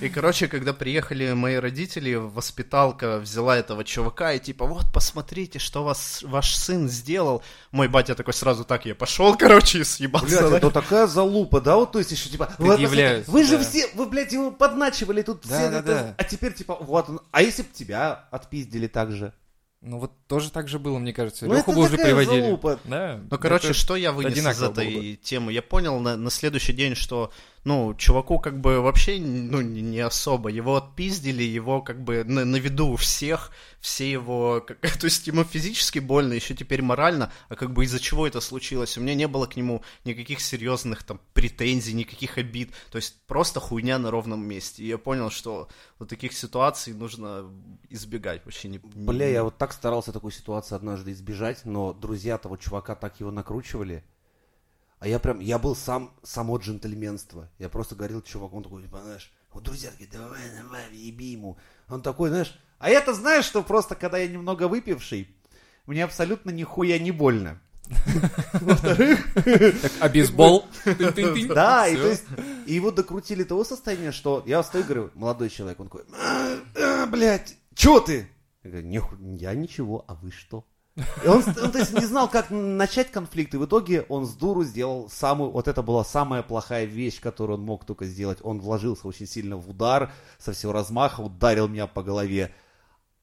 И, 0.00 0.08
короче, 0.08 0.48
когда 0.48 0.72
приехали 0.72 1.32
мои 1.32 1.56
родители, 1.56 2.14
воспиталка 2.14 3.18
взяла 3.18 3.56
этого 3.56 3.84
чувака 3.84 4.32
и 4.32 4.38
типа, 4.38 4.66
вот, 4.66 4.86
посмотрите, 4.92 5.58
что 5.58 5.84
вас, 5.84 6.22
ваш 6.22 6.54
сын 6.56 6.88
сделал. 6.88 7.42
Мой 7.72 7.88
батя 7.88 8.14
такой 8.14 8.34
сразу 8.34 8.64
так, 8.64 8.86
я 8.86 8.94
пошел, 8.94 9.36
короче, 9.38 9.80
и 9.80 9.84
съебался. 9.84 10.26
Блядь, 10.26 10.52
это 10.52 10.70
такая 10.70 11.06
залупа, 11.06 11.60
да, 11.60 11.76
вот, 11.76 11.92
то 11.92 11.98
есть 11.98 12.12
еще 12.12 12.28
типа, 12.28 12.52
вот, 12.58 12.78
вы 12.78 13.44
же 13.44 13.58
да. 13.58 13.64
все, 13.64 13.88
вы, 13.94 14.06
блядь, 14.06 14.32
его 14.32 14.50
подначивали 14.50 15.22
тут 15.22 15.42
Да, 15.46 15.58
все, 15.58 15.70
да, 15.70 15.78
это- 15.78 15.86
да. 15.94 16.14
а 16.18 16.24
теперь 16.24 16.52
типа, 16.52 16.76
вот 16.80 17.08
он, 17.08 17.20
а 17.30 17.42
если 17.42 17.62
бы 17.62 17.68
тебя 17.72 18.24
отпиздили 18.30 18.86
так 18.86 19.12
же? 19.12 19.32
Ну 19.84 19.98
вот 19.98 20.12
тоже 20.28 20.50
так 20.50 20.66
же 20.66 20.78
было, 20.78 20.98
мне 20.98 21.12
кажется. 21.12 21.44
Ну, 21.46 21.54
Леху 21.54 21.72
это 21.72 21.78
бы 21.78 21.86
уже 21.86 21.96
такая 21.98 22.14
приводили. 22.14 22.40
залупа. 22.40 22.80
Да. 22.84 23.20
Ну, 23.30 23.38
короче, 23.38 23.74
что 23.74 23.96
я 23.96 24.12
вынес 24.12 24.38
из 24.38 24.62
этой 24.62 24.94
было 24.94 25.16
темы? 25.16 25.52
Я 25.52 25.60
понял 25.60 26.00
на, 26.00 26.16
на 26.16 26.30
следующий 26.30 26.72
день, 26.72 26.94
что, 26.94 27.30
ну, 27.64 27.94
чуваку 27.94 28.38
как 28.38 28.60
бы 28.60 28.80
вообще, 28.80 29.18
ну, 29.18 29.60
не, 29.62 29.98
особо. 30.00 30.50
Его 30.50 30.76
отпиздили, 30.76 31.42
его 31.42 31.80
как 31.80 32.02
бы 32.04 32.22
на, 32.24 32.44
на 32.44 32.56
виду 32.56 32.88
у 32.88 32.96
всех, 32.96 33.50
все 33.80 34.10
его, 34.10 34.60
как- 34.66 34.98
то 34.98 35.06
есть 35.06 35.26
ему 35.26 35.44
физически 35.44 35.98
больно, 35.98 36.34
еще 36.34 36.54
теперь 36.54 36.82
морально, 36.82 37.32
а 37.48 37.56
как 37.56 37.72
бы 37.72 37.84
из-за 37.84 38.00
чего 38.00 38.26
это 38.26 38.40
случилось? 38.40 38.98
У 38.98 39.00
меня 39.00 39.14
не 39.14 39.26
было 39.28 39.46
к 39.46 39.56
нему 39.56 39.82
никаких 40.04 40.40
серьезных 40.40 41.02
там 41.04 41.20
претензий, 41.32 41.94
никаких 41.94 42.36
обид, 42.38 42.72
то 42.90 42.96
есть 42.96 43.16
просто 43.26 43.60
хуйня 43.60 43.98
на 43.98 44.10
ровном 44.10 44.46
месте. 44.46 44.82
И 44.82 44.86
я 44.88 44.98
понял, 44.98 45.30
что 45.30 45.68
вот 45.98 46.08
таких 46.08 46.32
ситуаций 46.34 46.92
нужно 46.92 47.50
избегать 47.88 48.44
вообще 48.44 48.68
не... 48.68 48.80
не- 48.94 49.04
Бля, 49.06 49.28
я 49.28 49.42
вот 49.42 49.56
так 49.56 49.72
старался 49.72 50.12
такой 50.12 50.32
ситуации 50.32 50.74
однажды 50.74 51.12
избежать, 51.12 51.64
но 51.64 51.92
друзья 51.94 52.36
того 52.38 52.56
чувака 52.56 52.94
так 52.94 53.20
его 53.20 53.30
накручивали. 53.30 54.04
А 55.04 55.06
я 55.06 55.18
прям, 55.18 55.40
я 55.40 55.58
был 55.58 55.76
сам, 55.76 56.14
само 56.22 56.56
джентльменство. 56.56 57.50
Я 57.58 57.68
просто 57.68 57.94
говорил 57.94 58.22
чуваку, 58.22 58.56
он 58.56 58.62
такой, 58.62 58.84
типа, 58.84 59.02
знаешь, 59.02 59.30
вот 59.52 59.62
друзья 59.62 59.90
такие, 59.90 60.08
давай, 60.10 60.40
давай, 60.56 60.80
еби 60.94 61.26
ему. 61.26 61.58
Он 61.90 62.00
такой, 62.00 62.30
знаешь, 62.30 62.58
а 62.78 62.88
я-то 62.88 63.12
знаешь, 63.12 63.44
что 63.44 63.62
просто, 63.62 63.96
когда 63.96 64.16
я 64.16 64.28
немного 64.28 64.66
выпивший, 64.66 65.28
мне 65.84 66.04
абсолютно 66.04 66.48
нихуя 66.52 66.98
не 66.98 67.10
больно. 67.10 67.60
Так, 69.82 69.92
а 70.00 70.08
бейсбол? 70.08 70.64
Да, 71.54 71.86
и 71.86 71.96
то 71.96 72.08
есть, 72.08 72.24
и 72.64 72.72
его 72.72 72.90
докрутили 72.90 73.42
до 73.42 73.50
того 73.50 73.64
состояния, 73.64 74.10
что 74.10 74.42
я 74.46 74.62
стою 74.62 74.84
и 74.84 74.86
говорю, 74.86 75.10
молодой 75.14 75.50
человек, 75.50 75.80
он 75.80 75.88
такой, 75.88 76.04
«А, 76.18 76.56
а, 77.02 77.06
блядь, 77.06 77.58
чё 77.74 78.00
ты? 78.00 78.26
Я 78.62 78.70
говорю, 78.70 78.86
«Ниху- 78.86 79.36
я 79.38 79.52
ничего, 79.52 80.02
а 80.08 80.14
вы 80.14 80.30
что? 80.30 80.64
Он, 81.26 81.42
он, 81.60 81.72
то 81.72 81.78
есть, 81.78 81.92
не 81.92 82.06
знал, 82.06 82.28
как 82.28 82.50
начать 82.50 83.10
конфликт, 83.10 83.52
и 83.54 83.56
в 83.56 83.64
итоге 83.64 84.02
он 84.08 84.26
с 84.26 84.34
дуру 84.34 84.62
сделал 84.62 85.10
самую, 85.10 85.50
вот 85.50 85.66
это 85.66 85.82
была 85.82 86.04
самая 86.04 86.42
плохая 86.42 86.84
вещь, 86.84 87.20
которую 87.20 87.58
он 87.58 87.64
мог 87.64 87.84
только 87.84 88.04
сделать. 88.04 88.38
Он 88.42 88.60
вложился 88.60 89.08
очень 89.08 89.26
сильно 89.26 89.56
в 89.56 89.68
удар, 89.68 90.12
со 90.38 90.52
всего 90.52 90.72
размаха 90.72 91.20
ударил 91.20 91.66
меня 91.66 91.88
по 91.88 92.02
голове. 92.04 92.54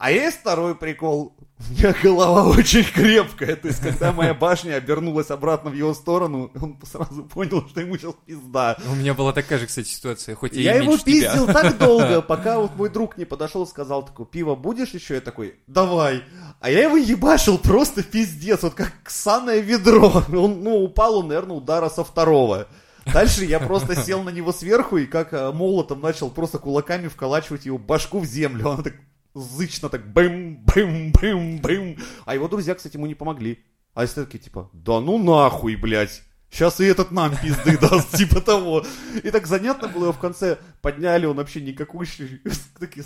А 0.02 0.10
есть 0.10 0.40
второй 0.40 0.74
прикол. 0.74 1.36
У 1.60 1.74
меня 1.74 1.94
голова 2.02 2.46
очень 2.58 2.84
крепкая. 2.84 3.56
То 3.56 3.68
есть, 3.68 3.82
когда 3.82 4.12
моя 4.12 4.34
башня 4.34 4.74
обернулась 4.74 5.30
обратно 5.30 5.70
в 5.70 5.76
его 5.76 5.94
сторону, 5.94 6.52
он 6.60 6.80
сразу 6.92 7.24
понял, 7.26 7.68
что 7.70 7.82
ему 7.82 8.00
сейчас 8.00 8.16
пизда. 8.26 8.78
У 8.92 8.96
меня 8.96 9.14
была 9.14 9.32
такая 9.32 9.60
же, 9.60 9.68
кстати, 9.68 9.88
ситуация, 9.90 10.34
хоть 10.34 10.54
и 10.54 10.64
Я 10.64 10.78
его 10.78 10.94
меньше 10.94 11.06
тебя. 11.06 11.30
пиздил 11.30 11.46
так 11.46 11.78
долго, 11.78 12.22
пока 12.28 12.58
вот 12.58 12.76
мой 12.78 12.90
друг 12.90 13.16
не 13.20 13.26
подошел, 13.26 13.68
сказал 13.68 14.04
такой, 14.04 14.26
пиво 14.26 14.56
будешь 14.56 14.90
еще? 14.90 15.14
Я 15.14 15.22
такой, 15.22 15.60
давай. 15.68 16.24
А 16.60 16.72
я 16.72 16.86
его 16.86 16.98
ебашил 16.98 17.60
просто 17.60 18.02
пиздец, 18.02 18.64
вот 18.64 18.74
как 18.74 18.94
саное 19.08 19.60
ведро. 19.60 20.24
Он, 20.30 20.64
ну, 20.64 20.84
упал 20.84 21.20
он, 21.20 21.28
наверное, 21.28 21.58
удара 21.58 21.90
со 21.90 22.04
второго. 22.04 22.68
Дальше 23.06 23.46
я 23.46 23.60
просто 23.60 23.96
сел 23.96 24.24
на 24.24 24.30
него 24.30 24.52
сверху 24.52 24.98
и 24.98 25.06
как 25.06 25.32
э, 25.34 25.52
молотом 25.52 26.02
начал 26.02 26.32
просто 26.32 26.58
кулаками 26.58 27.08
вколачивать 27.08 27.66
его 27.66 27.78
башку 27.78 28.20
в 28.20 28.26
землю. 28.26 28.68
Он 28.70 28.84
так 28.84 28.94
зычно 29.34 29.90
так 29.90 30.12
бэм, 30.12 30.64
бэм, 30.66 31.12
бэм, 31.12 31.58
бэм. 31.60 31.98
А 32.26 32.36
его 32.36 32.48
друзья, 32.48 32.76
кстати, 32.76 32.98
ему 32.98 33.08
не 33.08 33.16
помогли. 33.16 33.64
А 33.94 34.06
такие, 34.26 34.40
типа, 34.40 34.70
да 34.74 35.00
ну 35.02 35.18
нахуй, 35.18 35.76
блядь. 35.76 36.24
Сейчас 36.52 36.82
и 36.82 36.84
этот 36.86 37.12
нам 37.12 37.34
пизды 37.38 37.78
даст, 37.78 38.12
типа 38.18 38.42
того. 38.42 38.86
И 39.24 39.32
так 39.32 39.48
занятно 39.48 39.88
было, 39.88 40.04
его 40.04 40.14
в 40.14 40.20
конце 40.20 40.58
подняли, 40.82 41.26
он 41.26 41.38
вообще 41.38 41.62
никакущий. 41.62 42.42
Такие 42.80 43.06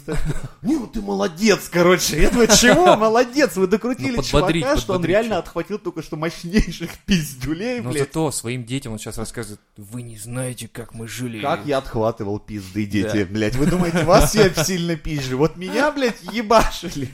не, 0.63 0.75
ну 0.75 0.87
ты 0.87 0.99
молодец, 0.99 1.69
короче. 1.71 2.23
Я 2.23 2.31
думаю, 2.31 2.47
чего, 2.47 2.95
молодец, 2.95 3.55
вы 3.55 3.67
докрутили 3.67 4.15
Ну, 4.15 4.23
чувака, 4.23 4.77
что 4.77 4.93
он 4.95 5.05
реально 5.05 5.37
отхватил 5.37 5.77
только 5.77 6.01
что 6.01 6.17
мощнейших 6.17 6.89
пиздюлей, 7.05 7.81
Но 7.81 7.91
блядь. 7.91 8.07
зато 8.07 8.31
своим 8.31 8.65
детям 8.65 8.93
он 8.93 8.99
сейчас 8.99 9.19
рассказывает, 9.19 9.61
вы 9.77 10.01
не 10.01 10.17
знаете, 10.17 10.67
как 10.67 10.95
мы 10.95 11.07
жили. 11.07 11.39
Как 11.39 11.67
я 11.67 11.77
отхватывал 11.77 12.39
пизды, 12.39 12.85
дети, 12.87 13.25
Да. 13.25 13.25
блядь. 13.25 13.55
Вы 13.55 13.67
думаете, 13.67 14.03
вас 14.05 14.33
я 14.33 14.51
сильно 14.55 14.95
пизжу? 14.95 15.37
Вот 15.37 15.55
меня, 15.55 15.91
блядь, 15.91 16.21
ебашили. 16.31 17.09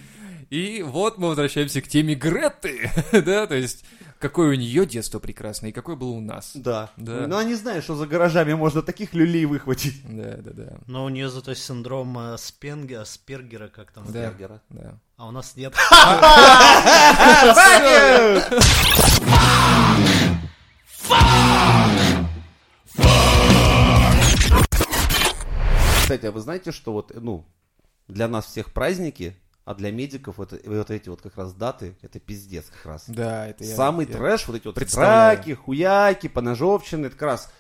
И 0.50 0.82
вот 0.82 1.18
мы 1.18 1.30
возвращаемся 1.30 1.82
к 1.82 1.88
теме 1.88 2.16
Гретты, 2.16 2.90
да, 3.12 3.48
то 3.48 3.56
есть 3.56 3.84
какое 4.22 4.52
у 4.52 4.54
нее 4.54 4.86
детство 4.86 5.20
прекрасное 5.20 5.72
и 5.72 5.74
какое 5.74 5.96
было 5.96 6.12
у 6.12 6.22
нас. 6.22 6.52
Да. 6.56 6.90
Да. 6.96 7.26
Ну, 7.28 7.38
они 7.38 7.56
знают, 7.56 7.84
что 7.84 7.96
за 7.96 8.08
гаражами 8.08 8.54
можно 8.54 8.82
таких 8.82 9.14
люлей 9.14 9.46
выхватить. 9.46 10.02
Да, 10.08 10.38
да, 10.38 10.52
да. 10.54 10.78
Но 10.88 11.04
у 11.06 11.10
нее 11.10 11.30
зато 11.30 11.54
синдром 11.56 12.18
э, 12.18 12.36
Спенге- 12.36 12.98
Аспергера, 13.00 13.68
как 13.68 13.92
там, 13.92 14.06
Да, 14.08 14.30
Бергера. 14.30 14.62
да. 14.70 14.98
а 15.18 15.28
у 15.28 15.32
нас 15.32 15.56
нет. 15.58 15.74
Кстати, 26.02 26.26
а 26.26 26.32
вы 26.32 26.40
знаете, 26.42 26.72
что 26.72 26.92
вот, 26.92 27.12
ну, 27.16 27.46
для 28.08 28.28
нас 28.28 28.46
всех 28.46 28.74
праздники, 28.74 29.36
а 29.66 29.76
для 29.76 29.92
медиков 29.92 30.40
это, 30.40 30.60
вот 30.66 30.90
эти 30.92 31.10
вот 31.10 31.22
как 31.22 31.36
раз 31.38 31.54
даты, 31.54 31.96
это 32.02 32.20
пиздец 32.20 32.66
как 32.66 32.86
раз. 32.86 33.04
Да, 33.08 33.48
это 33.48 33.64
я... 33.64 33.76
Самый 33.76 34.06
я- 34.08 34.14
трэш, 34.14 34.48
вот 34.48 34.56
эти 34.58 34.66
вот 34.68 34.76
драки, 34.76 35.54
хуяки, 35.54 36.28
поножовщины, 36.28 37.06
это 37.08 37.16
как 37.16 37.22
раз 37.28 37.52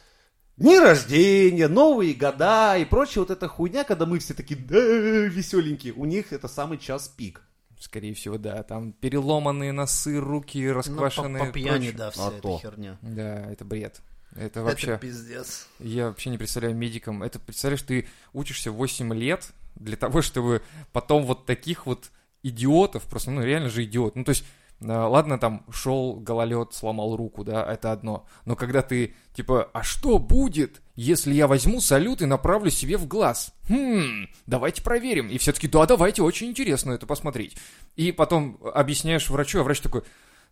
дни 0.57 0.77
рождения, 0.79 1.67
новые 1.67 2.13
года 2.13 2.77
и 2.77 2.85
прочая 2.85 3.23
вот 3.23 3.31
эта 3.31 3.47
хуйня, 3.47 3.83
когда 3.83 4.05
мы 4.05 4.19
все 4.19 4.33
такие, 4.33 4.59
да, 4.59 4.77
веселенькие, 4.77 5.93
у 5.93 6.05
них 6.05 6.33
это 6.33 6.47
самый 6.47 6.77
час 6.77 7.07
пик. 7.07 7.41
Скорее 7.79 8.13
всего, 8.13 8.37
да. 8.37 8.61
Там 8.61 8.91
переломанные 8.93 9.71
носы, 9.71 10.19
руки 10.19 10.63
Ну, 10.63 10.69
по, 10.69 10.77
расквашенные. 10.77 11.45
по 11.45 11.51
пьяни, 11.51 11.77
прочее. 11.89 11.93
да, 11.97 12.11
вся 12.11 12.27
А 12.27 12.31
эта 12.31 12.41
то. 12.41 12.59
херня. 12.59 12.97
Да, 13.01 13.51
это 13.51 13.65
бред. 13.65 14.01
Это 14.33 14.45
Это 14.45 14.63
вообще... 14.63 14.97
пиздец. 14.97 15.67
Я 15.79 16.07
вообще 16.07 16.29
не 16.29 16.37
представляю 16.37 16.75
медикам. 16.75 17.23
Это, 17.23 17.39
представляешь, 17.39 17.81
ты 17.81 18.07
учишься 18.33 18.71
8 18.71 19.13
лет 19.13 19.51
для 19.75 19.97
того, 19.97 20.21
чтобы 20.21 20.61
потом 20.91 21.25
вот 21.25 21.45
таких 21.45 21.85
вот 21.85 22.11
идиотов, 22.43 23.03
просто, 23.03 23.31
ну, 23.31 23.43
реально 23.43 23.69
же 23.69 23.83
идиот. 23.83 24.15
Ну, 24.15 24.23
то 24.23 24.29
есть, 24.29 24.45
э, 24.79 24.85
ладно, 24.87 25.37
там, 25.37 25.65
шел 25.71 26.15
гололед, 26.15 26.73
сломал 26.73 27.15
руку, 27.15 27.43
да, 27.43 27.63
это 27.63 27.91
одно. 27.91 28.25
Но 28.45 28.55
когда 28.55 28.81
ты, 28.81 29.13
типа, 29.33 29.69
а 29.73 29.83
что 29.83 30.17
будет, 30.17 30.81
если 30.95 31.33
я 31.33 31.47
возьму 31.47 31.81
салют 31.81 32.21
и 32.21 32.25
направлю 32.25 32.71
себе 32.71 32.97
в 32.97 33.07
глаз? 33.07 33.53
Хм, 33.69 34.27
давайте 34.47 34.81
проверим. 34.81 35.29
И 35.29 35.37
все 35.37 35.51
таки 35.51 35.67
да, 35.67 35.85
давайте, 35.85 36.23
очень 36.23 36.47
интересно 36.47 36.93
это 36.93 37.05
посмотреть. 37.05 37.57
И 37.95 38.11
потом 38.11 38.57
объясняешь 38.73 39.29
врачу, 39.29 39.59
а 39.59 39.63
врач 39.63 39.81
такой, 39.81 40.03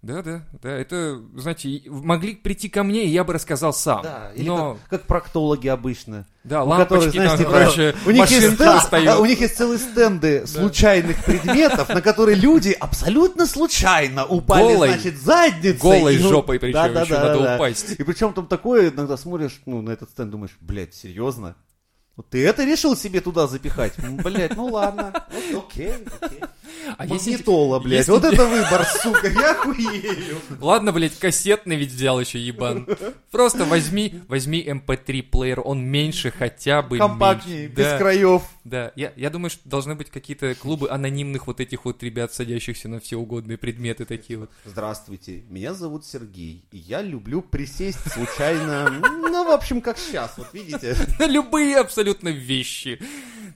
да, 0.01 0.21
да, 0.21 0.43
да, 0.61 0.69
это, 0.69 1.21
знаете, 1.35 1.81
могли 1.87 2.33
прийти 2.35 2.69
ко 2.69 2.83
мне, 2.83 3.03
и 3.03 3.09
я 3.09 3.25
бы 3.25 3.33
рассказал 3.33 3.73
сам. 3.73 4.01
Да, 4.01 4.31
или 4.33 4.47
Но, 4.47 4.75
как, 4.89 5.01
как 5.01 5.07
проктологи 5.07 5.67
обычно. 5.67 6.25
да, 6.45 6.63
у 6.63 6.69
которых, 6.69 7.03
лампочки 7.03 7.17
знаешь, 7.17 7.29
там, 7.31 7.37
типа, 7.39 7.51
короче, 7.51 7.95
У 8.05 8.11
них, 8.11 8.31
есть 8.31 8.47
стенд- 8.55 9.17
у 9.19 9.25
них 9.25 9.41
есть 9.41 9.57
целые 9.57 9.77
стенды 9.77 10.47
случайных 10.47 11.21
предметов, 11.25 11.89
на 11.89 12.01
которые 12.01 12.35
люди 12.35 12.71
абсолютно 12.71 13.45
случайно 13.45 14.25
упали, 14.25 14.73
Голой. 14.73 14.87
значит, 14.93 15.21
задницей. 15.21 15.79
Голой 15.79 16.15
И, 16.15 16.19
ну, 16.19 16.29
жопой 16.29 16.59
причем 16.59 16.73
да, 16.75 16.89
да, 16.89 17.01
еще 17.01 17.13
да, 17.15 17.23
надо 17.25 17.43
да. 17.43 17.55
упасть. 17.55 17.91
И 17.99 18.03
причем 18.03 18.31
там 18.31 18.47
такое, 18.47 18.91
иногда 18.91 19.17
смотришь, 19.17 19.61
ну, 19.65 19.81
на 19.81 19.89
этот 19.89 20.11
стенд, 20.11 20.31
думаешь, 20.31 20.55
блядь, 20.61 20.93
серьезно? 20.93 21.57
Вот 22.20 22.28
ты 22.32 22.45
это 22.45 22.65
решил 22.65 22.97
себе 22.97 23.22
туда 23.22 23.47
запихать? 23.47 23.93
М, 23.99 24.17
Блядь, 24.17 24.53
ну 24.57 24.65
ладно. 24.65 25.13
Окей, 25.57 25.93
окей. 26.20 26.41
А 26.97 27.05
если- 27.05 27.32
Магнитола, 27.32 27.80
блядь. 27.80 27.99
если 27.99 28.11
Вот 28.11 28.26
это 28.26 28.45
выбор, 28.45 28.86
сука, 29.01 29.28
я 29.30 29.53
хуею. 29.55 30.38
Ладно, 30.59 30.91
блядь, 30.91 31.17
кассетный 31.17 31.78
ведь 31.78 31.91
взял 31.91 32.20
еще 32.20 32.38
ебан. 32.38 32.86
Просто 33.32 33.63
возьми, 33.63 34.22
возьми 34.28 34.61
MP3 34.61 35.24
плеер, 35.24 35.61
он 35.63 35.82
меньше 35.82 36.30
хотя 36.32 36.82
бы 36.82 36.97
Компактнее, 36.97 37.61
меньше. 37.67 37.74
без 37.76 37.86
Да, 37.86 37.97
краев. 37.97 38.41
да. 38.65 38.91
Я, 38.97 39.13
я 39.15 39.30
думаю, 39.30 39.49
что 39.49 39.67
должны 39.70 39.95
быть 39.95 40.09
какие-то 40.09 40.55
клубы 40.55 40.89
анонимных 40.89 41.47
вот 41.47 41.61
этих 41.61 41.86
вот 41.86 42.03
ребят, 42.03 42.34
садящихся 42.34 42.89
на 42.89 42.99
все 42.99 43.15
угодные 43.15 43.57
предметы 43.57 44.03
такие 44.03 44.39
вот. 44.39 44.49
Здравствуйте, 44.65 45.43
меня 45.49 45.74
зовут 45.74 46.05
Сергей, 46.05 46.65
и 46.72 46.78
я 46.78 47.01
люблю 47.01 47.41
присесть 47.41 47.99
случайно, 48.11 48.89
ну, 49.01 49.45
в 49.45 49.51
общем, 49.51 49.80
как 49.82 49.97
сейчас, 49.97 50.34
вот 50.38 50.47
видите. 50.53 50.95
На 51.20 51.26
любые 51.26 51.78
абсолютно 51.78 52.09
вещи. 52.18 53.01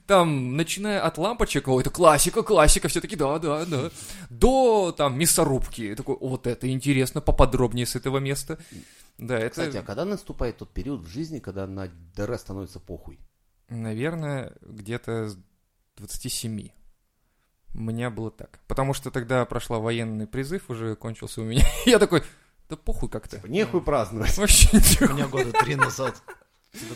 там, 0.06 0.56
начиная 0.56 1.00
от 1.00 1.18
лампочек, 1.18 1.68
о, 1.68 1.80
это 1.80 1.90
классика, 1.90 2.42
классика, 2.42 2.88
все 2.88 3.00
таки 3.00 3.16
да, 3.16 3.38
да, 3.38 3.64
да, 3.64 3.90
до, 4.30 4.94
там, 4.96 5.18
мясорубки, 5.18 5.94
такой, 5.94 6.16
вот 6.20 6.46
это 6.46 6.70
интересно, 6.70 7.20
поподробнее 7.20 7.86
с 7.86 7.96
этого 7.96 8.18
места. 8.18 8.58
Да, 9.18 9.38
это, 9.38 9.50
Кстати, 9.50 9.76
а 9.76 9.82
когда 9.82 10.04
наступает 10.04 10.58
тот 10.58 10.72
период 10.72 11.00
в 11.02 11.08
жизни, 11.08 11.38
когда 11.38 11.66
на 11.66 11.88
ДР 12.16 12.38
становится 12.38 12.80
похуй? 12.80 13.18
наверное, 13.68 14.52
где-то 14.60 15.28
с 15.30 15.38
27. 15.96 16.68
У 17.74 17.80
меня 17.80 18.10
было 18.10 18.30
так. 18.30 18.60
Потому 18.68 18.94
что 18.94 19.10
тогда 19.10 19.44
прошла 19.46 19.78
военный 19.78 20.26
призыв, 20.26 20.70
уже 20.70 20.96
кончился 20.96 21.40
у 21.40 21.44
меня. 21.44 21.64
Я 21.86 21.98
такой, 21.98 22.22
да 22.68 22.76
похуй 22.76 23.08
как-то. 23.08 23.40
Нехуй 23.48 23.82
праздновать. 23.82 24.36
Вообще 24.38 24.68
У 24.72 24.76
ничего. 24.76 25.12
меня 25.12 25.26
года 25.28 25.52
три 25.52 25.74
назад. 25.76 26.22
До 26.72 26.94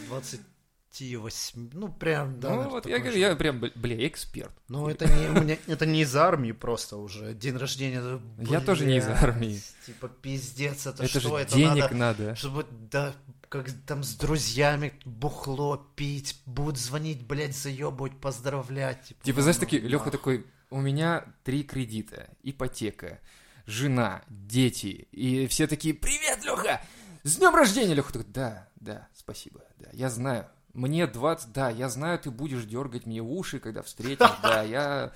28. 0.90 1.70
Ну, 1.74 1.88
прям, 1.88 2.40
да. 2.40 2.48
Ну 2.48 2.54
наверное, 2.56 2.72
вот 2.72 2.86
я 2.86 2.98
говорю, 2.98 3.18
я 3.18 3.36
прям, 3.36 3.60
бля, 3.60 3.70
бля, 3.74 4.06
эксперт. 4.06 4.52
Ну, 4.68 4.88
это 4.88 5.06
не, 5.06 5.28
у 5.28 5.42
меня, 5.42 5.58
это 5.66 5.86
не 5.86 6.02
из 6.02 6.14
армии 6.16 6.52
просто 6.52 6.96
уже. 6.96 7.34
День 7.34 7.56
рождения. 7.56 7.98
это, 7.98 8.20
Я 8.50 8.60
тоже 8.60 8.86
не 8.86 8.96
из 8.98 9.06
армии. 9.06 9.60
Типа, 9.86 10.08
пиздец, 10.08 10.86
это, 10.86 11.04
Это 11.04 11.20
что? 11.20 11.28
же 11.28 11.34
это 11.42 11.54
денег 11.54 11.90
надо, 11.92 11.94
надо. 12.24 12.36
чтобы, 12.36 12.66
да, 12.90 13.14
как 13.48 13.70
там 13.86 14.02
с 14.02 14.14
друзьями 14.14 14.92
бухло 15.04 15.76
пить, 15.94 16.40
будут 16.46 16.78
звонить, 16.78 17.24
блядь, 17.26 17.56
заебывать, 17.56 18.18
поздравлять. 18.18 19.04
Типа, 19.08 19.24
Типа, 19.24 19.42
знаешь, 19.42 19.56
ну, 19.56 19.60
такие, 19.60 19.82
Леха 19.82 20.10
такой, 20.10 20.46
у 20.70 20.80
меня 20.80 21.24
три 21.44 21.62
кредита, 21.64 22.30
ипотека, 22.42 23.20
жена, 23.66 24.22
дети, 24.28 25.08
и 25.12 25.46
все 25.46 25.66
такие, 25.66 25.94
привет, 25.94 26.44
Леха, 26.44 26.80
с 27.24 27.36
днем 27.36 27.54
рождения, 27.54 27.94
Леха 27.94 28.12
такой, 28.12 28.30
да, 28.32 28.68
да, 28.76 29.08
спасибо, 29.14 29.62
да, 29.78 29.88
я 29.92 30.08
знаю, 30.10 30.46
мне 30.78 31.06
20, 31.06 31.52
да, 31.52 31.70
я 31.70 31.88
знаю, 31.88 32.18
ты 32.18 32.30
будешь 32.30 32.64
дергать 32.64 33.04
мне 33.04 33.20
уши, 33.20 33.58
когда 33.58 33.82
встретишь, 33.82 34.30
да, 34.42 34.62
я... 34.62 35.12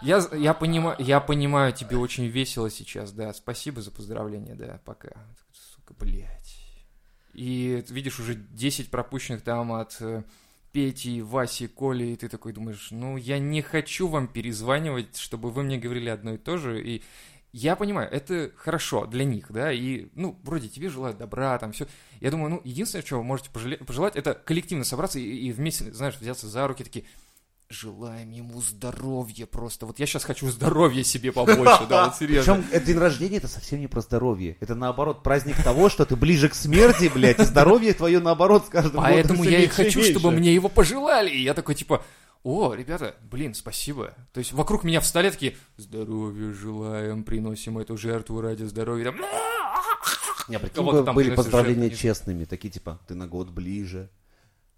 Я, 0.00 0.22
я, 0.32 0.54
понимаю, 0.54 0.96
я 1.00 1.18
понимаю, 1.18 1.72
тебе 1.72 1.96
очень 1.96 2.26
весело 2.26 2.70
сейчас, 2.70 3.10
да, 3.10 3.34
спасибо 3.34 3.82
за 3.82 3.90
поздравление, 3.90 4.54
да, 4.54 4.80
пока. 4.84 5.10
Сука, 5.52 5.92
блядь. 5.98 6.56
И 7.34 7.84
видишь 7.88 8.20
уже 8.20 8.36
10 8.36 8.92
пропущенных 8.92 9.42
там 9.42 9.72
от 9.72 9.96
э, 9.98 10.22
Пети, 10.70 11.20
Васи, 11.20 11.66
Коли, 11.66 12.04
и 12.04 12.16
ты 12.16 12.28
такой 12.28 12.52
думаешь, 12.52 12.88
ну, 12.92 13.16
я 13.16 13.40
не 13.40 13.60
хочу 13.60 14.06
вам 14.06 14.28
перезванивать, 14.28 15.16
чтобы 15.16 15.50
вы 15.50 15.64
мне 15.64 15.78
говорили 15.78 16.10
одно 16.10 16.34
и 16.34 16.38
то 16.38 16.58
же, 16.58 16.80
и 16.80 17.02
я 17.52 17.76
понимаю, 17.76 18.10
это 18.10 18.50
хорошо 18.56 19.06
для 19.06 19.24
них, 19.24 19.46
да, 19.50 19.72
и, 19.72 20.08
ну, 20.14 20.38
вроде 20.42 20.68
тебе 20.68 20.88
желают 20.88 21.18
добра, 21.18 21.58
там, 21.58 21.72
все. 21.72 21.86
Я 22.20 22.30
думаю, 22.30 22.50
ну, 22.50 22.60
единственное, 22.64 23.02
чего 23.02 23.20
вы 23.20 23.26
можете 23.26 23.50
пожелать, 23.50 24.16
это 24.16 24.34
коллективно 24.34 24.84
собраться 24.84 25.18
и, 25.18 25.24
и 25.24 25.52
вместе, 25.52 25.92
знаешь, 25.92 26.16
взяться 26.20 26.48
за 26.48 26.66
руки, 26.68 26.84
такие, 26.84 27.04
желаем 27.70 28.30
ему 28.30 28.60
здоровья 28.62 29.46
просто. 29.46 29.84
Вот 29.84 29.98
я 29.98 30.06
сейчас 30.06 30.24
хочу 30.24 30.48
здоровья 30.48 31.02
себе 31.04 31.32
побольше, 31.32 31.86
да, 31.88 32.06
вот 32.06 32.16
серьезно. 32.16 32.54
Причем 32.54 32.68
это 32.72 32.86
день 32.86 32.98
рождения 32.98 33.36
это 33.36 33.48
совсем 33.48 33.80
не 33.80 33.88
про 33.88 34.00
здоровье. 34.00 34.56
Это 34.60 34.74
наоборот 34.74 35.22
праздник 35.22 35.62
того, 35.62 35.90
что 35.90 36.06
ты 36.06 36.16
ближе 36.16 36.48
к 36.48 36.54
смерти, 36.54 37.10
блядь, 37.12 37.38
и 37.40 37.44
здоровье 37.44 37.92
твое 37.92 38.20
наоборот 38.20 38.66
с 38.66 38.68
каждым 38.70 39.02
Поэтому 39.02 39.44
я 39.44 39.60
и 39.60 39.66
хочу, 39.66 40.02
чтобы 40.02 40.30
мне 40.30 40.54
его 40.54 40.68
пожелали. 40.68 41.30
И 41.30 41.42
я 41.42 41.52
такой, 41.52 41.74
типа, 41.74 42.02
о, 42.42 42.74
ребята, 42.74 43.14
блин, 43.22 43.54
спасибо. 43.54 44.14
То 44.32 44.38
есть 44.38 44.52
вокруг 44.52 44.84
меня 44.84 45.00
встали 45.00 45.30
такие, 45.30 45.56
здоровья 45.76 46.52
желаем, 46.52 47.24
приносим 47.24 47.78
эту 47.78 47.96
жертву 47.96 48.40
ради 48.40 48.64
здоровья. 48.64 49.04
Там, 49.06 49.16
Не, 50.48 50.58
прикинь, 50.58 50.76
Кого-то 50.76 51.00
бы 51.00 51.04
там 51.04 51.14
были 51.14 51.34
поздравления 51.34 51.88
жертву. 51.88 51.98
честными, 51.98 52.44
такие 52.44 52.70
типа, 52.70 52.98
ты 53.06 53.14
на 53.14 53.26
год 53.26 53.50
ближе. 53.50 54.08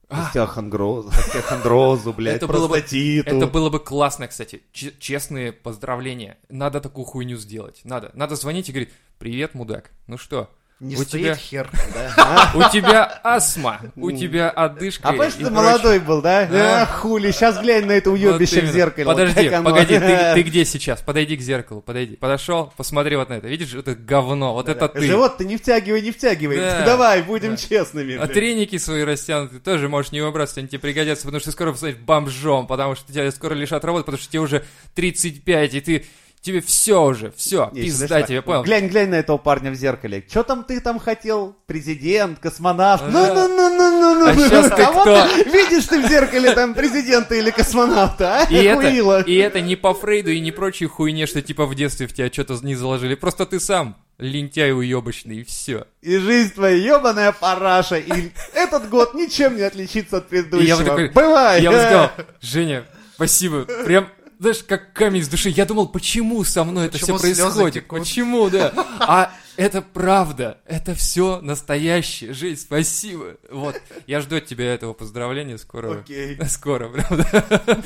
А. 0.08 0.28
Остеохондроз- 0.28 1.08
Остеохондрозу, 1.16 2.12
блядь, 2.12 2.36
Это 2.36 2.48
было 2.48 2.66
бы- 2.66 2.74
простатиту. 2.74 3.36
Это 3.36 3.46
было 3.46 3.70
бы 3.70 3.78
классно, 3.78 4.26
кстати. 4.26 4.62
Честные 4.72 5.52
поздравления. 5.52 6.38
Надо 6.48 6.80
такую 6.80 7.04
хуйню 7.04 7.36
сделать. 7.36 7.80
Надо. 7.84 8.10
Надо 8.14 8.34
звонить 8.34 8.68
и 8.68 8.72
говорить, 8.72 8.90
привет, 9.18 9.54
мудак. 9.54 9.92
Ну 10.08 10.18
что, 10.18 10.50
Не 10.80 10.96
у 10.96 11.02
стоит 11.02 11.10
тебя- 11.22 11.34
хер, 11.34 11.70
да? 11.94 12.52
у 12.54 12.72
тебя 12.72 13.20
астма, 13.22 13.82
у 13.96 14.12
тебя 14.12 14.48
одышка 14.48 15.10
А 15.10 15.14
и 15.14 15.30
ты 15.30 15.50
молодой 15.50 15.98
был, 15.98 16.22
да? 16.22 16.48
А, 16.50 16.86
хули, 16.86 17.32
сейчас 17.32 17.60
глянь 17.60 17.84
на 17.84 17.92
это 17.92 18.10
уебище 18.10 18.62
в 18.62 18.72
зеркале. 18.72 19.04
Подожди, 19.04 19.50
погоди, 19.50 19.98
ты, 20.34 20.42
где 20.42 20.64
сейчас? 20.64 21.02
Подойди 21.02 21.36
к 21.36 21.42
зеркалу, 21.42 21.82
подойди. 21.82 22.16
Подошел, 22.16 22.72
посмотри 22.78 23.16
вот 23.16 23.28
на 23.28 23.34
это. 23.34 23.48
Видишь, 23.48 23.74
это 23.74 23.94
говно, 23.94 24.54
вот 24.54 24.70
это 24.70 24.88
ты. 24.88 25.02
Живот 25.02 25.36
ты 25.36 25.44
не 25.44 25.58
втягивай, 25.58 26.00
не 26.00 26.12
втягивай. 26.12 26.56
Да. 26.56 26.82
Давай, 26.86 27.22
будем 27.22 27.58
честными. 27.58 28.16
А 28.16 28.26
треники 28.26 28.78
свои 28.78 29.04
растянутые 29.04 29.60
тоже 29.60 29.90
можешь 29.90 30.12
не 30.12 30.22
выбрасывать, 30.22 30.58
они 30.58 30.68
тебе 30.68 30.78
пригодятся, 30.78 31.26
потому 31.26 31.40
что 31.40 31.52
скоро 31.52 31.74
станешь 31.74 31.96
бомжом, 31.96 32.66
потому 32.66 32.94
что 32.94 33.12
тебя 33.12 33.30
скоро 33.32 33.52
лишат 33.52 33.84
работы, 33.84 34.04
потому 34.06 34.22
что 34.22 34.32
тебе 34.32 34.40
уже 34.40 34.64
35, 34.94 35.74
и 35.74 35.80
ты 35.82 36.06
тебе 36.42 36.60
все 36.60 37.02
уже, 37.02 37.32
все, 37.36 37.70
Не, 37.72 37.82
пизда 37.82 38.06
подожди, 38.06 38.26
тебе, 38.28 38.42
понял? 38.42 38.62
Глянь, 38.62 38.88
глянь 38.88 39.10
на 39.10 39.16
этого 39.16 39.36
парня 39.38 39.70
в 39.70 39.74
зеркале. 39.74 40.24
Что 40.28 40.42
там 40.42 40.64
ты 40.64 40.80
там 40.80 40.98
хотел? 40.98 41.56
Президент, 41.66 42.38
космонавт? 42.38 43.02
Ага. 43.02 43.12
Ну, 43.12 43.34
ну, 43.48 43.48
ну, 43.48 44.00
ну, 44.00 44.14
ну, 44.20 44.26
А 44.26 44.32
ну. 44.34 44.48
ты 44.48 44.86
кто? 44.86 45.50
видишь 45.50 45.86
ты 45.86 46.00
в 46.02 46.08
зеркале 46.08 46.52
там 46.54 46.74
президента 46.74 47.34
или 47.34 47.50
космонавта, 47.50 48.40
а? 48.40 48.44
И 48.44 48.56
это, 48.56 49.20
и 49.22 49.34
это 49.36 49.60
не 49.60 49.76
по 49.76 49.94
Фрейду 49.94 50.30
и 50.30 50.40
не 50.40 50.52
прочей 50.52 50.86
хуйне, 50.86 51.26
что 51.26 51.42
типа 51.42 51.66
в 51.66 51.74
детстве 51.74 52.06
в 52.06 52.14
тебя 52.14 52.32
что-то 52.32 52.58
не 52.62 52.74
заложили. 52.74 53.14
Просто 53.14 53.46
ты 53.46 53.60
сам 53.60 53.96
лентяй 54.18 54.72
уебочный, 54.72 55.38
и 55.38 55.44
все. 55.44 55.86
И 56.02 56.16
жизнь 56.18 56.54
твоя 56.54 56.76
ебаная 56.76 57.32
параша. 57.32 57.96
И 57.96 58.30
этот 58.54 58.88
год 58.88 59.14
ничем 59.14 59.56
не 59.56 59.62
отличится 59.62 60.18
от 60.18 60.28
предыдущего. 60.28 60.66
Я 60.66 60.76
вот 60.76 60.86
такой- 60.86 61.08
Бывай. 61.10 61.62
Я 61.62 61.70
бы 61.70 61.78
сказал, 61.78 62.10
Женя, 62.40 62.84
спасибо. 63.14 63.64
Прям, 63.84 64.08
знаешь, 64.40 64.64
как 64.64 64.94
камень 64.94 65.22
с 65.22 65.28
души. 65.28 65.50
Я 65.50 65.66
думал, 65.66 65.88
почему 65.88 66.42
со 66.44 66.64
мной 66.64 66.86
это 66.86 66.96
все 66.96 67.12
Почему 67.12 67.18
происходит? 67.18 67.86
Почему, 67.86 68.48
да? 68.48 68.72
А 68.98 69.34
это 69.56 69.82
правда. 69.82 70.58
Это 70.64 70.94
все 70.94 71.42
настоящее. 71.42 72.32
Жень, 72.32 72.56
спасибо. 72.56 73.36
Вот. 73.50 73.80
Я 74.06 74.22
жду 74.22 74.36
от 74.36 74.46
тебя 74.46 74.72
этого 74.72 74.94
поздравления 74.94 75.58
скоро. 75.58 76.00
Окей. 76.00 76.38
Скоро, 76.48 76.88
правда. 76.88 77.82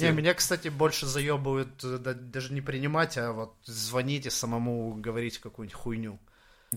Не, 0.00 0.10
меня, 0.10 0.34
кстати, 0.34 0.66
больше 0.66 1.06
заебывают 1.06 1.84
э, 1.84 1.98
да- 1.98 2.14
даже 2.14 2.52
не 2.52 2.60
принимать, 2.60 3.16
а 3.16 3.32
вот 3.32 3.54
звонить 3.64 4.26
и 4.26 4.30
самому 4.30 4.94
говорить 4.94 5.38
какую-нибудь 5.38 5.78
хуйню. 5.78 6.18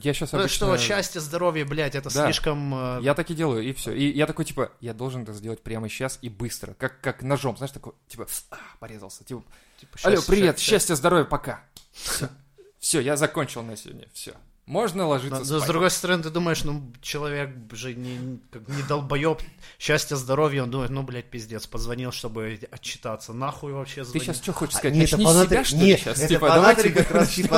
Я 0.04 0.14
сейчас 0.14 0.32
Ну 0.32 0.40
обычно... 0.40 0.68
что, 0.68 0.78
счастье, 0.78 1.22
здоровье, 1.22 1.66
блядь, 1.66 1.96
это 1.96 2.14
Да. 2.14 2.26
слишком... 2.26 2.74
э, 2.74 3.00
Я 3.02 3.14
так 3.14 3.30
и 3.32 3.34
делаю, 3.36 3.64
и 3.64 3.74
все. 3.74 3.92
И 3.94 4.12
я 4.12 4.26
такой, 4.28 4.46
типа, 4.46 4.72
я 4.80 4.94
должен 4.94 5.24
это 5.24 5.34
сделать 5.34 5.62
прямо 5.62 5.90
сейчас 5.90 6.20
и 6.22 6.30
быстро. 6.30 6.74
Как, 6.76 7.00
как 7.02 7.22
ножом, 7.24 7.58
знаешь, 7.58 7.72
такой, 7.72 7.94
типа, 8.08 8.28
а, 8.52 8.58
порезался. 8.80 9.24
Типа, 9.24 9.44
типа, 9.80 9.98
алло, 10.04 10.16
счастье, 10.18 10.34
привет, 10.34 10.58
счастье. 10.60 10.74
счастья, 10.76 10.96
здоровья, 10.96 11.26
пока. 11.26 11.64
Все. 11.94 12.30
Все, 12.80 13.00
я 13.02 13.18
закончил 13.18 13.64
на 13.64 13.76
сегодня. 13.76 14.08
Все. 14.14 14.34
Можно 14.68 15.04
Но, 15.04 15.10
ложиться 15.10 15.40
но 15.40 15.46
спать. 15.46 15.64
с 15.64 15.66
другой 15.66 15.90
стороны, 15.90 16.24
ты 16.24 16.30
думаешь, 16.30 16.64
ну, 16.66 16.92
человек 17.02 17.52
же 17.72 17.94
не, 17.96 18.40
как 18.52 18.68
не 18.68 18.84
долбоеб, 18.84 19.40
счастье, 19.80 20.18
здоровье, 20.18 20.64
он 20.64 20.72
думает, 20.72 20.90
ну, 20.92 21.04
блядь, 21.04 21.30
пиздец, 21.30 21.66
позвонил, 21.68 22.12
чтобы 22.12 22.60
отчитаться, 22.70 23.32
нахуй 23.32 23.72
вообще 23.72 24.04
Ты 24.04 24.10
звонить. 24.10 24.24
сейчас 24.26 24.38
что 24.38 24.52
хочешь 24.52 24.76
А, 24.76 24.78
сказать? 24.80 24.96
не, 24.98 25.06
это 25.06 25.18
Начни 25.18 25.26
с 25.26 25.30
фанаты, 25.30 25.50
себя, 25.50 25.64
что 25.64 25.76
ли, 25.78 25.82
не, 25.84 25.98
сейчас? 25.98 26.18
это 26.20 26.28
Типа, 26.28 26.48
фанаты 26.50 26.90
как 26.92 27.12
раз 27.12 27.28
начнем. 27.28 27.44
типа 27.46 27.56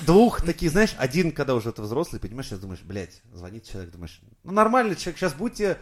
э, 0.00 0.04
двух 0.04 0.42
таких, 0.42 0.72
знаешь, 0.72 0.94
один, 0.98 1.30
когда 1.30 1.54
уже 1.54 1.70
ты 1.70 1.82
взрослый, 1.82 2.20
понимаешь, 2.20 2.48
сейчас 2.48 2.58
думаешь, 2.58 2.80
блядь, 2.82 3.22
звонит 3.32 3.68
человек, 3.70 3.92
думаешь, 3.92 4.20
ну 4.42 4.50
нормальный 4.52 4.96
человек, 4.96 5.18
сейчас 5.20 5.34
будете 5.34 5.78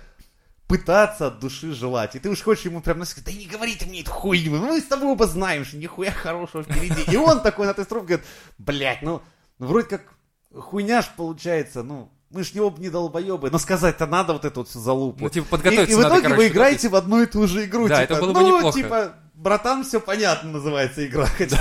пытаться 0.66 1.28
от 1.28 1.38
души 1.40 1.72
желать, 1.72 2.14
и 2.14 2.18
ты 2.18 2.28
уж 2.28 2.42
хочешь 2.42 2.66
ему 2.66 2.82
прям 2.82 3.02
сказать, 3.06 3.24
да 3.24 3.32
не 3.32 3.46
говори 3.46 3.74
ты 3.74 3.86
мне 3.86 4.02
эту 4.02 4.10
хуйню, 4.10 4.50
ну 4.58 4.66
мы 4.66 4.80
с 4.82 4.84
тобой 4.84 5.08
оба 5.08 5.26
знаем, 5.26 5.64
что 5.64 5.78
нихуя 5.78 6.10
хорошего 6.10 6.62
впереди, 6.62 7.10
и 7.10 7.16
он 7.16 7.40
такой 7.40 7.66
на 7.66 7.72
той 7.72 7.86
трубке 7.86 8.06
говорит, 8.16 8.26
блядь, 8.58 9.00
ну, 9.00 9.22
ну 9.58 9.66
вроде 9.66 9.88
как 9.88 10.02
хуйня 10.60 11.02
ж 11.02 11.06
получается, 11.16 11.82
ну, 11.82 12.10
мы 12.30 12.44
ж 12.44 12.52
не 12.54 12.60
оба 12.60 12.80
не 12.80 12.90
долбоебы, 12.90 13.50
но 13.50 13.58
сказать-то 13.58 14.06
надо 14.06 14.34
вот 14.34 14.44
эту 14.44 14.60
вот 14.60 14.68
всю 14.68 14.80
залупу. 14.80 15.24
Ну, 15.24 15.30
типа, 15.30 15.46
И, 15.46 15.48
подготовиться 15.48 15.92
и 15.92 15.94
в 15.94 15.98
надо, 16.00 16.08
итоге 16.14 16.22
короче, 16.24 16.36
вы 16.42 16.48
играете 16.48 16.88
в 16.88 16.94
одну 16.96 17.22
и 17.22 17.26
ту 17.26 17.46
же 17.46 17.64
игру. 17.64 17.88
Да, 17.88 18.02
типа, 18.02 18.12
это 18.12 18.20
было 18.22 18.32
бы 18.34 18.40
ну, 18.40 18.56
неплохо. 18.58 18.78
типа, 18.78 19.14
братан, 19.34 19.82
все 19.84 19.98
понятно 19.98 20.50
называется 20.50 21.06
игра, 21.06 21.24
хотя. 21.38 21.56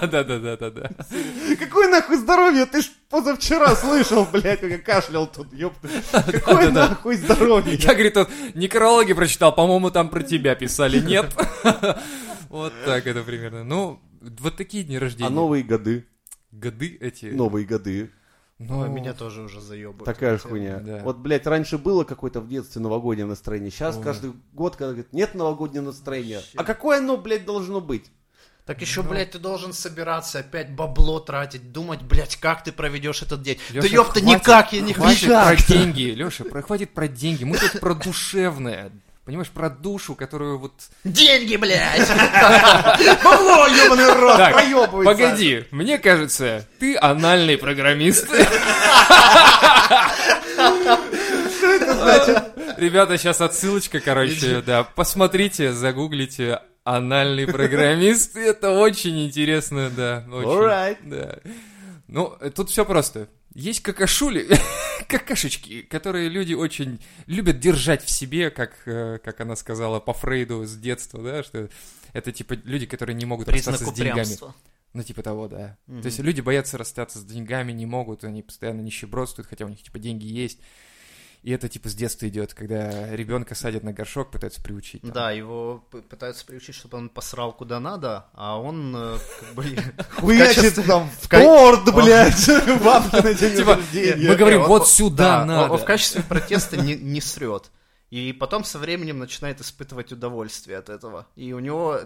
Да-да-да-да-да. 0.00 0.90
Какое 1.60 1.88
нахуй 1.88 2.16
здоровье? 2.16 2.66
Ты 2.66 2.82
ж 2.82 2.86
позавчера 3.08 3.76
слышал, 3.76 4.26
блядь, 4.30 4.60
как 4.60 4.70
я 4.70 4.78
кашлял 4.78 5.26
тут, 5.28 5.52
ёпта. 5.52 5.88
Какое 6.32 6.70
нахуй 6.72 7.14
здоровье? 7.16 7.76
Я, 7.76 7.94
говорит, 7.94 8.14
тут 8.14 8.28
некрологи 8.54 9.12
прочитал, 9.12 9.54
по-моему, 9.54 9.90
там 9.92 10.08
про 10.08 10.22
тебя 10.22 10.56
писали. 10.56 10.98
Нет? 10.98 11.32
Вот 12.48 12.72
так 12.84 13.06
это 13.06 13.22
примерно. 13.22 13.62
Ну, 13.62 14.00
вот 14.20 14.56
такие 14.56 14.82
дни 14.82 14.96
А 14.96 15.00
рождения. 15.00 15.30
новые 15.30 15.62
годы, 15.62 16.07
Годы 16.52 16.96
эти. 17.00 17.26
новые 17.26 17.66
годы, 17.66 18.10
Ну, 18.58 18.80
Ой, 18.80 18.88
меня 18.88 19.12
тоже 19.14 19.42
уже 19.42 19.60
заебывают. 19.60 20.04
такая 20.04 20.32
же 20.36 20.42
хуйня. 20.48 20.78
да. 20.80 20.98
Вот, 21.04 21.18
блядь, 21.18 21.46
раньше 21.46 21.78
было 21.78 22.02
какое-то 22.02 22.40
в 22.40 22.48
детстве 22.48 22.82
новогоднее 22.82 23.26
настроение, 23.26 23.70
сейчас 23.70 23.96
Ой. 23.96 24.02
каждый 24.02 24.32
год, 24.52 24.74
когда 24.74 24.92
говорит, 24.94 25.12
нет 25.12 25.34
новогоднего 25.36 25.84
настроения. 25.84 26.36
Вообще. 26.36 26.56
А 26.58 26.64
какое 26.64 26.98
оно, 26.98 27.16
блядь, 27.16 27.44
должно 27.44 27.80
быть? 27.80 28.10
Так 28.66 28.80
еще, 28.82 29.02
Ну. 29.02 29.10
блядь, 29.10 29.30
ты 29.30 29.38
должен 29.38 29.72
собираться, 29.72 30.40
опять 30.40 30.74
бабло 30.74 31.20
тратить, 31.20 31.72
думать, 31.72 32.02
блядь, 32.02 32.36
как 32.36 32.64
ты 32.64 32.72
проведешь 32.72 33.22
этот 33.22 33.42
день. 33.42 33.58
Лёша, 33.70 33.88
да 33.88 33.94
ёпта, 33.94 34.20
хватит- 34.20 34.26
никак, 34.28 34.72
я 34.72 34.80
не 34.80 34.92
Хватит 34.92 35.28
хочу. 35.30 35.66
про 35.66 35.74
деньги, 35.74 36.02
Леша, 36.10 36.44
хватит 36.62 36.90
про 36.90 37.08
деньги. 37.08 37.44
Мы 37.44 37.56
тут 37.58 37.80
про 37.80 37.94
душевное. 37.94 38.90
Понимаешь, 39.28 39.50
про 39.50 39.68
душу, 39.68 40.14
которую 40.14 40.58
вот... 40.58 40.72
Деньги, 41.04 41.56
блядь! 41.56 42.08
Бабло, 43.22 43.66
ебаный 43.66 44.14
рот, 44.14 44.36
проебывается. 44.36 45.04
Погоди, 45.04 45.64
мне 45.70 45.98
кажется, 45.98 46.64
ты 46.80 46.96
анальный 46.96 47.58
программист. 47.58 48.26
Ребята, 52.78 53.18
сейчас 53.18 53.42
отсылочка, 53.42 54.00
короче, 54.00 54.62
да. 54.62 54.84
Посмотрите, 54.84 55.74
загуглите 55.74 56.60
анальный 56.84 57.46
программист. 57.46 58.34
Это 58.34 58.70
очень 58.70 59.26
интересно, 59.26 59.90
да. 59.90 60.24
очень. 60.32 60.96
Да. 61.02 61.36
Ну, 62.08 62.36
э, 62.40 62.50
тут 62.50 62.70
все 62.70 62.84
просто. 62.84 63.28
Есть 63.54 63.80
какашули, 63.80 64.48
какашечки, 65.08 65.82
которые 65.82 66.28
люди 66.28 66.54
очень 66.54 67.00
любят 67.26 67.60
держать 67.60 68.02
в 68.02 68.10
себе, 68.10 68.50
как, 68.50 68.76
э, 68.86 69.18
как 69.22 69.40
она 69.40 69.56
сказала 69.56 70.00
по 70.00 70.12
Фрейду 70.12 70.64
с 70.64 70.74
детства, 70.74 71.22
да, 71.22 71.42
что 71.42 71.68
это 72.12 72.32
типа 72.32 72.54
люди, 72.64 72.86
которые 72.86 73.14
не 73.14 73.26
могут 73.26 73.46
Признак 73.46 73.74
расстаться 73.74 73.94
с 73.94 73.96
деньгами. 73.96 74.22
упрямства. 74.22 74.54
Ну, 74.94 75.02
типа 75.02 75.22
того, 75.22 75.48
да. 75.48 75.76
Мгм. 75.86 76.02
То 76.02 76.06
есть 76.06 76.18
люди 76.18 76.40
боятся 76.40 76.78
расстаться 76.78 77.18
с 77.18 77.24
деньгами, 77.24 77.72
не 77.72 77.86
могут, 77.86 78.24
они 78.24 78.42
постоянно 78.42 78.80
нищебродствуют, 78.80 79.48
хотя 79.48 79.66
у 79.66 79.68
них, 79.68 79.82
типа, 79.82 79.98
деньги 79.98 80.26
есть. 80.26 80.60
И 81.42 81.52
это, 81.52 81.68
типа, 81.68 81.88
с 81.88 81.94
детства 81.94 82.28
идет, 82.28 82.52
когда 82.52 83.14
ребенка 83.14 83.54
садят 83.54 83.84
на 83.84 83.92
горшок, 83.92 84.30
пытаются 84.30 84.62
приучить. 84.62 85.02
там. 85.02 85.12
Да, 85.12 85.30
его 85.30 85.84
пытаются 85.90 86.44
приучить, 86.44 86.74
чтобы 86.74 86.98
он 86.98 87.08
посрал 87.08 87.52
куда 87.52 87.78
надо, 87.78 88.26
а 88.34 88.60
он 88.60 88.94
э, 88.96 89.18
как 89.40 89.54
бы... 89.54 89.64
Хуячит 90.16 90.74
там 90.86 91.08
в 91.08 91.28
торт, 91.28 91.94
блядь, 91.94 92.48
бабки 92.84 93.22
на 93.22 93.34
день 93.34 93.56
Типа, 93.56 93.76
рождения. 93.76 94.28
мы 94.28 94.36
говорим, 94.36 94.64
вот 94.64 94.88
сюда 94.88 95.40
да, 95.40 95.44
надо. 95.44 95.72
Он, 95.74 95.78
в 95.78 95.84
качестве 95.84 96.22
протеста 96.22 96.76
не, 96.76 96.96
не 96.96 97.20
срет. 97.20 97.70
И 98.10 98.32
потом 98.32 98.64
со 98.64 98.78
временем 98.78 99.18
начинает 99.18 99.60
испытывать 99.60 100.12
удовольствие 100.12 100.78
от 100.78 100.88
этого. 100.88 101.26
И 101.36 101.52
у 101.52 101.58
него 101.58 102.00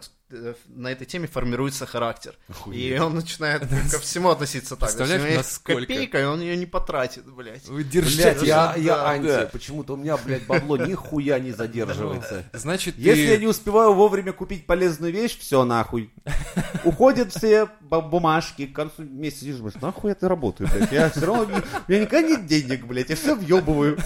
на 0.66 0.89
этой 0.89 1.07
теме 1.07 1.26
формируется 1.28 1.87
характер. 1.87 2.37
И 2.72 2.99
он 2.99 3.14
начинает 3.14 3.62
ко 3.91 3.99
всему 3.99 4.30
относиться 4.30 4.76
так. 4.76 4.89
Представляешь, 4.89 5.22
есть 5.24 5.37
насколько? 5.37 5.80
копейка, 5.80 6.20
и 6.20 6.24
он 6.24 6.41
ее 6.41 6.57
не 6.57 6.66
потратит, 6.66 7.24
блядь. 7.30 7.66
Вы 7.66 7.83
Блядь, 7.83 7.91
держите. 7.91 8.47
я, 8.47 8.72
Да, 8.72 8.74
я 8.76 8.97
да. 8.97 9.11
анти. 9.11 9.49
Почему-то 9.53 9.95
у 9.95 9.97
меня, 9.97 10.16
блядь, 10.16 10.47
бабло 10.47 10.76
нихуя 10.76 11.39
не 11.39 11.53
задерживается. 11.53 12.45
Значит, 12.53 12.97
ты... 12.97 13.03
Если 13.03 13.22
я 13.26 13.37
не 13.39 13.47
успеваю 13.47 13.93
вовремя 13.95 14.33
купить 14.33 14.66
полезную 14.66 15.12
вещь, 15.12 15.39
все 15.39 15.64
нахуй. 15.64 16.11
Уходят 16.85 17.33
все 17.33 17.68
бумажки, 17.80 18.66
к 18.66 18.74
концу 18.74 19.03
месяца 19.03 19.43
сидишь, 19.43 19.57
думаешь, 19.57 19.74
нахуй 19.80 20.11
я 20.11 20.14
ты 20.14 20.28
работаю, 20.28 20.68
блядь. 20.72 20.93
Я 20.93 21.11
все 21.11 21.26
равно, 21.26 21.43
у 21.45 21.91
меня 21.91 22.03
никогда 22.03 22.22
нет 22.28 22.47
денег, 22.47 22.87
блядь, 22.87 23.11
я 23.11 23.16
все 23.16 23.35
въебываю. 23.35 23.99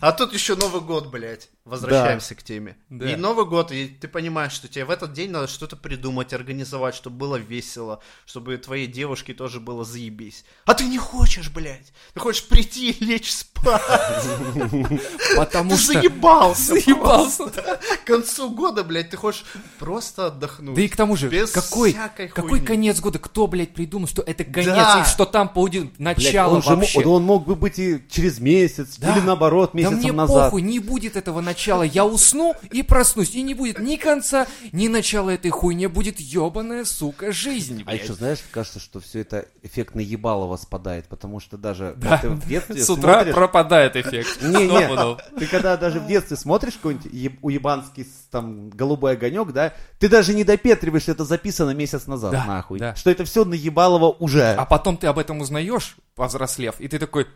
А 0.00 0.12
тут 0.12 0.32
еще 0.34 0.56
Новый 0.56 0.82
год, 0.82 1.10
блядь. 1.10 1.48
Возвращаемся 1.64 2.34
к 2.34 2.42
теме. 2.42 2.76
Да. 2.88 3.10
И 3.10 3.16
Новый 3.16 3.46
год, 3.46 3.72
и 3.72 3.86
ты 3.86 4.08
понимаешь, 4.08 4.52
что 4.52 4.68
тебе 4.68 4.84
в 4.84 4.90
этот 4.90 5.12
день 5.12 5.30
надо 5.30 5.46
что-то 5.46 5.69
придумать, 5.76 6.32
организовать, 6.32 6.94
чтобы 6.94 7.16
было 7.16 7.36
весело, 7.36 8.00
чтобы 8.26 8.56
твоей 8.56 8.86
девушке 8.86 9.34
тоже 9.34 9.60
было 9.60 9.84
заебись. 9.84 10.44
А 10.66 10.74
ты 10.74 10.84
не 10.84 10.98
хочешь, 10.98 11.50
блядь. 11.50 11.92
Ты 12.14 12.20
хочешь 12.20 12.46
прийти 12.46 12.90
и 12.90 13.04
лечь 13.04 13.32
спать. 13.32 13.80
Потому 15.36 15.70
Ты 15.70 15.76
что... 15.76 15.92
заебался. 15.94 16.74
Заебался. 16.74 17.44
К 17.48 18.04
концу 18.04 18.50
года, 18.50 18.84
блядь, 18.84 19.10
ты 19.10 19.16
хочешь 19.16 19.44
просто 19.78 20.26
отдохнуть. 20.26 20.74
Да 20.74 20.82
и 20.82 20.88
к 20.88 20.96
тому 20.96 21.16
же, 21.16 21.30
какой, 21.52 22.60
конец 22.60 23.00
года? 23.00 23.18
Кто, 23.18 23.46
блядь, 23.46 23.74
придумал, 23.74 24.08
что 24.08 24.22
это 24.22 24.44
конец, 24.44 24.66
Да. 24.74 25.02
и 25.04 25.08
что 25.08 25.24
там 25.24 25.50
будет 25.54 25.92
Блядь, 25.98 26.16
начало 26.18 26.60
вообще? 26.60 27.00
он 27.06 27.24
мог 27.24 27.46
бы 27.46 27.54
быть 27.56 27.78
и 27.78 28.02
через 28.10 28.38
месяц, 28.38 28.96
Да. 28.98 29.12
или 29.16 29.20
наоборот, 29.24 29.70
Да 29.72 29.78
месяцем 29.78 29.98
мне 29.98 30.12
назад. 30.12 30.46
похуй, 30.46 30.62
не 30.62 30.78
будет 30.78 31.16
этого 31.16 31.40
начала. 31.40 31.82
Я 31.82 32.04
усну 32.04 32.54
и 32.70 32.82
проснусь, 32.82 33.30
и 33.34 33.42
не 33.42 33.54
будет 33.54 33.78
ни 33.78 33.96
конца, 33.96 34.46
ни 34.72 34.88
начала 34.88 35.30
этой 35.30 35.49
хуйни. 35.50 35.86
Будет 35.86 36.20
ебаная, 36.20 36.84
сука, 36.84 37.32
жизнь, 37.32 37.82
А 37.82 37.90
блядь. 37.90 38.02
еще, 38.02 38.14
знаешь, 38.14 38.38
кажется, 38.50 38.78
что 38.80 39.00
все 39.00 39.20
это 39.20 39.46
эффект 39.62 39.94
на 39.94 40.00
ебалово 40.00 40.56
спадает, 40.56 41.06
потому 41.08 41.40
что 41.40 41.56
даже 41.56 41.94
Да. 41.96 42.18
ты 42.18 42.28
в 42.30 42.46
детстве 42.46 42.82
С 42.82 42.90
утра 42.90 43.14
смотришь- 43.22 43.34
пропадает 43.34 43.96
эффект. 43.96 44.38
Не, 44.42 44.66
не, 44.68 45.38
ты 45.38 45.46
когда 45.46 45.76
даже 45.76 46.00
в 46.00 46.06
детстве 46.06 46.36
смотришь 46.36 46.74
какой-нибудь 46.74 47.12
еб- 47.12 47.38
уебанский 47.42 48.06
там 48.30 48.70
голубой 48.70 49.12
огонек, 49.12 49.52
да, 49.52 49.72
ты 49.98 50.08
даже 50.08 50.34
не 50.34 50.44
допетриваешь, 50.44 51.02
что 51.02 51.12
это 51.12 51.24
записано 51.24 51.70
месяц 51.70 52.06
назад, 52.06 52.32
Да, 52.32 52.44
нахуй. 52.46 52.78
да. 52.78 52.94
Что 52.94 53.10
это 53.10 53.24
все 53.24 53.44
наебалово 53.44 54.10
уже. 54.10 54.54
А 54.54 54.64
потом 54.64 54.96
ты 54.96 55.06
об 55.06 55.18
этом 55.18 55.40
узнаешь, 55.40 55.96
повзрослев, 56.14 56.80
и 56.80 56.88
ты 56.88 56.98
такой, 56.98 57.26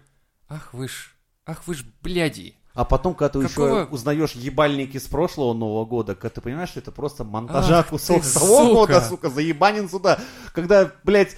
ах 0.48 0.72
вы 0.72 0.88
ж, 0.88 1.14
ах 1.46 1.66
вы 1.66 1.74
ж, 1.74 1.84
бляди. 2.02 2.54
А 2.74 2.84
потом, 2.84 3.14
когда 3.14 3.40
ты 3.40 3.48
Какого- 3.48 3.66
еще 3.82 3.84
узнаешь 3.90 4.32
ебальники 4.32 4.98
с 4.98 5.04
прошлого 5.06 5.54
Нового 5.54 5.84
года, 5.84 6.14
когда 6.16 6.30
ты 6.34 6.40
понимаешь, 6.40 6.70
что 6.70 6.80
это 6.80 6.90
просто 6.90 7.22
монтажа 7.22 7.78
Ах 7.80 7.88
кусок 7.88 8.22
ты, 8.24 8.34
того 8.34 8.46
сука. 8.64 8.74
года, 8.74 9.00
сука, 9.00 9.30
заебанин 9.30 9.88
сюда. 9.88 10.18
Когда, 10.52 10.90
блядь, 11.04 11.36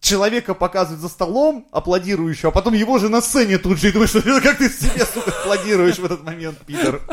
человека 0.00 0.54
показывают 0.54 1.02
за 1.02 1.10
столом, 1.10 1.68
аплодирующего, 1.72 2.48
а 2.48 2.52
потом 2.52 2.72
его 2.72 2.98
же 2.98 3.10
на 3.10 3.20
сцене 3.20 3.58
тут 3.58 3.78
же, 3.78 3.90
и 3.90 3.92
думаешь, 3.92 4.12
как 4.42 4.56
ты 4.58 4.70
себе, 4.70 5.04
сука, 5.04 5.30
аплодируешь 5.42 5.98
в 5.98 6.04
этот 6.06 6.24
момент, 6.24 6.58
пидор. 6.66 7.00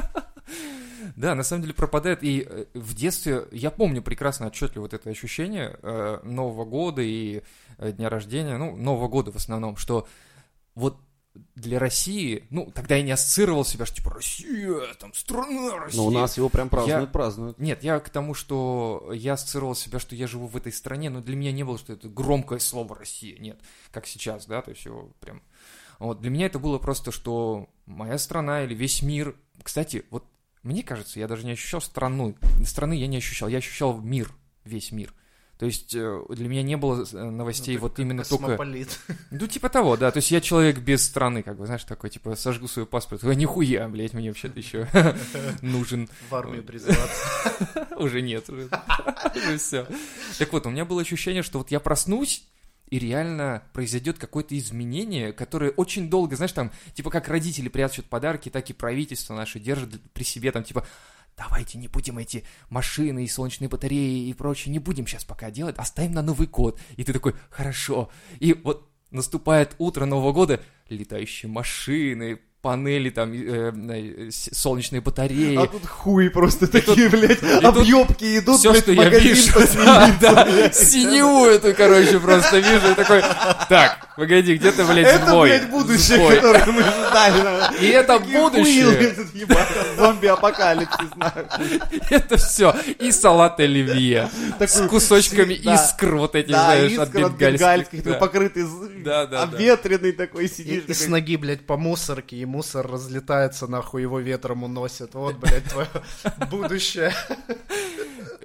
Да, 1.15 1.35
на 1.35 1.43
самом 1.43 1.63
деле 1.63 1.73
пропадает. 1.73 2.23
И 2.23 2.47
э, 2.49 2.65
в 2.73 2.93
детстве 2.93 3.43
я 3.51 3.71
помню 3.71 4.01
прекрасно 4.01 4.47
отчетливо 4.47 4.83
вот 4.83 4.93
это 4.93 5.09
ощущение 5.09 5.77
э, 5.81 6.19
Нового 6.23 6.63
года 6.63 7.01
и 7.01 7.41
э, 7.77 7.91
дня 7.91 8.07
рождения, 8.07 8.55
ну, 8.55 8.77
Нового 8.77 9.09
года 9.09 9.29
в 9.33 9.35
основном, 9.35 9.75
что 9.75 10.07
вот 10.75 10.95
для 11.55 11.79
России, 11.79 12.45
ну, 12.49 12.71
тогда 12.73 12.95
я 12.95 13.03
не 13.03 13.11
ассоциировал 13.11 13.65
себя, 13.65 13.85
что 13.85 13.97
типа 13.97 14.11
Россия, 14.11 14.93
там, 14.99 15.13
страна 15.13 15.77
Россия. 15.77 16.01
Но 16.01 16.07
у 16.07 16.11
нас 16.11 16.37
его 16.37 16.49
прям 16.49 16.69
празднуют, 16.69 17.01
Я- 17.01 17.07
празднуют. 17.07 17.59
Нет, 17.59 17.83
я 17.83 17.99
к 17.99 18.09
тому, 18.09 18.33
что 18.33 19.11
я 19.13 19.33
ассоциировал 19.33 19.75
себя, 19.75 19.99
что 19.99 20.15
я 20.15 20.27
живу 20.27 20.47
в 20.47 20.55
этой 20.57 20.71
стране, 20.71 21.09
но 21.09 21.21
для 21.21 21.35
меня 21.35 21.51
не 21.51 21.63
было, 21.63 21.77
что 21.77 21.93
это 21.93 22.07
громкое 22.09 22.59
слово 22.59 22.95
Россия. 22.95 23.37
Нет, 23.39 23.59
как 23.91 24.05
сейчас, 24.07 24.45
да, 24.45 24.61
то 24.61 24.71
есть 24.71 24.85
его 24.85 25.11
прям... 25.19 25.41
Вот, 25.99 26.21
для 26.21 26.29
меня 26.29 26.45
это 26.45 26.59
было 26.59 26.77
просто, 26.77 27.11
что 27.11 27.69
моя 27.85 28.17
страна 28.17 28.63
или 28.63 28.73
весь 28.73 29.01
мир... 29.01 29.35
Кстати, 29.61 30.05
вот 30.11 30.23
мне 30.63 30.83
кажется, 30.83 31.19
я 31.19 31.27
даже 31.27 31.45
не 31.45 31.51
ощущал 31.51 31.81
страну. 31.81 32.35
Страны 32.65 32.93
я 32.93 33.07
не 33.07 33.17
ощущал, 33.17 33.49
я 33.49 33.57
ощущал 33.57 33.99
мир, 33.99 34.33
весь 34.63 34.91
мир. 34.91 35.13
То 35.59 35.65
есть 35.65 35.93
э, 35.93 36.21
для 36.29 36.47
меня 36.47 36.63
не 36.63 36.77
было 36.77 37.05
э, 37.11 37.17
новостей 37.17 37.75
Ну, 37.75 37.81
вот 37.81 37.99
именно 37.99 38.23
только... 38.23 38.45
космополит. 38.45 38.97
Ну, 39.29 39.45
типа 39.45 39.67
того, 39.67 39.97
да. 39.97 40.09
То 40.09 40.19
есть 40.19 40.31
я 40.31 40.39
человек 40.39 40.79
без 40.79 41.05
страны, 41.05 41.43
как 41.43 41.57
бы, 41.57 41.65
знаешь, 41.65 41.83
такой, 41.83 42.09
типа, 42.09 42.37
сожгу 42.37 42.69
свой 42.69 42.85
паспорт. 42.85 43.25
Ой, 43.25 43.35
нихуя, 43.35 43.89
блядь, 43.89 44.13
мне 44.13 44.29
вообще-то 44.29 44.57
еще 44.57 44.87
нужен 45.61 46.09
В 46.29 46.35
армию 46.35 46.63
призываться. 46.63 47.87
уже 47.97 48.21
нет, 48.21 48.49
уже 48.49 48.69
все. 49.57 49.85
Так 50.37 50.53
вот, 50.53 50.65
у 50.65 50.69
меня 50.69 50.85
было 50.85 51.01
ощущение, 51.01 51.43
что 51.43 51.57
вот 51.57 51.71
я 51.71 51.81
проснусь, 51.81 52.47
и 52.89 52.97
реально 52.97 53.61
произойдет 53.73 54.17
какое-то 54.17 54.57
изменение, 54.57 55.33
которое 55.33 55.71
очень 55.71 56.09
долго, 56.09 56.37
знаешь, 56.37 56.53
там, 56.53 56.71
типа 56.93 57.11
как 57.11 57.27
родители 57.27 57.67
прячут 57.67 58.05
подарки, 58.05 58.47
так 58.49 58.69
и 58.69 58.73
правительство 58.73 59.35
наше 59.35 59.59
держит 59.59 60.01
при 60.13 60.23
себе, 60.23 60.53
там, 60.53 60.63
типа, 60.63 60.87
давайте 61.39 61.77
не 61.77 61.87
будем 61.87 62.17
эти 62.17 62.43
машины 62.69 63.23
и 63.23 63.27
солнечные 63.27 63.69
батареи 63.69 64.27
и 64.27 64.33
прочее, 64.33 64.73
не 64.73 64.79
будем 64.79 65.07
сейчас 65.07 65.23
пока 65.23 65.49
делать, 65.49 65.77
оставим 65.77 66.11
на 66.11 66.21
Новый 66.21 66.47
год. 66.47 66.77
И 66.97 67.03
ты 67.05 67.13
такой, 67.13 67.33
хорошо. 67.49 68.09
И 68.39 68.53
вот 68.53 68.91
наступает 69.09 69.73
утро 69.77 70.05
Нового 70.05 70.33
года, 70.33 70.61
летающие 70.89 71.49
машины, 71.49 72.41
панели 72.61 73.09
там, 73.09 73.31
э, 73.31 73.71
э, 73.73 74.29
солнечные 74.31 74.99
батареи. 74.99 75.55
А 75.55 75.65
тут 75.65 75.85
хуй 75.85 76.29
просто 76.29 76.67
такие, 76.67 77.07
блядь, 77.09 77.39
тут 77.39 77.63
объебки 77.63 78.37
идут, 78.39 78.59
все, 78.59 78.71
блядь, 78.71 78.83
что 78.83 78.91
я 78.91 79.03
магазин 79.05 79.29
вижу, 79.33 79.59
да, 79.85 80.11
да, 80.19 80.45
блядь. 80.45 80.75
синеву 80.75 81.45
эту, 81.45 81.73
короче, 81.73 82.19
просто 82.19 82.57
вижу, 82.59 82.91
и 82.91 82.95
такой, 82.95 83.21
так, 83.69 84.09
погоди, 84.17 84.57
где 84.57 84.73
ты, 84.73 84.83
блядь, 84.83 85.07
Это, 85.07 85.27
сбой? 85.27 85.49
блядь, 85.49 85.69
будущее, 85.69 86.17
Сбой. 86.17 86.35
которое 86.35 86.65
мы 86.65 86.81
ждали. 86.81 87.81
И 87.81 87.87
это 87.87 88.19
Такие 88.19 88.39
будущее, 88.39 89.15
зомби-апокалипсис, 89.95 91.09
это 92.09 92.35
все, 92.37 92.75
и 92.99 93.11
салат 93.13 93.59
оливье, 93.61 94.29
с 94.59 94.85
кусочками 94.89 95.53
искр 95.53 96.15
вот 96.15 96.35
этих, 96.35 96.55
знаешь, 96.55 96.97
от 96.97 97.09
бенгальских. 97.37 98.03
да. 98.03 98.13
покрытый, 98.15 98.65
да, 99.03 99.25
да. 99.25 99.43
обветренный 99.43 100.11
такой 100.11 100.45
И, 100.45 100.47
сидишь. 100.49 100.83
и 100.87 100.93
с 100.93 101.07
ноги, 101.07 101.37
блядь, 101.37 101.65
по 101.65 101.77
мусорке, 101.77 102.35
и 102.35 102.48
мусор 102.49 102.85
разлетается, 102.87 103.67
нахуй, 103.67 104.01
его 104.01 104.19
ветром 104.19 104.63
уносит. 104.63 105.13
Вот, 105.13 105.37
блядь, 105.37 105.63
твое 105.65 105.87
будущее. 106.51 107.13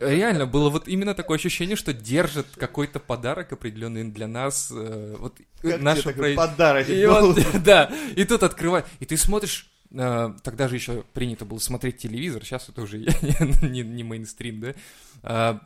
Реально, 0.00 0.46
было 0.46 0.70
вот 0.70 0.86
именно 0.88 1.14
такое 1.14 1.38
ощущение, 1.38 1.76
что 1.76 1.92
держит 1.92 2.46
какой-то 2.56 3.00
подарок 3.00 3.52
определенный 3.52 4.04
для 4.04 4.28
нас, 4.28 4.70
э, 4.74 5.16
вот 5.18 5.38
как 5.62 5.80
наше 5.80 6.02
правительство. 6.12 6.46
подарок 6.48 6.88
И 6.88 7.06
вот, 7.06 7.38
да, 7.64 7.90
и 8.14 8.24
тут 8.24 8.42
открывай, 8.42 8.84
и 9.00 9.06
ты 9.06 9.16
смотришь, 9.16 9.70
э, 9.92 10.34
тогда 10.42 10.68
же 10.68 10.74
еще 10.74 11.04
принято 11.14 11.44
было 11.44 11.58
смотреть 11.58 11.98
телевизор, 11.98 12.44
сейчас 12.44 12.68
это 12.68 12.82
уже 12.82 12.98
не, 12.98 13.68
не- 13.68 13.82
не 13.82 14.02
мейнстрим, 14.02 14.74
да, 15.22 15.60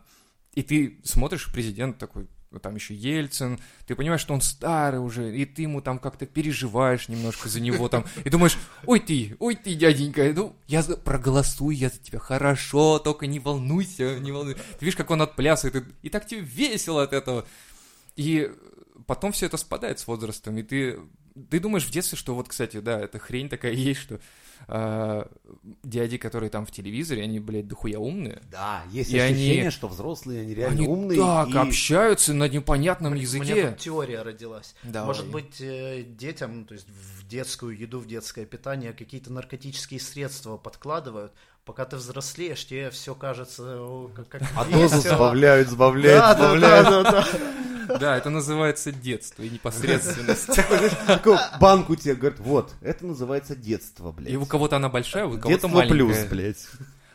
и 0.55 0.63
ты 0.63 1.01
смотришь, 1.05 1.51
президент 1.53 1.99
такой 1.99 2.29
там 2.63 2.75
еще 2.75 2.95
Ельцин, 2.95 3.61
ты 3.87 3.95
понимаешь, 3.95 4.23
что 4.23 4.33
он 4.33 4.41
старый 4.41 5.01
уже, 5.01 5.37
и 5.37 5.45
ты 5.45 5.63
ему 5.63 5.83
там 5.83 5.99
как-то 5.99 6.25
переживаешь 6.25 7.09
немножко 7.09 7.49
за 7.49 7.61
него 7.61 7.89
там, 7.89 8.07
и 8.25 8.31
думаешь, 8.31 8.57
ой 8.87 9.01
ты, 9.01 9.37
ой 9.39 9.55
ты, 9.55 9.75
дяденька, 9.75 10.33
ну, 10.35 10.57
я 10.67 10.83
за... 10.83 10.97
проголосую, 10.97 11.77
я 11.77 11.91
за 11.91 11.99
тебя, 11.99 12.19
хорошо, 12.19 12.99
только 12.99 13.27
не 13.27 13.39
волнуйся, 13.39 14.19
не 14.19 14.33
волнуйся. 14.33 14.61
Ты 14.79 14.85
видишь, 14.87 14.97
как 14.97 15.11
он 15.11 15.21
отплясывает, 15.21 15.85
и, 15.85 16.07
и 16.07 16.11
так 16.11 16.27
тебе 16.27 16.41
весело 16.41 17.03
от 17.03 17.13
этого. 17.13 17.47
И 18.17 18.51
потом 19.07 19.33
все 19.33 19.47
это 19.47 19.59
спадает 19.59 19.99
с 19.99 20.07
возрастом, 20.07 20.57
и 20.57 20.63
ты, 20.63 20.99
ты 21.51 21.61
думаешь 21.61 21.85
в 21.85 21.91
детстве, 21.91 22.17
что 22.17 22.35
вот, 22.35 22.49
кстати, 22.49 22.81
да, 22.81 22.99
эта 22.99 23.19
хрень 23.19 23.51
такая 23.51 23.73
есть, 23.73 24.01
что 24.01 24.21
а, 24.67 25.31
дяди, 25.83 26.19
которые 26.19 26.51
там 26.51 26.67
в 26.67 26.71
телевизоре, 26.71 27.23
они, 27.23 27.41
блядь, 27.41 27.69
дохуя 27.69 27.99
умные. 27.99 28.41
Да, 28.51 28.83
есть 28.91 29.11
И 29.13 29.19
ощущение, 29.19 29.61
они- 29.63 29.71
что 29.71 29.89
взрослые, 29.89 30.43
они 30.43 30.55
реально 30.55 30.77
Они 30.79 30.87
умные. 30.89 31.19
так 31.21 31.49
и- 31.51 31.57
общаются 31.59 32.35
на 32.35 32.49
непонятном 32.49 33.13
У 33.13 33.15
меня 33.15 33.23
языке. 33.23 33.71
тут 33.71 33.79
теория 33.79 34.23
родилась. 34.23 34.75
Давай. 34.83 35.07
Может 35.07 35.31
быть, 35.31 35.61
э, 35.61 36.03
детям, 36.03 36.65
то 36.65 36.75
есть 36.75 36.87
в 36.89 37.27
детскую 37.27 37.79
еду, 37.79 37.99
в 38.01 38.07
детское 38.07 38.45
питание 38.47 38.93
какие-то 38.93 39.33
наркотические 39.33 40.01
средства 40.01 40.57
подкладывают. 40.57 41.33
Пока 41.69 41.85
ты 41.85 41.97
взрослеешь, 41.97 42.65
тебе 42.67 42.89
все 42.89 43.15
кажется 43.15 44.09
как, 44.17 44.27
как 44.31 44.43
А 44.57 44.65
дозу 44.65 44.97
весело. 44.97 45.17
сбавляют, 45.17 45.69
сбавляют, 45.69 46.19
Да, 46.19 46.35
да, 46.35 46.41
сбавляют. 46.49 46.89
да, 46.89 47.03
да, 47.03 47.29
да. 47.87 47.99
Да, 47.99 48.17
это 48.17 48.31
называется 48.31 48.91
детство 48.91 49.43
и 49.43 49.51
непосредственность. 49.51 50.47
Такую 51.07 51.39
банку 51.61 51.95
тебе 51.95 52.15
говорят, 52.15 52.41
вот, 52.41 52.73
это 52.81 53.05
называется 53.05 53.55
детство, 53.55 54.13
блядь. 54.13 54.31
И 54.33 54.37
у 54.39 54.47
кого-то 54.47 54.77
она 54.77 54.89
большая, 54.89 55.27
у 55.27 55.33
кого-то 55.33 55.49
Детство 55.49 55.69
маленькая. 55.69 55.93
плюс, 55.95 56.17
блядь. 56.31 56.67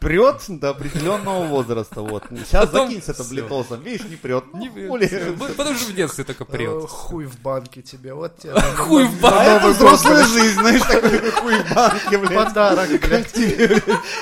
Прет 0.03 0.41
до 0.47 0.69
определенного 0.71 1.45
возраста, 1.45 2.01
вот. 2.01 2.23
Сейчас 2.29 2.65
Потом 2.69 2.87
закинь 2.87 3.01
с 3.01 3.09
этим 3.09 3.29
блитосом, 3.29 3.81
видишь, 3.81 4.05
не 4.07 4.15
прет. 4.17 4.43
Не- 4.53 4.69
Ну, 4.69 4.89
хули. 4.89 5.07
Потому 5.55 5.77
что 5.77 5.91
в 5.91 5.95
детстве 5.95 6.23
только 6.25 6.43
Э, 6.43 6.47
прет. 6.47 6.89
Хуй 6.89 7.25
в 7.25 7.39
банке 7.39 7.81
тебе, 7.81 8.13
вот 8.13 8.37
тебе. 8.37 8.53
Хуй 8.77 9.05
в 9.05 9.25
А 9.25 9.31
банке. 9.31 9.51
это 9.51 9.67
взрослая 9.69 10.25
жизнь, 10.25 10.59
знаешь, 10.59 10.81
такой 10.81 11.31
хуй 11.31 11.55
в 11.55 11.73
банке, 11.73 12.17
блядь. 12.17 12.33
Подарок, 12.35 12.89
блядь. 13.01 13.35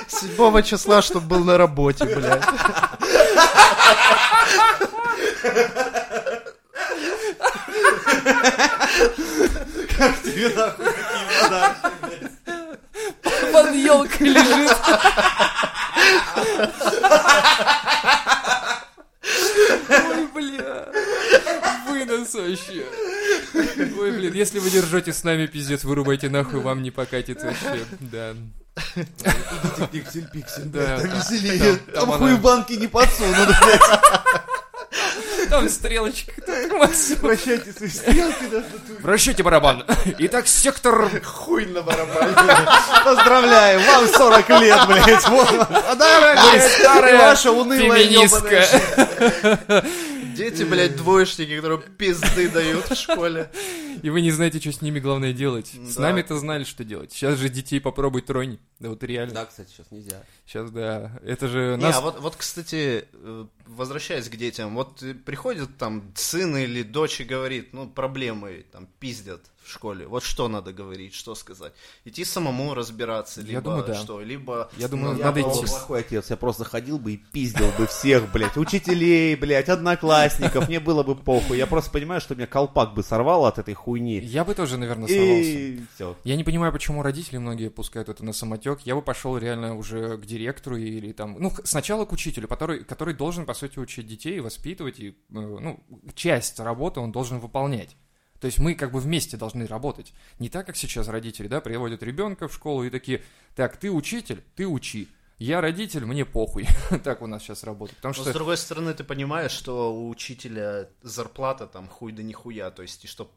7 0.08 0.62
числа, 0.64 1.02
чтобы 1.02 1.26
был 1.28 1.44
на 1.44 1.58
работе, 1.58 2.06
блядь. 2.06 2.44
Тебе 10.24 10.50
нахуй 10.56 10.86
какие 10.86 11.42
подарки, 11.44 11.88
блядь. 12.02 12.32
Под 13.52 13.74
елкой 13.76 14.28
лежит. 14.30 14.78
Ой, 19.90 20.28
бля. 20.34 20.88
Вынос 21.88 22.34
вообще. 22.34 22.86
Ой, 24.00 24.12
блин, 24.12 24.34
если 24.34 24.60
вы 24.60 24.70
держите 24.70 25.14
с 25.14 25.24
нами, 25.24 25.46
пиздец, 25.48 25.84
вырубайте 25.84 26.30
нахуй, 26.30 26.60
вам 26.62 26.82
не 26.82 26.92
покатит 26.92 27.42
вообще. 27.44 27.86
Да. 28.00 28.34
Идите, 28.96 29.88
пиксель, 29.92 30.28
пиксель, 30.32 30.64
Да, 30.66 31.00
там 31.00 31.10
веселее. 31.10 31.60
там- 31.60 31.78
Там 31.94 32.10
там 32.10 32.20
хуй 32.20 32.30
она- 32.32 32.38
банке 32.40 32.78
не 32.78 32.88
подсунут, 32.88 33.36
блядь. 33.48 33.82
Там 35.50 35.70
стрелочка. 35.70 36.34
Вращайте 37.22 37.72
свои 37.72 37.90
стрелки, 37.90 38.46
да, 38.52 38.64
Вращайте 39.00 39.44
барабан. 39.44 39.86
Итак, 40.20 40.48
сектор... 40.48 41.10
Хуй 41.24 41.66
на 41.66 41.82
барабане. 41.82 42.36
Поздравляю, 43.04 43.80
вам 43.82 44.08
40 44.08 44.50
лет, 44.62 44.88
блядь. 44.88 45.28
Вот 45.30 45.50
подарок, 45.50 46.40
Вы 46.54 46.60
старая 46.60 47.18
ваша 47.18 47.52
унылая 47.52 48.04
феминистка. 48.04 49.84
Дети, 50.36 50.64
блядь, 50.64 50.96
двоечники, 50.96 51.56
которые 51.58 51.82
пизды 51.82 52.50
дают 52.50 52.90
в 52.90 52.96
школе. 52.96 53.50
И 54.02 54.10
вы 54.10 54.22
не 54.22 54.32
знаете, 54.32 54.60
что 54.60 54.72
с 54.72 54.82
ними 54.82 55.00
главное 55.00 55.34
делать. 55.34 55.72
С 55.88 55.98
нами-то 55.98 56.38
знали, 56.38 56.64
что 56.64 56.84
делать. 56.84 57.12
Сейчас 57.12 57.38
же 57.38 57.50
детей 57.50 57.80
попробуй 57.80 58.22
тронь. 58.22 58.58
Да 58.80 58.90
вот 58.90 59.04
реально. 59.04 59.34
Да, 59.34 59.46
кстати, 59.46 59.70
сейчас 59.70 59.92
нельзя. 59.92 60.24
Сейчас, 60.46 60.72
да. 60.72 61.12
Это 61.24 61.48
же 61.48 61.76
Не, 61.78 61.84
нас... 61.84 61.98
а 61.98 62.02
вот, 62.02 62.20
вот, 62.20 62.36
кстати, 62.36 63.06
э, 63.14 63.46
возвращаясь 63.76 64.30
к 64.30 64.36
детям, 64.36 64.76
вот 64.76 65.04
приходит 65.26 65.78
там 65.78 66.12
сын 66.16 66.56
или 66.58 66.84
дочь 66.84 67.22
и 67.22 67.24
говорит, 67.24 67.74
ну, 67.74 67.88
проблемы, 67.88 68.66
там, 68.72 68.88
пиздят 69.00 69.42
в 69.64 69.70
школе. 69.70 70.08
Вот 70.08 70.24
что 70.24 70.48
надо 70.48 70.74
говорить, 70.74 71.14
что 71.14 71.36
сказать? 71.36 71.72
Идти 72.04 72.26
самому 72.26 72.74
разбираться, 72.74 73.42
Я 73.42 73.48
либо 73.48 73.62
думаю, 73.62 73.86
да. 73.86 73.96
что, 73.96 74.20
либо... 74.20 74.70
Я 74.78 74.88
думаю, 74.88 75.14
ну, 75.14 75.20
Я 75.20 75.26
надо 75.26 75.42
был 75.42 75.52
идти. 75.52 75.66
плохой 75.68 76.00
отец, 76.00 76.30
я 76.32 76.36
просто 76.38 76.64
ходил 76.64 76.98
бы 76.98 77.14
и 77.14 77.18
пиздил 77.18 77.72
бы 77.78 77.86
всех, 77.86 78.32
блядь, 78.32 78.58
учителей, 78.58 79.36
блядь, 79.36 79.70
одноклассников, 79.70 80.68
мне 80.68 80.80
было 80.80 81.04
бы 81.04 81.16
похуй. 81.16 81.58
Я 81.58 81.68
просто 81.68 81.92
понимаю, 81.92 82.22
что 82.22 82.34
меня 82.36 82.48
колпак 82.48 82.94
бы 82.96 83.04
сорвал 83.04 83.46
от 83.46 83.60
этой 83.60 83.76
хуйни. 83.76 84.20
Я 84.20 84.44
бы 84.44 84.56
тоже, 84.56 84.78
наверное, 84.78 85.08
сорвался. 85.08 85.50
И 85.50 85.80
все. 85.96 86.18
Я 86.24 86.36
не 86.36 86.44
понимаю, 86.44 86.74
почему 86.74 87.04
родители 87.04 87.38
многие 87.38 87.70
пускают 87.70 88.10
это 88.10 88.26
на 88.26 88.34
самотек. 88.34 88.80
Я 88.82 88.96
бы 88.96 89.04
пошел 89.04 89.38
реально 89.38 89.76
уже 89.76 90.18
к 90.18 90.26
директору 90.26 90.76
или 90.76 91.12
там, 91.12 91.36
ну, 91.40 91.52
сначала 91.64 92.06
к 92.06 92.12
учителю, 92.12 92.48
который, 92.48 92.84
который 92.84 93.14
должен, 93.14 93.46
по 93.46 93.54
сути, 93.62 93.80
учить 93.80 94.08
детей, 94.08 94.40
воспитывать, 94.40 95.00
и, 95.00 95.10
э, 95.10 95.14
ну, 95.30 95.84
часть 96.14 96.60
работы 96.60 97.00
он 97.00 97.12
должен 97.12 97.40
выполнять. 97.40 97.96
То 98.40 98.48
есть 98.48 98.60
мы 98.60 98.74
как 98.74 98.92
бы 98.92 99.00
вместе 99.00 99.38
должны 99.38 99.68
работать. 99.68 100.14
Не 100.40 100.50
так, 100.50 100.66
как 100.66 100.76
сейчас 100.76 101.08
родители, 101.08 101.48
да, 101.48 101.62
приводят 101.62 102.02
ребенка 102.02 102.48
в 102.48 102.54
школу 102.54 102.84
и 102.84 102.90
такие, 102.90 103.24
так, 103.56 103.78
ты 103.78 103.92
учитель, 103.92 104.44
ты 104.56 104.68
учи. 104.68 105.08
Я 105.38 105.62
родитель, 105.62 106.06
мне 106.06 106.26
похуй. 106.26 106.68
так 107.04 107.22
у 107.22 107.28
нас 107.28 107.44
сейчас 107.44 107.64
работает. 107.64 107.98
Потому 107.98 108.14
Но 108.18 108.22
что 108.22 108.32
с 108.32 108.34
другой 108.34 108.58
стороны, 108.58 108.94
ты 108.94 109.04
понимаешь, 109.04 109.52
что 109.52 109.94
у 109.94 110.10
учителя 110.10 110.90
зарплата 111.02 111.68
там 111.68 111.88
хуй 111.88 112.12
да 112.12 112.24
нихуя, 112.24 112.72
то 112.72 112.82
есть, 112.82 113.06
и 113.06 113.08
что 113.08 113.32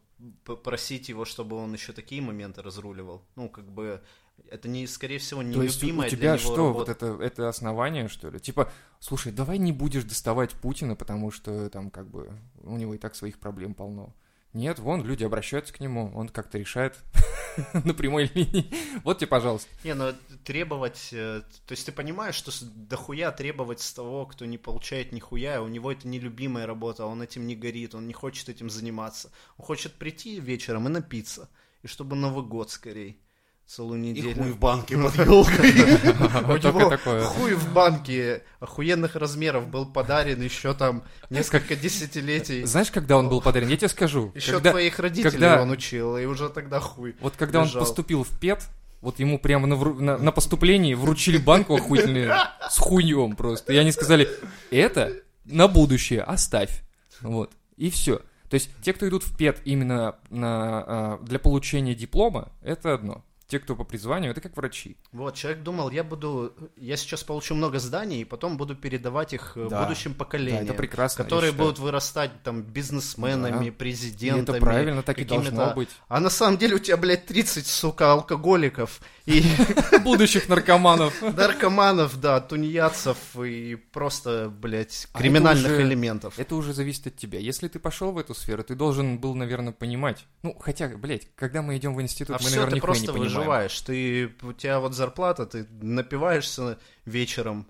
просить 0.63 1.09
его, 1.09 1.25
чтобы 1.25 1.57
он 1.57 1.73
еще 1.73 1.93
такие 1.93 2.21
моменты 2.21 2.61
разруливал, 2.61 3.25
ну, 3.35 3.49
как 3.49 3.71
бы, 3.71 4.03
это 4.49 4.67
не, 4.67 4.87
скорее 4.87 5.19
всего, 5.19 5.41
То 5.41 5.63
есть 5.63 5.81
у- 5.81 5.85
нелюбимая 5.85 6.07
у 6.07 6.09
для 6.09 6.17
тебя 6.17 6.29
него 6.33 6.39
что, 6.39 6.67
работа. 6.67 6.77
вот 6.77 6.89
это, 6.89 7.23
это 7.23 7.49
основание, 7.49 8.07
что 8.07 8.29
ли? 8.29 8.39
Типа, 8.39 8.71
слушай, 8.99 9.31
давай 9.31 9.57
не 9.57 9.71
будешь 9.71 10.03
доставать 10.03 10.51
Путина, 10.53 10.95
потому 10.95 11.31
что 11.31 11.69
там 11.69 11.89
как 11.89 12.09
бы 12.09 12.31
у 12.63 12.77
него 12.77 12.93
и 12.93 12.97
так 12.97 13.15
своих 13.15 13.39
проблем 13.39 13.73
полно. 13.73 14.13
Нет, 14.53 14.79
вон, 14.79 15.03
люди 15.03 15.25
обращаются 15.25 15.73
к 15.73 15.81
нему, 15.81 16.13
он 16.15 16.29
как-то 16.29 16.57
решает 16.57 16.97
на 17.73 17.93
прямой 17.93 18.31
линии. 18.33 18.71
Вот 19.03 19.17
тебе, 19.17 19.27
пожалуйста. 19.27 19.67
Не, 19.83 19.93
ну 19.93 20.13
требовать, 20.45 21.09
э, 21.11 21.41
то 21.65 21.71
есть 21.71 21.85
ты 21.85 21.91
понимаешь, 21.91 22.35
что 22.35 22.51
дохуя 22.73 23.31
требовать 23.33 23.81
с 23.81 23.91
того, 23.93 24.25
кто 24.25 24.45
не 24.45 24.57
получает 24.57 25.11
нихуя, 25.11 25.61
у 25.61 25.67
него 25.67 25.91
это 25.91 26.07
нелюбимая 26.07 26.65
работа, 26.67 27.05
он 27.05 27.21
этим 27.21 27.45
не 27.47 27.55
горит, 27.57 27.95
он 27.95 28.07
не 28.07 28.13
хочет 28.13 28.47
этим 28.47 28.69
заниматься. 28.69 29.29
Он 29.57 29.65
хочет 29.65 29.93
прийти 29.95 30.39
вечером 30.39 30.87
и 30.87 30.89
напиться, 30.91 31.49
и 31.83 31.87
чтобы 31.87 32.15
Новый 32.15 32.45
год 32.45 32.71
скорей, 32.71 33.19
целую 33.67 33.99
И 33.99 34.03
неделю. 34.09 34.35
хуй 34.35 34.51
в 34.51 34.59
банке 34.59 34.95
под 34.97 35.15
елкой. 35.15 35.71
У 35.71 36.57
него 36.57 36.89
такое. 36.89 37.23
хуй 37.23 37.53
в 37.55 37.73
банке 37.73 38.43
охуенных 38.59 39.15
размеров 39.15 39.67
был 39.67 39.85
подарен 39.85 40.41
еще 40.41 40.73
там 40.73 41.03
несколько 41.29 41.75
десятилетий. 41.75 42.63
Знаешь, 42.63 42.91
когда 42.91 43.17
он 43.17 43.27
был 43.29 43.41
подарен? 43.41 43.67
Я 43.67 43.77
тебе 43.77 43.89
скажу. 43.89 44.31
Еще 44.35 44.59
твоих 44.59 44.99
родителей 44.99 45.59
он 45.59 45.71
учил, 45.71 46.17
и 46.17 46.25
уже 46.25 46.49
тогда 46.49 46.79
хуй. 46.79 47.15
Вот 47.21 47.33
когда 47.37 47.61
он 47.61 47.69
поступил 47.71 48.23
в 48.23 48.29
ПЕТ, 48.39 48.63
вот 49.01 49.19
ему 49.19 49.37
прямо 49.39 49.67
на, 49.67 49.75
на- 49.75 50.17
на 50.17 50.31
поступлении 50.31 50.93
вручили 50.93 51.37
банку 51.37 51.75
охуительную 51.75 52.33
с 52.69 52.77
хуйнем 52.77 53.35
просто. 53.35 53.73
И 53.73 53.77
они 53.77 53.91
сказали, 53.91 54.27
это 54.71 55.13
на 55.43 55.67
будущее 55.67 56.21
оставь. 56.21 56.81
Вот. 57.21 57.51
И 57.77 57.89
все. 57.89 58.21
То 58.49 58.53
есть 58.55 58.69
те, 58.83 58.93
кто 58.93 59.07
идут 59.07 59.23
в 59.23 59.35
ПЕТ 59.35 59.59
именно 59.65 60.15
на, 60.29 60.53
а, 60.53 61.19
для 61.23 61.39
получения 61.39 61.93
диплома, 61.95 62.51
это 62.61 62.93
одно. 62.93 63.24
Те, 63.47 63.59
кто 63.59 63.75
по 63.75 63.83
призванию, 63.83 64.31
это 64.31 64.41
как 64.41 64.57
врачи. 64.57 64.97
Вот, 65.11 65.35
человек 65.35 65.61
думал, 65.61 65.91
я 65.91 66.03
буду, 66.03 66.53
я 66.77 66.97
сейчас 66.97 67.23
получу 67.23 67.53
много 67.53 67.77
зданий, 67.77 68.21
и 68.21 68.25
потом 68.25 68.57
буду 68.57 68.75
передавать 68.75 69.33
их 69.33 69.53
э, 69.55 69.67
Да. 69.69 69.83
будущим 69.83 70.13
Да, 70.13 70.17
поколениям, 70.19 70.63
это 70.63 70.73
прекрасно. 70.73 71.23
которые 71.23 71.51
будут 71.51 71.77
вырастать 71.77 72.31
там 72.43 72.63
бизнесменами, 72.63 73.67
И 73.67 73.71
президентами. 73.71 74.57
это 74.57 74.65
правильно, 74.65 75.03
так 75.03 75.19
и 75.19 75.25
должно 75.25 75.73
быть. 75.75 75.89
А 76.07 76.19
на 76.19 76.31
самом 76.31 76.57
деле 76.57 76.75
у 76.75 76.79
тебя, 76.79 76.97
блядь, 76.97 77.27
30, 77.27 77.67
сука, 77.67 78.13
алкоголиков 78.13 78.99
и 79.27 79.43
Будущих 80.03 80.49
наркоманов. 80.49 81.13
наркоманов, 81.21 82.19
да, 82.19 82.41
тунеядцев 82.41 83.17
и 83.39 83.75
просто, 83.75 84.49
блядь, 84.49 85.07
А 85.13 85.19
криминальных 85.19 85.79
элементов. 85.79 86.39
Это 86.39 86.55
уже 86.55 86.73
зависит 86.73 87.07
от 87.07 87.15
тебя. 87.17 87.37
Если 87.39 87.67
ты 87.67 87.77
пошел 87.77 88.11
в 88.11 88.17
эту 88.17 88.33
сферу, 88.33 88.63
ты 88.63 88.73
должен 88.75 89.19
был, 89.19 89.35
наверное, 89.35 89.71
понимать. 89.73 90.25
Ну, 90.41 90.55
хотя, 90.59 90.87
блядь, 90.89 91.27
когда 91.35 91.61
мы 91.61 91.77
идем 91.77 91.93
в 91.95 92.01
институт, 92.01 92.37
А 92.39 92.43
мы, 92.43 92.49
нихуя 92.49 92.65
не 92.71 93.07
понимаем. 93.07 93.34
Выживаешь. 93.39 93.81
Ты, 93.81 94.33
у 94.41 94.53
тебя 94.53 94.79
вот 94.79 94.93
зарплата, 94.93 95.45
ты 95.45 95.65
напиваешься 95.81 96.77
вечером, 97.05 97.67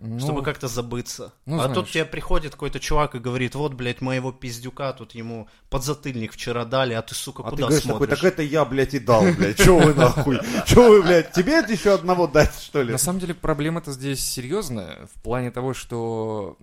Ну, 0.00 0.20
чтобы 0.20 0.42
как-то 0.44 0.68
забыться. 0.68 1.32
ну, 1.44 1.58
а 1.58 1.64
тут 1.66 1.72
знаешь. 1.74 1.90
тебе 1.92 2.04
приходит 2.04 2.52
какой-то 2.52 2.78
чувак 2.78 3.16
и 3.16 3.18
говорит, 3.18 3.54
вот, 3.56 3.74
блядь, 3.74 4.00
моего 4.00 4.30
пиздюка 4.30 4.92
тут 4.92 5.12
ему 5.16 5.48
подзатыльник 5.70 6.32
вчера 6.32 6.64
дали, 6.64 6.94
а 6.94 7.02
ты, 7.02 7.14
сука, 7.16 7.42
А 7.42 7.46
ты 7.46 7.50
куда 7.50 7.62
говоришь 7.66 7.82
такой, 7.82 7.96
смотришь? 7.98 8.20
так 8.20 8.32
это 8.32 8.42
я, 8.42 8.64
блядь, 8.64 8.94
и 8.94 9.00
дал, 9.00 9.22
блядь. 9.36 9.56
Че 9.58 9.76
вы 9.78 9.94
нахуй? 9.94 10.38
Че 10.66 10.88
вы, 10.88 11.02
блядь, 11.02 11.32
тебе 11.32 11.54
это 11.54 11.72
еще 11.72 11.94
одного 11.94 12.28
дать, 12.28 12.54
что 12.60 12.82
ли? 12.82 12.92
На 12.92 12.98
самом 12.98 13.18
деле 13.18 13.34
проблема-то 13.34 13.90
здесь 13.90 14.20
серьезная, 14.24 15.08
в 15.16 15.20
плане 15.22 15.50
того, 15.50 15.74
что 15.74 16.56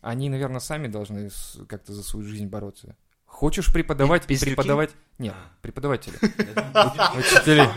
они, 0.00 0.30
наверное, 0.30 0.60
сами 0.60 0.88
должны 0.88 1.30
как-то 1.68 1.92
за 1.92 2.02
свою 2.02 2.26
жизнь 2.26 2.46
бороться. 2.46 2.96
Хочешь 3.40 3.72
преподавать, 3.72 4.26
пиздюки? 4.26 4.50
преподавать... 4.50 4.90
Нет, 5.16 5.34
преподаватели. 5.62 6.14
Учителей. 7.16 7.62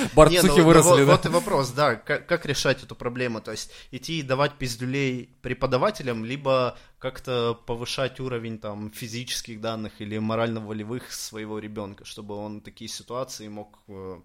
Не, 0.00 0.14
Барцухи 0.16 0.58
ну, 0.58 0.64
выросли, 0.64 1.04
вот, 1.04 1.06
да? 1.06 1.12
вот 1.12 1.26
и 1.26 1.28
вопрос, 1.28 1.70
да, 1.70 1.94
как, 1.94 2.44
решать 2.44 2.82
эту 2.82 2.96
проблему? 2.96 3.40
То 3.40 3.52
есть 3.52 3.70
идти 3.92 4.18
и 4.18 4.22
давать 4.22 4.54
пиздюлей 4.54 5.30
преподавателям, 5.42 6.24
либо 6.24 6.76
как-то 6.98 7.54
повышать 7.54 8.18
уровень 8.18 8.58
там 8.58 8.90
физических 8.90 9.60
данных 9.60 10.00
или 10.00 10.18
морально-волевых 10.18 11.12
своего 11.12 11.60
ребенка, 11.60 12.04
чтобы 12.04 12.34
он 12.34 12.62
такие 12.62 12.88
ситуации 12.88 13.46
мог 13.46 13.78
э, 13.86 14.18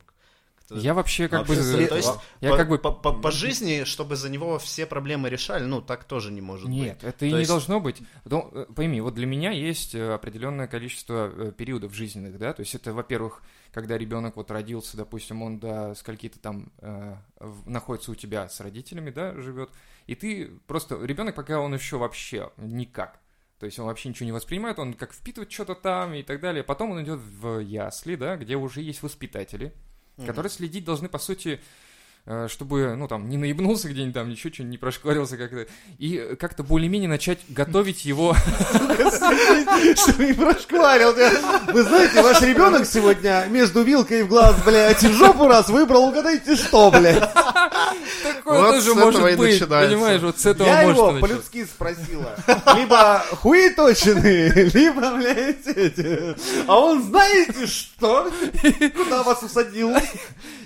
Я 0.74 0.94
вообще 0.94 1.28
как 1.28 1.46
бы... 1.48 1.56
Вообще, 1.56 1.88
То 1.88 1.96
есть 1.96 2.14
Я 2.40 2.52
по, 2.52 2.58
как 2.58 2.70
бы... 2.70 2.78
по, 2.78 2.92
по- 2.92 3.14
по 3.14 3.32
жизни, 3.32 3.84
чтобы 3.84 4.16
за 4.16 4.30
него 4.30 4.58
все 4.60 4.86
проблемы 4.86 5.30
решали, 5.30 5.66
ну, 5.66 5.82
так 5.82 6.04
тоже 6.06 6.32
не 6.32 6.42
может 6.42 6.70
Нет, 6.70 7.00
быть. 7.02 7.04
это 7.04 7.26
и 7.26 7.30
То 7.30 7.36
не 7.36 7.40
есть- 7.42 7.50
должно 7.50 7.80
быть. 7.80 8.02
Ну, 8.26 8.50
э, 8.54 8.66
пойми, 8.76 9.02
вот 9.02 9.14
для 9.14 9.26
меня 9.26 9.52
есть 9.52 9.96
э, 9.96 10.14
определенное 10.14 10.68
количество 10.68 11.32
э, 11.34 11.52
периодов 11.52 11.94
жизненных, 11.94 12.38
да, 12.38 12.54
то 12.54 12.62
есть 12.62 12.74
это, 12.76 12.94
во-первых, 12.94 13.42
когда 13.72 13.98
ребенок 13.98 14.36
вот 14.36 14.52
родился, 14.52 14.98
допустим, 14.98 15.42
он 15.42 15.60
до 15.60 15.94
скольки-то 15.96 16.40
там 16.40 16.72
э, 16.80 17.16
находится 17.66 18.12
у 18.12 18.16
тебя 18.16 18.48
с 18.50 18.60
родителями, 18.60 19.10
да, 19.12 19.34
живет, 19.40 19.70
и 20.08 20.16
ты 20.16 20.52
просто, 20.68 21.04
ребенок 21.04 21.36
пока 21.36 21.60
он 21.60 21.74
еще 21.74 21.98
вообще 21.98 22.52
никак, 22.58 23.20
то 23.60 23.66
есть 23.66 23.78
он 23.78 23.86
вообще 23.86 24.10
ничего 24.10 24.26
не 24.26 24.32
воспринимает, 24.32 24.80
он 24.80 24.94
как 24.96 25.14
впитывает 25.14 25.52
что-то 25.52 25.76
там 25.76 26.16
и 26.16 26.24
так 26.24 26.40
далее. 26.40 26.64
Потом 26.64 26.92
он 26.92 27.04
идет 27.04 27.20
в 27.20 27.60
ясли, 27.60 28.16
да, 28.16 28.36
где 28.36 28.56
уже 28.56 28.82
есть 28.82 29.04
воспитатели, 29.04 29.72
Мгм. 30.18 30.28
которые 30.28 30.50
следить 30.50 30.84
должны, 30.86 31.10
по 31.10 31.20
сути, 31.20 31.62
чтобы, 32.48 32.96
ну, 32.96 33.08
там, 33.08 33.30
не 33.30 33.38
наебнулся 33.38 33.90
где-нибудь 33.90 34.14
там, 34.14 34.30
ничего, 34.30 34.54
что 34.54 34.64
не 34.64 34.78
прошкварился 34.78 35.38
как-то, 35.38 35.66
и 35.98 36.18
э, 36.18 36.36
как-то 36.36 36.64
более-менее 36.64 37.10
начать 37.10 37.40
готовить 37.50 38.06
его... 38.06 38.36
Что 39.96 40.24
и 40.24 40.34
прошкварил. 40.34 41.14
Вы 41.74 41.84
знаете, 41.84 42.22
ваш 42.22 42.42
ребенок 42.42 42.86
сегодня 42.86 43.46
между 43.50 43.82
вилкой 43.84 44.24
в 44.24 44.28
глаз, 44.28 44.56
блядь, 44.66 45.04
и 45.04 45.08
в 45.08 45.14
жопу 45.14 45.48
раз 45.48 45.70
выбрал, 45.70 46.06
угадайте 46.06 46.56
что, 46.56 46.92
блядь. 46.92 47.28
Такое 48.24 48.62
Вот 48.62 48.72
тоже 48.72 48.82
с 48.82 48.88
этого 48.90 49.06
может 49.06 49.22
и 49.22 49.36
быть, 49.36 49.62
начинается. 49.62 49.90
понимаешь, 49.90 50.22
вот 50.22 50.40
с 50.40 50.46
этого 50.46 50.68
Я 50.68 50.84
может 50.84 50.98
его 50.98 51.20
по-людски 51.20 51.66
спросила. 51.66 52.36
Либо 52.76 53.24
хуеточины, 53.32 54.70
либо, 54.74 55.16
блядь, 55.16 55.68
эти. 55.68 56.36
А 56.68 56.80
он 56.80 57.04
знаете 57.04 57.66
что? 57.66 58.32
Куда 58.96 59.24
вас 59.24 59.44
усадил? 59.44 59.96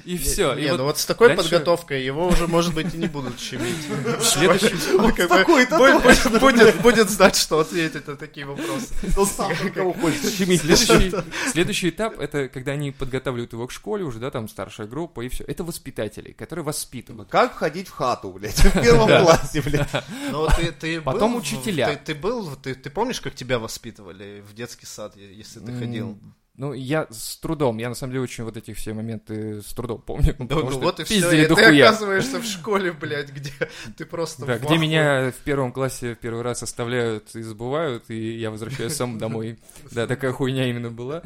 И 0.06 0.18
все. 0.18 0.53
Не, 0.53 0.62
И 0.62 0.66
ну 0.68 0.72
вот 0.74 0.82
вот 0.82 0.97
с 0.99 1.06
такой 1.06 1.30
дальше- 1.30 1.43
подготовкой 1.43 2.03
его 2.03 2.28
уже, 2.28 2.47
может 2.47 2.74
быть, 2.74 2.93
и 2.93 2.97
не 2.97 3.08
будут 3.08 3.39
щемить. 3.39 3.76
Следующий, 4.22 4.95
Он 4.97 5.12
как 5.14 5.30
бы 5.30 5.36
такой-то 5.38 5.78
будет- 5.78 6.39
будет- 6.39 6.82
Будет 6.82 7.10
знать, 7.10 7.36
что 7.36 7.60
ответить 7.60 8.08
на 8.08 8.16
такие 8.16 8.45
вопросы. 8.45 8.93
Он 9.18 9.26
сам 9.26 9.51
кого 9.74 9.93
хочет 9.93 10.32
щемить. 10.34 10.62
следующий, 10.62 11.14
следующий 11.51 11.89
этап 11.89 12.20
это 12.20 12.47
когда 12.49 12.74
они 12.74 12.91
подготавливают 12.91 13.53
его 13.53 13.66
к 13.68 13.72
школе, 13.72 14.03
уже, 14.03 14.20
да, 14.20 14.30
там 14.32 14.47
старшая 14.47 14.88
группа 14.88 15.22
и 15.22 15.30
все. 15.30 15.43
Это 15.45 15.64
воспитатели, 15.64 16.32
которые 16.32 16.64
воспитывают. 16.64 17.30
Как 17.30 17.53
входить 17.56 17.88
в 17.88 17.91
хату, 17.91 18.32
блядь, 18.32 18.56
в 18.64 18.82
первом 18.82 19.08
классе, 19.08 19.62
блядь. 19.62 19.89
Но 20.32 20.47
ты, 20.47 20.72
ты 20.72 21.01
Потом 21.01 21.32
был 21.34 21.39
учителя. 21.39 21.88
Ты, 21.95 22.14
ты 22.14 22.16
был, 22.20 22.56
ты, 22.58 22.76
ты 22.76 22.89
помнишь, 22.89 23.22
как 23.22 23.34
тебя 23.36 23.58
воспитывали 23.60 24.43
в 24.47 24.53
детский 24.53 24.86
сад, 24.86 25.16
если 25.16 25.60
ты 25.60 25.72
ходил? 25.78 26.18
Ну, 26.58 26.72
я 26.72 27.08
с 27.10 27.38
трудом, 27.38 27.78
я 27.78 27.89
на 27.89 27.95
самом 27.95 28.14
деле 28.14 28.24
очень 28.24 28.45
вот 28.45 28.56
эти 28.56 28.74
все 28.74 28.93
моменты 28.93 29.62
с 29.62 29.74
трудом 29.74 30.01
помню. 30.01 30.36
Да, 30.39 30.45
потому 30.45 30.64
ну 30.64 30.72
что 30.72 30.80
вот 30.80 30.99
и 31.01 31.03
все. 31.03 31.32
И 31.32 31.45
ты 31.47 31.53
оказываешься 31.53 32.39
в 32.39 32.45
школе, 32.45 32.93
блядь, 32.93 33.30
где 33.30 33.51
ты 33.97 34.06
просто 34.06 34.45
Да, 34.45 34.58
где 34.58 34.78
меня 34.78 35.32
в 35.32 35.43
первом 35.43 35.74
классе 35.74 36.16
в 36.16 36.18
первый 36.20 36.43
раз 36.43 36.64
оставляют 36.64 37.36
и 37.36 37.41
забывают, 37.41 38.10
и 38.10 38.38
я 38.38 38.51
возвращаюсь 38.51 38.93
сам 38.93 39.18
домой. 39.18 39.60
Да, 39.91 40.08
такая 40.08 40.32
хуйня 40.32 40.70
именно 40.70 40.91
была. 40.91 41.24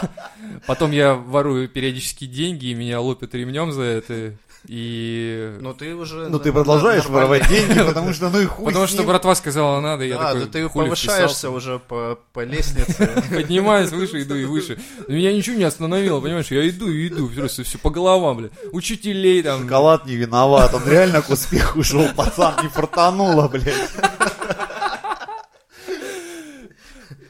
Потом 0.66 0.90
я 0.90 1.14
ворую 1.14 1.68
периодически 1.68 2.26
деньги, 2.26 2.66
и 2.66 2.74
меня 2.74 3.00
лупят 3.00 3.34
ремнем 3.34 3.72
за 3.72 3.82
это. 3.82 4.34
И... 4.66 5.56
Ну 5.60 5.72
ты 5.72 5.94
уже... 5.94 6.28
Ну 6.28 6.38
ты 6.38 6.52
продолжаешь 6.52 7.04
нормально. 7.04 7.28
воровать 7.28 7.48
деньги, 7.48 7.78
потому 7.86 8.12
что 8.12 8.28
ну 8.28 8.40
и 8.40 8.44
хуй 8.44 8.66
Потому 8.66 8.86
что 8.86 9.02
братва 9.04 9.34
сказала 9.34 9.80
надо, 9.80 10.04
и 10.04 10.08
я 10.08 10.18
такой, 10.18 10.40
да 10.40 10.46
ты 10.46 10.68
повышаешься 10.68 11.50
уже 11.50 11.78
по, 11.78 12.18
лестнице. 12.36 13.22
Поднимаюсь 13.30 13.90
выше, 13.90 14.22
иду 14.22 14.34
и 14.34 14.44
выше. 14.44 14.78
Но 15.06 15.14
меня 15.14 15.32
ничего 15.32 15.56
не 15.56 15.64
остановило, 15.64 16.20
понимаешь? 16.20 16.50
Я 16.50 16.68
иду 16.68 16.90
и 16.90 17.08
иду, 17.08 17.28
просто 17.28 17.62
все 17.62 17.78
по 17.78 17.90
головам, 17.90 18.38
бля. 18.38 18.48
Учителей 18.72 19.42
там. 19.42 19.62
Шоколад 19.62 20.06
не 20.06 20.16
виноват, 20.16 20.74
он 20.74 20.86
реально 20.88 21.22
к 21.22 21.30
успеху 21.30 21.82
шел, 21.82 22.08
пацан, 22.14 22.54
не 22.62 22.68
фартануло, 22.68 23.48
блядь. 23.48 23.74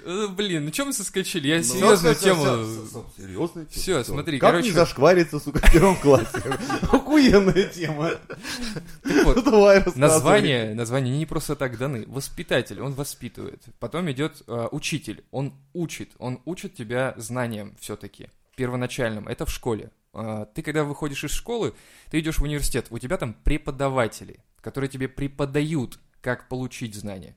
Э, 0.09 0.26
Блин, 0.28 0.64
ну 0.64 0.70
чем 0.70 0.86
мы 0.86 0.92
соскочили? 0.94 1.48
Я 1.48 1.56
Ну, 1.59 1.62
серьезную 1.64 2.14
тему... 2.14 2.42
всё, 2.42 3.04
Серьезно? 3.18 3.66
Всё, 3.70 4.02
смотри, 4.04 4.38
Как 4.38 4.50
короче- 4.52 4.68
не 4.68 4.72
зашквариться, 4.72 5.38
сука, 5.38 5.59
в 5.59 5.70
первом 5.70 5.96
классе? 5.96 6.42
Охуенная 6.90 7.64
тема. 7.64 8.12
Вот, 9.04 9.44
Давай 9.44 9.76
рассказывай. 9.76 10.00
Название, 10.00 10.74
название 10.74 11.18
не 11.18 11.26
просто 11.26 11.56
так 11.56 11.76
даны. 11.76 12.04
Воспитатель, 12.06 12.80
он 12.80 12.94
воспитывает. 12.94 13.62
Потом 13.80 14.11
идет 14.11 14.42
э, 14.46 14.68
учитель, 14.72 15.24
он 15.30 15.52
учит, 15.74 16.12
он 16.18 16.40
учит 16.46 16.74
тебя 16.74 17.12
знаниям 17.18 17.76
все-таки 17.78 18.30
первоначальным. 18.56 19.28
Это 19.28 19.44
в 19.44 19.50
школе. 19.50 19.90
Э, 20.14 20.46
ты 20.54 20.62
когда 20.62 20.84
выходишь 20.84 21.24
из 21.24 21.32
школы, 21.32 21.74
ты 22.11 22.20
идешь 22.20 22.38
в 22.38 22.42
университет, 22.42 22.86
у 22.88 22.98
тебя 22.98 23.18
там 23.18 23.34
преподаватели, 23.34 24.40
которые 24.62 24.88
тебе 24.88 25.06
преподают, 25.06 25.98
как 26.22 26.48
получить 26.48 26.94
знания. 26.94 27.36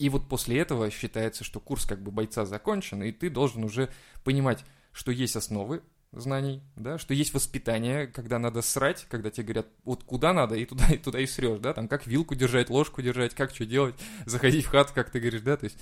И 0.00 0.08
вот 0.08 0.26
после 0.28 0.58
этого 0.58 0.90
считается, 0.90 1.44
что 1.44 1.60
курс 1.60 1.84
как 1.84 2.02
бы 2.02 2.10
бойца 2.10 2.46
закончен, 2.46 3.02
и 3.02 3.12
ты 3.12 3.28
должен 3.28 3.64
уже 3.64 3.90
понимать, 4.24 4.64
что 4.92 5.12
есть 5.12 5.36
основы 5.36 5.82
знаний, 6.10 6.62
да, 6.74 6.96
что 6.96 7.12
есть 7.12 7.34
воспитание, 7.34 8.06
когда 8.06 8.38
надо 8.38 8.62
срать, 8.62 9.06
когда 9.10 9.30
тебе 9.30 9.44
говорят, 9.44 9.66
вот 9.84 10.02
куда 10.02 10.32
надо, 10.32 10.54
и 10.54 10.64
туда, 10.64 10.86
и 10.90 10.96
туда 10.96 11.20
и 11.20 11.26
срешь, 11.26 11.60
да, 11.60 11.74
там 11.74 11.86
как 11.86 12.06
вилку 12.06 12.34
держать, 12.34 12.70
ложку 12.70 13.02
держать, 13.02 13.34
как 13.34 13.54
что 13.54 13.66
делать, 13.66 13.94
заходить 14.24 14.64
в 14.64 14.68
хату, 14.68 14.92
как 14.94 15.10
ты 15.10 15.20
говоришь, 15.20 15.42
да, 15.42 15.58
то 15.58 15.64
есть 15.64 15.76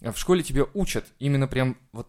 а 0.00 0.12
в 0.12 0.18
школе 0.18 0.42
тебя 0.42 0.64
учат, 0.72 1.04
именно 1.18 1.46
прям 1.46 1.76
вот 1.92 2.08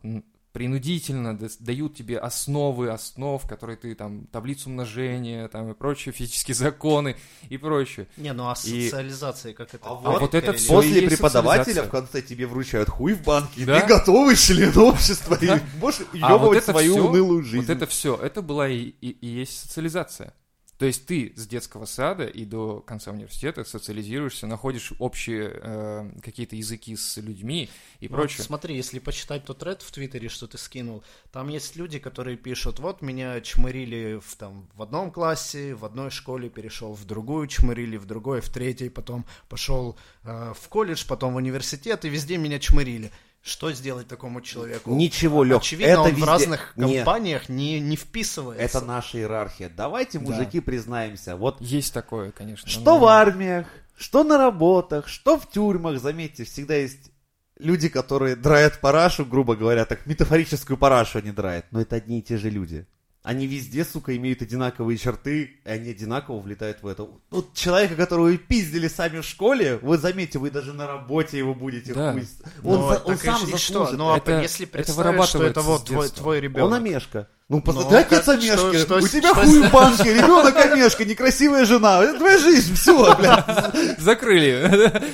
принудительно 0.51 1.37
да- 1.37 1.47
дают 1.59 1.95
тебе 1.95 2.17
основы 2.17 2.89
основ, 2.89 3.45
которые 3.47 3.77
ты 3.77 3.95
там, 3.95 4.25
таблицу 4.27 4.69
умножения, 4.69 5.47
там 5.47 5.71
и 5.71 5.73
прочие 5.73 6.11
физические 6.13 6.55
законы 6.55 7.15
и 7.49 7.57
прочее. 7.57 8.07
Не, 8.17 8.33
ну 8.33 8.49
а 8.49 8.53
И- 8.65 8.85
социализация 8.89 9.53
как 9.53 9.73
это? 9.73 9.85
А 9.87 9.93
вот 9.93 10.21
вот 10.21 10.35
это 10.35 10.53
всё 10.53 10.73
После 10.75 11.01
и 11.03 11.07
преподавателя 11.07 11.83
в 11.83 11.89
конце 11.89 12.21
тебе 12.21 12.45
вручают 12.47 12.89
хуй 12.89 13.13
в 13.13 13.23
банке, 13.23 13.61
и 13.61 13.65
Да. 13.65 13.79
ты 13.79 13.87
готовый 13.87 14.35
член 14.35 14.77
общества, 14.77 15.35
и 15.41 15.47
Да. 15.47 15.59
можешь 15.79 16.01
А 16.21 16.29
вот 16.37 16.41
ебывать 16.41 16.63
это 16.63 16.71
свою 16.71 16.93
всё- 16.95 17.07
унылую 17.09 17.43
жизнь. 17.43 17.65
Вот 17.65 17.69
это 17.75 17.85
все, 17.87 18.15
это 18.15 18.41
была 18.41 18.67
и, 18.67 18.93
и- 19.01 19.09
и 19.09 19.27
есть 19.27 19.59
социализация. 19.61 20.33
То 20.79 20.85
есть 20.85 21.05
ты 21.05 21.33
с 21.35 21.45
детского 21.45 21.83
сада 21.83 22.25
и 22.25 22.45
до 22.45 22.79
конца 22.79 23.11
университета 23.11 23.65
социализируешься, 23.65 24.47
находишь 24.47 24.93
общие 24.97 25.51
э, 25.53 26.09
какие-то 26.23 26.55
языки 26.55 26.95
с 26.95 27.17
людьми 27.17 27.69
и 27.99 28.07
Ну, 28.07 28.15
прочее. 28.15 28.45
Смотри, 28.45 28.77
если 28.77 28.99
почитать 28.99 29.43
тот 29.43 29.61
ред 29.61 29.81
в 29.81 29.91
Твиттере, 29.91 30.29
что 30.29 30.47
ты 30.47 30.57
скинул, 30.57 31.03
там 31.33 31.49
есть 31.49 31.75
люди, 31.75 31.99
которые 31.99 32.37
пишут, 32.37 32.79
вот 32.79 33.01
меня 33.01 33.41
чмырили 33.41 34.21
в, 34.25 34.37
там, 34.37 34.69
в 34.73 34.81
одном 34.81 35.11
классе, 35.11 35.75
в 35.75 35.83
одной 35.83 36.11
школе, 36.11 36.49
перешел 36.49 36.93
в 36.93 37.03
другую, 37.03 37.47
чмырили 37.47 37.97
в 37.97 38.05
другой, 38.05 38.39
в 38.39 38.47
третьей, 38.47 38.87
потом 38.87 39.25
пошел 39.49 39.97
э, 40.23 40.53
в 40.57 40.69
колледж, 40.69 41.03
потом 41.05 41.33
в 41.33 41.35
университет, 41.35 42.05
и 42.05 42.09
везде 42.09 42.37
меня 42.37 42.57
чмырили. 42.57 43.11
Что 43.49 43.71
сделать 43.73 44.07
такому 44.07 44.41
человеку? 44.41 44.93
Ничего, 44.93 45.43
Лёх, 45.43 45.61
Очевидно, 45.63 45.91
это 45.91 46.01
он 46.01 46.09
везде- 46.11 46.21
в 46.21 46.25
разных 46.27 46.73
компаниях 46.75 47.49
не, 47.49 47.79
не 47.79 47.95
вписывается. 47.95 48.63
Это 48.63 48.81
наша 48.85 49.17
иерархия. 49.17 49.69
Давайте, 49.75 50.19
Да. 50.19 50.25
мужики, 50.25 50.59
признаемся. 50.59 51.35
Вот 51.35 51.59
Есть 51.59 51.93
такое, 51.93 52.31
конечно. 52.31 52.69
что 52.69 52.81
но- 52.81 52.99
в 52.99 53.05
армиях, 53.05 53.65
что 53.97 54.23
на 54.23 54.37
работах, 54.37 55.07
что 55.07 55.37
в 55.39 55.49
тюрьмах, 55.49 55.99
заметьте, 55.99 56.43
всегда 56.43 56.75
есть 56.75 57.09
люди, 57.57 57.89
которые 57.89 58.35
драют 58.35 58.79
парашу, 58.79 59.25
грубо 59.25 59.55
говоря, 59.55 59.85
так 59.85 60.05
метафорическую 60.05 60.77
парашу 60.77 61.17
они 61.17 61.31
драют, 61.31 61.65
но 61.71 61.81
это 61.81 61.95
одни 61.95 62.19
и 62.19 62.21
те 62.21 62.37
же 62.37 62.49
люди. 62.51 62.85
Они 63.29 63.45
везде, 63.45 63.85
сука, 63.85 64.15
имеют 64.17 64.41
одинаковые 64.41 64.97
черты, 64.97 65.51
и 65.63 65.69
они 65.69 65.91
одинаково 65.91 66.39
влетают 66.39 66.81
в 66.81 66.87
это. 66.87 67.07
Вот 67.29 67.53
человека, 67.53 67.95
которого 67.95 68.25
вы 68.25 68.37
пиздили 68.37 68.87
сами 68.87 69.19
в 69.19 69.23
школе, 69.25 69.77
вы 69.83 69.99
заметите, 69.99 70.39
вы 70.39 70.49
даже 70.49 70.73
на 70.73 70.87
работе 70.87 71.37
его 71.37 71.53
будете 71.53 71.93
Да. 71.93 72.13
хуй- 72.13 72.27
Ну, 72.63 72.69
Он, 72.71 72.89
за- 72.93 72.99
он 73.03 73.17
сам 73.19 73.35
и 73.35 73.37
что? 73.45 73.51
заслужит. 73.57 73.97
Ну, 73.99 74.11
а 74.11 74.17
Это- 74.17 74.41
если 74.41 74.65
это 74.65 74.73
представить, 74.73 74.95
что 74.95 75.03
вырабатывается 75.09 75.59
это 75.59 75.61
вот 75.61 75.85
твой, 75.85 76.09
твой 76.09 76.39
ребенок. 76.39 76.67
Он 76.67 76.73
Амешка. 76.73 77.27
Ну, 77.49 77.57
Ну, 77.57 77.61
посмотри, 77.63 77.97
отец 77.97 78.27
Амешка. 78.27 78.57
что- 78.57 78.79
что 78.79 78.95
У 78.97 79.07
тебя 79.07 79.29
что 79.33 79.41
хуй 79.43 79.61
в 79.67 79.71
банке, 79.71 80.13
ребенок 80.13 80.55
Амешка, 80.55 81.05
некрасивая 81.05 81.65
жена. 81.65 82.03
Это 82.03 82.17
твоя 82.17 82.37
жизнь, 82.39 82.73
все, 82.73 83.15
блядь. 83.15 83.45
Закрыли. 83.99 85.03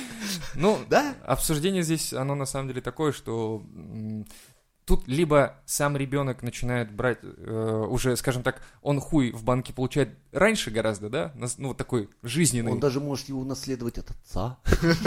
Ну, 0.58 0.78
Да? 0.88 1.14
обсуждение 1.26 1.82
здесь, 1.82 2.14
оно 2.14 2.34
на 2.34 2.46
самом 2.46 2.68
деле 2.68 2.80
такое, 2.80 3.12
что 3.12 3.62
тут 4.86 5.08
либо 5.08 5.56
сам 5.66 5.96
ребенок 5.96 6.42
начинает 6.42 6.92
брать 6.92 7.18
э, 7.22 7.86
уже, 7.90 8.16
скажем 8.16 8.44
так, 8.44 8.62
он 8.82 9.00
хуй 9.00 9.32
в 9.32 9.42
банке 9.42 9.72
получает 9.72 10.10
раньше 10.30 10.70
гораздо, 10.70 11.10
да, 11.10 11.32
ну, 11.58 11.68
вот 11.68 11.76
такой 11.76 12.08
жизненный. 12.22 12.70
Он 12.70 12.78
даже 12.78 13.00
может 13.00 13.28
его 13.28 13.40
унаследовать 13.40 13.98
от 13.98 14.12
отца. 14.12 14.58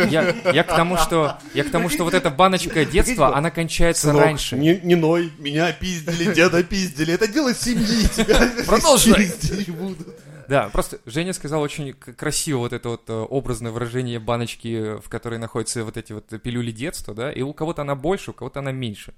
Я, 0.09 0.35
я 0.51 0.63
к 0.65 0.75
тому, 0.75 0.97
что 0.97 1.39
я 1.53 1.63
к 1.63 1.71
тому, 1.71 1.87
что 1.87 2.03
вот 2.03 2.13
эта 2.13 2.29
баночка 2.29 2.83
детства, 2.83 3.35
она 3.35 3.51
кончается 3.51 4.07
Сынок, 4.07 4.21
раньше. 4.21 4.57
Не, 4.57 4.81
не 4.83 4.95
ной, 4.95 5.31
меня 5.39 5.71
пиздили, 5.71 6.33
деда 6.33 6.61
пиздили. 6.61 7.13
Это 7.13 7.29
дело 7.29 7.53
семьи, 7.53 8.07
тебя 8.13 8.51
Продолжай. 8.65 9.31
Да, 10.49 10.67
просто 10.69 10.99
Женя 11.05 11.31
сказал 11.31 11.61
очень 11.61 11.93
красиво 11.93 12.57
вот 12.57 12.73
это 12.73 12.89
вот 12.89 13.07
э, 13.07 13.13
образное 13.13 13.71
выражение 13.71 14.19
баночки, 14.19 14.99
в 14.99 15.07
которой 15.07 15.39
находятся 15.39 15.85
вот 15.85 15.95
эти 15.95 16.11
вот 16.11 16.25
пилюли 16.41 16.71
детства, 16.71 17.13
да, 17.13 17.31
и 17.31 17.43
у 17.43 17.53
кого-то 17.53 17.83
она 17.83 17.95
больше, 17.95 18.31
у 18.31 18.33
кого-то 18.33 18.59
она 18.59 18.71
меньше. 18.71 19.13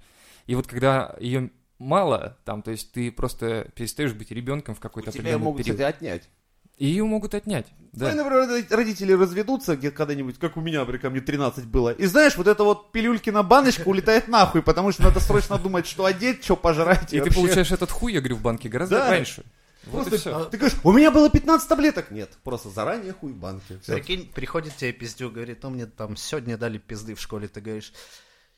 И 0.47 0.55
вот 0.55 0.67
когда 0.67 1.15
ее 1.19 1.51
мало, 1.79 2.37
там, 2.45 2.61
то 2.61 2.71
есть 2.71 2.91
ты 2.91 3.11
просто 3.11 3.67
перестаешь 3.75 4.13
быть 4.13 4.31
ребенком 4.31 4.75
в 4.75 4.79
какой-то 4.79 5.09
определенный 5.09 5.43
могут, 5.43 5.63
период. 5.63 5.77
кстати, 5.77 5.95
отнять. 5.95 6.29
И 6.77 6.87
ее 6.87 7.03
могут 7.03 7.35
отнять. 7.35 7.67
Да. 7.91 8.13
например, 8.13 8.65
родители 8.69 9.13
разведутся 9.13 9.75
где 9.75 9.91
когда-нибудь, 9.91 10.39
как 10.39 10.57
у 10.57 10.61
меня, 10.61 10.79
например, 10.79 11.11
мне 11.11 11.21
13 11.21 11.65
было. 11.67 11.91
И 11.91 12.05
знаешь, 12.05 12.35
вот 12.37 12.47
эта 12.47 12.63
вот 12.63 12.91
пилюльки 12.91 13.29
на 13.29 13.43
баночку 13.43 13.89
улетает 13.89 14.27
нахуй, 14.27 14.61
потому 14.61 14.91
что 14.91 15.03
надо 15.03 15.19
срочно 15.19 15.57
думать, 15.57 15.85
что 15.85 16.05
одеть, 16.05 16.43
что 16.43 16.55
пожрать. 16.55 17.13
И 17.13 17.17
ты 17.17 17.25
вообще. 17.25 17.35
получаешь 17.35 17.71
этот 17.71 17.91
хуй, 17.91 18.13
я 18.13 18.19
говорю, 18.19 18.37
в 18.37 18.41
банке 18.41 18.69
гораздо 18.69 18.97
Да. 18.97 19.09
раньше. 19.09 19.43
Вот 19.85 20.07
и 20.07 20.09
Просто 20.09 20.17
все. 20.17 20.45
Ты 20.45 20.57
говоришь, 20.57 20.77
у 20.83 20.91
меня 20.91 21.11
было 21.11 21.29
15 21.29 21.67
таблеток. 21.67 22.11
Нет, 22.11 22.29
просто 22.43 22.69
заранее 22.69 23.13
хуй 23.13 23.31
в 23.31 23.37
банке. 23.37 23.79
Прикинь, 23.85 24.31
приходит 24.33 24.75
тебе 24.75 24.91
пиздюк, 24.91 25.33
говорит, 25.33 25.61
ну 25.63 25.71
мне 25.71 25.85
там 25.85 26.15
сегодня 26.15 26.57
дали 26.57 26.77
пизды 26.77 27.15
в 27.15 27.21
школе, 27.21 27.47
ты 27.47 27.61
говоришь, 27.61 27.93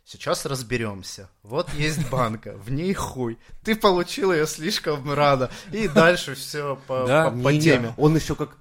сейчас 0.05 0.45
разберемся. 0.45 1.29
Вот 1.43 1.73
есть 1.73 2.07
банка, 2.09 2.55
в 2.57 2.71
ней 2.71 2.93
хуй. 2.93 3.37
Ты 3.63 3.75
получил 3.75 4.31
ее 4.33 4.47
слишком 4.47 5.11
рано. 5.13 5.49
И 5.71 5.87
дальше 5.87 6.35
все 6.35 6.77
по, 6.87 7.05
Да. 7.07 7.25
по- 7.25 7.31
по 7.31 7.49
Не-не, 7.49 7.61
теме. 7.61 7.93
Он 7.97 8.15
еще 8.15 8.35
как... 8.35 8.57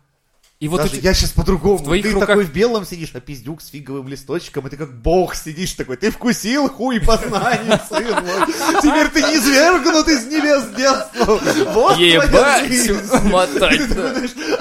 И 0.61 0.69
вот 0.69 0.77
Даже 0.81 0.99
эти- 0.99 1.05
я 1.05 1.13
сейчас 1.13 1.33
по-другому. 1.33 1.81
ты 1.91 2.13
руках- 2.13 2.29
такой 2.29 2.45
в 2.45 2.53
белом 2.53 2.87
сидишь, 2.87 3.11
а 3.15 3.21
пиздюк 3.21 3.61
с 3.61 3.67
фиговым 3.71 4.07
листочком, 4.07 4.65
и 4.69 4.71
ты 4.71 4.77
как 4.77 4.97
бог 4.97 5.35
сидишь 5.35 5.73
такой. 5.73 5.97
Ты 5.97 6.13
вкусил 6.13 6.69
хуй 6.69 7.01
познаний, 7.01 7.81
сын 7.89 8.05
мой. 8.25 8.47
Теперь 8.81 9.09
ты 9.09 9.23
не 9.23 9.39
извергнут 9.39 10.07
из 10.07 10.25
небес 10.27 10.67
детства. 10.77 11.41
Вот 11.73 11.97
Ебать, 11.99 13.25
мотать, 13.25 13.81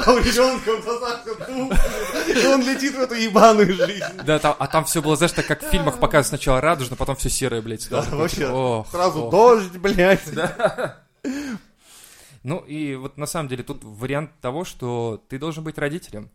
а 0.04 0.12
у 0.14 0.18
ребенка 0.18 0.72
в 0.78 0.84
глазах 0.86 1.24
и 2.32 2.46
он 2.48 2.62
летит 2.62 2.96
в 2.96 3.00
эту 3.00 3.16
ебаную 3.16 3.74
жизнь. 3.74 4.04
Да, 4.26 4.40
там, 4.40 4.56
а 4.58 4.68
там 4.68 4.86
все 4.86 5.02
было, 5.02 5.16
знаешь, 5.16 5.32
так 5.34 5.46
как 5.46 5.64
в 5.64 5.70
фильмах 5.70 6.00
показывают 6.00 6.28
сначала 6.28 6.62
радужно, 6.62 6.96
потом 6.96 7.16
все 7.16 7.30
серое, 7.30 7.62
блядь. 7.62 7.88
Да, 7.90 8.02
вообще, 8.12 8.48
ох, 8.50 8.90
сразу 8.90 9.24
ох. 9.24 9.32
дождь, 9.32 9.78
блядь. 9.78 10.22
Ну 12.44 12.58
и 12.60 12.96
вот 12.96 13.18
на 13.18 13.28
самом 13.28 13.50
деле 13.50 13.64
тут 13.64 13.84
вариант 13.84 14.32
того, 14.42 14.66
что 14.66 15.24
ты 15.30 15.38
должен 15.38 15.64
быть 15.64 15.78
родителем. 15.78 16.32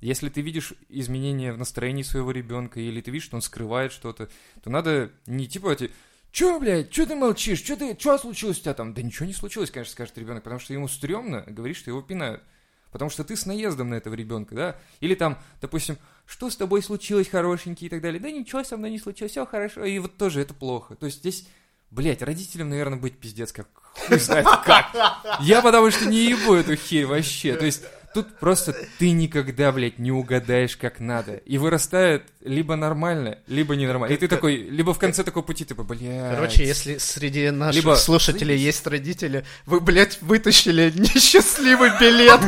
Если 0.00 0.28
ты 0.28 0.40
видишь 0.40 0.74
изменения 0.88 1.52
в 1.52 1.58
настроении 1.58 2.04
своего 2.04 2.30
ребенка, 2.30 2.78
или 2.78 3.00
ты 3.00 3.10
видишь, 3.10 3.26
что 3.26 3.34
он 3.34 3.42
скрывает 3.42 3.92
что-то, 3.92 4.28
то 4.62 4.70
надо 4.70 5.10
не 5.26 5.48
типа 5.48 5.72
эти 5.72 5.90
Чё, 6.30 6.60
блядь, 6.60 6.90
чё 6.90 7.06
ты 7.06 7.14
молчишь? 7.14 7.62
Чё 7.62 7.74
ты, 7.74 7.96
чё 7.96 8.18
случилось 8.18 8.58
у 8.58 8.60
тебя 8.60 8.74
там? 8.74 8.94
Да 8.94 9.02
ничего 9.02 9.26
не 9.26 9.32
случилось, 9.32 9.70
конечно, 9.70 9.92
скажет 9.92 10.18
ребенок, 10.18 10.44
потому 10.44 10.60
что 10.60 10.74
ему 10.74 10.86
стрёмно 10.86 11.42
говорить, 11.46 11.76
что 11.76 11.90
его 11.90 12.02
пинают. 12.02 12.42
Потому 12.90 13.10
что 13.10 13.24
ты 13.24 13.36
с 13.36 13.46
наездом 13.46 13.90
на 13.90 13.94
этого 13.94 14.14
ребенка, 14.14 14.54
да? 14.54 14.76
Или 15.00 15.14
там, 15.14 15.38
допустим, 15.60 15.98
что 16.26 16.50
с 16.50 16.56
тобой 16.56 16.82
случилось, 16.82 17.28
хорошенький 17.28 17.86
и 17.86 17.88
так 17.88 18.00
далее. 18.00 18.20
Да 18.20 18.30
ничего 18.30 18.64
со 18.64 18.76
мной 18.76 18.90
не 18.90 18.98
случилось, 18.98 19.32
все 19.32 19.46
хорошо. 19.46 19.84
И 19.84 19.98
вот 19.98 20.16
тоже 20.16 20.40
это 20.40 20.54
плохо. 20.54 20.94
То 20.94 21.06
есть 21.06 21.18
здесь, 21.18 21.46
блядь, 21.90 22.22
родителям, 22.22 22.70
наверное, 22.70 22.98
быть 22.98 23.18
пиздец 23.18 23.52
как 23.52 23.68
хуй 23.98 24.18
знает 24.18 24.46
как. 24.64 24.94
Я 25.40 25.62
потому 25.62 25.90
что 25.90 26.06
не 26.06 26.30
ебу 26.30 26.54
эту 26.54 26.76
херь 26.76 27.06
вообще. 27.06 27.56
То 27.56 27.66
есть 27.66 27.82
тут 28.22 28.38
просто 28.38 28.74
ты 28.98 29.10
никогда, 29.12 29.70
блядь, 29.72 29.98
не 29.98 30.10
угадаешь 30.10 30.76
как 30.76 30.98
надо. 31.00 31.34
И 31.46 31.56
вырастает 31.58 32.24
либо 32.42 32.74
нормально, 32.76 33.38
либо 33.46 33.76
ненормально. 33.76 34.12
И 34.14 34.16
ты 34.16 34.26
такой, 34.28 34.56
либо 34.56 34.92
в 34.92 34.98
конце 34.98 35.22
такого 35.22 35.44
пути, 35.44 35.64
типа, 35.64 35.84
блядь. 35.84 36.34
Короче, 36.34 36.64
если 36.64 36.98
среди 36.98 37.50
наших 37.50 37.82
Либо- 37.82 37.94
слушателей 37.96 38.56
есть 38.56 38.86
родители, 38.86 39.44
вы, 39.66 39.80
блядь, 39.80 40.20
вытащили 40.22 40.92
несчастливый 40.96 41.90
билет. 42.00 42.40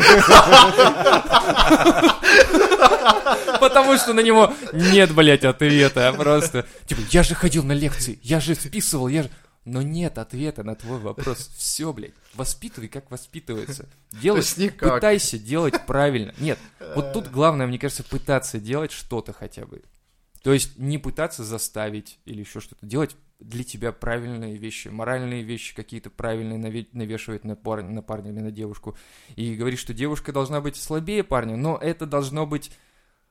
Потому 3.61 3.97
что 3.97 4.13
на 4.13 4.21
него 4.21 4.53
нет, 4.73 5.15
блядь, 5.15 5.45
ответа. 5.45 6.09
а 6.09 6.13
Просто, 6.13 6.67
типа, 6.87 7.01
я 7.11 7.23
же 7.23 7.35
ходил 7.35 7.63
на 7.63 7.73
лекции, 7.73 8.19
я 8.23 8.41
же 8.41 8.55
вписывал, 8.55 9.09
я 9.09 9.23
же... 9.25 9.31
Но 9.71 9.83
нет 9.83 10.19
ответа 10.19 10.65
на 10.65 10.75
твой 10.75 10.99
вопрос. 10.99 11.49
Все, 11.57 11.93
блядь. 11.93 12.15
Воспитывай, 12.35 12.89
как 12.89 13.11
воспитывается. 13.11 13.89
Делай, 14.11 14.43
никак. 14.57 14.95
пытайся 14.95 15.39
делать 15.39 15.87
правильно. 15.87 16.35
Нет, 16.39 16.59
вот 16.97 17.13
тут 17.13 17.29
главное, 17.29 17.67
мне 17.67 17.79
кажется, 17.79 18.03
пытаться 18.03 18.59
делать 18.59 18.91
что-то 18.91 19.33
хотя 19.33 19.67
бы. 19.67 19.83
То 20.43 20.53
есть 20.53 20.77
не 20.79 20.99
пытаться 20.99 21.45
заставить 21.45 22.19
или 22.25 22.41
еще 22.41 22.61
что-то. 22.61 22.85
Делать 22.85 23.15
для 23.39 23.63
тебя 23.63 23.93
правильные 23.93 24.57
вещи, 24.57 24.89
моральные 24.89 25.43
вещи 25.43 25.75
какие-то 25.75 26.11
правильные 26.11 26.59
наве- 26.59 26.89
навешивать 26.93 27.45
на 27.45 27.55
парня, 27.55 27.91
на 27.91 28.03
парня 28.03 28.33
или 28.33 28.41
на 28.41 28.51
девушку. 28.51 28.97
И 29.37 29.55
говорить, 29.55 29.79
что 29.79 29.95
девушка 29.95 30.33
должна 30.33 30.61
быть 30.61 30.77
слабее 30.77 31.23
парня, 31.23 31.57
но 31.57 31.77
это 31.77 32.07
должно 32.07 32.45
быть 32.45 32.73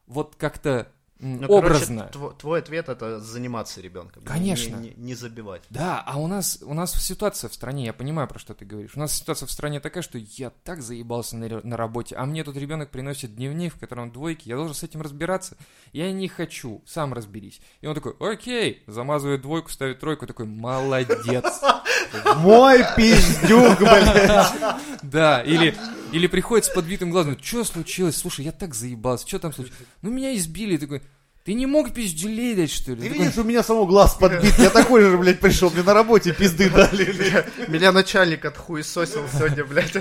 вот 0.05 0.35
как-то 0.37 0.91
Ну, 1.19 1.39
короче, 1.47 1.53
образно. 1.65 2.09
тво- 2.13 2.33
твой 2.37 2.59
ответ 2.59 2.87
это 2.87 3.19
заниматься 3.19 3.81
ребенком. 3.81 4.23
Конечно. 4.23 4.77
Не, 4.77 4.89
не- 4.89 4.95
не 4.95 5.15
забивать. 5.15 5.63
Да, 5.69 6.01
а 6.05 6.17
у 6.17 6.27
нас, 6.27 6.59
у 6.61 6.73
нас 6.73 6.93
ситуация 6.93 7.49
в 7.49 7.53
стране, 7.53 7.85
я 7.85 7.93
понимаю, 7.93 8.27
про 8.29 8.39
что 8.39 8.53
ты 8.53 8.63
говоришь. 8.63 8.91
У 8.95 8.99
нас 8.99 9.13
ситуация 9.13 9.45
в 9.45 9.51
стране 9.51 9.79
такая, 9.81 10.01
что 10.01 10.17
я 10.17 10.49
так 10.49 10.81
заебался 10.81 11.35
на, 11.35 11.59
на 11.61 11.75
работе, 11.77 12.15
а 12.15 12.25
мне 12.25 12.43
тут 12.45 12.55
ребенок 12.55 12.89
приносит 12.89 13.35
дневник, 13.35 13.75
в 13.75 13.79
котором 13.79 14.11
двойки, 14.11 14.47
я 14.47 14.55
должен 14.55 14.73
с 14.75 14.83
этим 14.83 15.01
разбираться. 15.01 15.57
Я 15.91 16.11
не 16.13 16.27
хочу, 16.29 16.81
сам 16.85 17.13
разберись. 17.13 17.59
И 17.81 17.87
он 17.87 17.95
такой, 17.95 18.13
окей, 18.19 18.83
замазывает 18.87 19.41
двойку, 19.41 19.69
ставит 19.69 19.99
тройку, 19.99 20.25
такой, 20.25 20.45
молодец. 20.45 21.61
Мой 22.37 22.83
пиздюк, 22.95 23.77
блядь. 23.79 24.53
Да, 25.03 25.41
или, 25.41 25.75
или 26.11 26.27
приходит 26.27 26.65
с 26.65 26.69
подбитым 26.69 27.11
глазом, 27.11 27.37
что 27.41 27.63
случилось? 27.63 28.17
Слушай, 28.17 28.45
я 28.45 28.51
так 28.51 28.73
заебался, 28.73 29.27
что 29.27 29.39
там 29.39 29.53
случилось? 29.53 29.79
Ну, 30.01 30.11
меня 30.11 30.35
избили, 30.35 30.77
такой, 30.77 31.01
ты 31.45 31.53
не 31.53 31.65
мог 31.65 31.93
пизделей 31.93 32.53
дать, 32.53 32.69
что 32.69 32.91
ли? 32.91 32.97
Ты 32.97 33.09
Такой, 33.09 33.19
видишь, 33.19 33.37
у 33.37 33.43
меня 33.43 33.63
самого 33.63 33.87
глаз 33.87 34.13
подбит. 34.13 34.53
Я 34.59 34.69
такой 34.69 35.01
же, 35.01 35.17
блядь, 35.17 35.39
пришел. 35.39 35.71
Мне 35.71 35.83
на 35.83 35.93
работе 35.93 36.33
пизды 36.33 36.69
дали. 36.69 37.45
Меня 37.67 37.91
начальник 37.91 38.45
отхуесосил 38.45 39.23
сегодня, 39.33 39.65
блядь. 39.65 39.93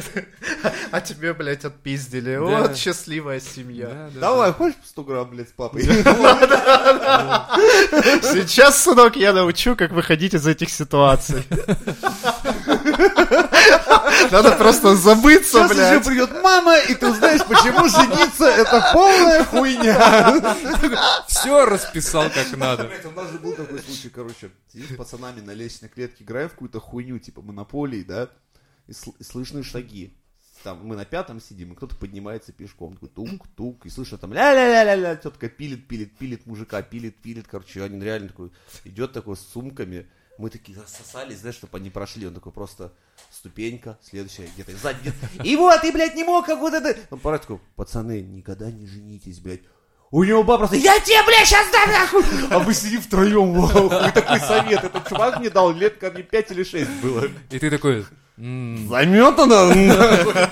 А 0.90 1.00
тебе, 1.00 1.32
блядь, 1.32 1.64
отпиздили. 1.64 2.36
Вот 2.36 2.76
счастливая 2.76 3.40
семья. 3.40 3.86
да, 3.86 4.10
да, 4.12 4.20
Давай, 4.20 4.52
хочешь 4.52 4.76
по 4.76 4.86
100 4.88 5.04
грамм, 5.04 5.30
блядь, 5.30 5.48
с 5.48 5.52
папой? 5.52 5.84
Сейчас, 8.22 8.82
сынок, 8.82 9.16
я 9.16 9.32
научу, 9.32 9.74
как 9.76 9.92
выходить 9.92 10.34
из 10.34 10.46
этих 10.46 10.68
ситуаций. 10.70 11.44
Надо 14.30 14.52
просто 14.56 14.96
забыться, 14.96 15.66
Сейчас 15.68 15.70
еще 15.72 15.80
блядь. 16.00 16.06
придет 16.06 16.42
мама, 16.42 16.76
и 16.78 16.94
ты 16.94 17.08
узнаешь, 17.08 17.44
почему 17.46 17.88
жениться 17.88 18.46
это 18.46 18.90
полная 18.92 19.44
хуйня. 19.44 21.24
Все 21.26 21.64
расписал 21.64 22.30
как 22.30 22.56
надо. 22.56 22.90
У 23.04 23.10
нас 23.12 23.30
же 23.30 23.38
был 23.38 23.52
такой 23.52 23.80
случай, 23.80 24.08
короче, 24.10 24.50
сидим 24.72 24.88
с 24.94 24.96
пацанами 24.96 25.40
на 25.40 25.52
лестничной 25.52 25.88
клетке, 25.88 26.24
играем 26.24 26.48
в 26.48 26.52
какую-то 26.52 26.80
хуйню, 26.80 27.18
типа 27.18 27.42
монополии, 27.42 28.02
да, 28.02 28.28
и, 28.86 28.92
сл- 28.92 29.14
и 29.18 29.24
слышны 29.24 29.62
шаги. 29.62 30.14
Там 30.64 30.84
мы 30.84 30.96
на 30.96 31.04
пятом 31.04 31.40
сидим, 31.40 31.72
и 31.72 31.76
кто-то 31.76 31.94
поднимается 31.94 32.50
пешком, 32.52 32.94
такой 32.94 33.08
тук-тук, 33.10 33.86
и 33.86 33.90
слышно 33.90 34.18
там 34.18 34.32
ля-ля-ля-ля-ля, 34.32 35.14
тетка 35.14 35.48
пилит, 35.48 35.86
пилит, 35.86 36.16
пилит 36.18 36.46
мужика, 36.46 36.82
пилит, 36.82 37.16
пилит, 37.16 37.46
короче, 37.48 37.82
они 37.84 38.00
реально 38.04 38.28
такой, 38.28 38.50
идет 38.84 39.12
такой 39.12 39.36
с 39.36 39.40
сумками, 39.40 40.08
мы 40.38 40.50
такие 40.50 40.78
засосались, 40.78 41.38
знаешь, 41.38 41.56
чтобы 41.56 41.76
они 41.78 41.90
прошли, 41.90 42.26
он 42.26 42.34
такой 42.34 42.52
просто 42.52 42.92
ступенька, 43.30 43.98
следующая 44.02 44.48
где-то 44.54 44.76
сзади, 44.76 45.00
где-то, 45.00 45.42
и 45.44 45.56
вот, 45.56 45.80
ты, 45.80 45.92
блядь, 45.92 46.14
не 46.14 46.24
мог, 46.24 46.46
как 46.46 46.60
вот 46.60 46.72
это, 46.72 46.96
он 47.10 47.18
пора 47.18 47.38
такой, 47.38 47.60
пацаны, 47.76 48.22
никогда 48.22 48.70
не 48.70 48.86
женитесь, 48.86 49.40
блядь, 49.40 49.60
у 50.10 50.24
него 50.24 50.42
баба 50.42 50.66
просто, 50.66 50.76
я 50.76 50.98
тебе, 51.00 51.22
блядь, 51.26 51.46
сейчас 51.46 51.70
дам 51.70 51.90
нахуй! 51.90 52.24
А 52.50 52.60
мы 52.60 52.72
сидим 52.72 53.02
втроем, 53.02 53.52
вау, 53.52 54.08
и 54.08 54.12
такой 54.12 54.40
совет. 54.40 54.84
Этот 54.84 55.06
чувак 55.06 55.38
мне 55.38 55.50
дал 55.50 55.70
лет 55.72 55.98
ко 55.98 56.10
мне 56.10 56.22
5 56.22 56.50
или 56.52 56.64
6 56.64 56.90
было. 57.02 57.28
И 57.50 57.58
ты 57.58 57.70
такой. 57.70 58.06
Заметано? 58.38 59.74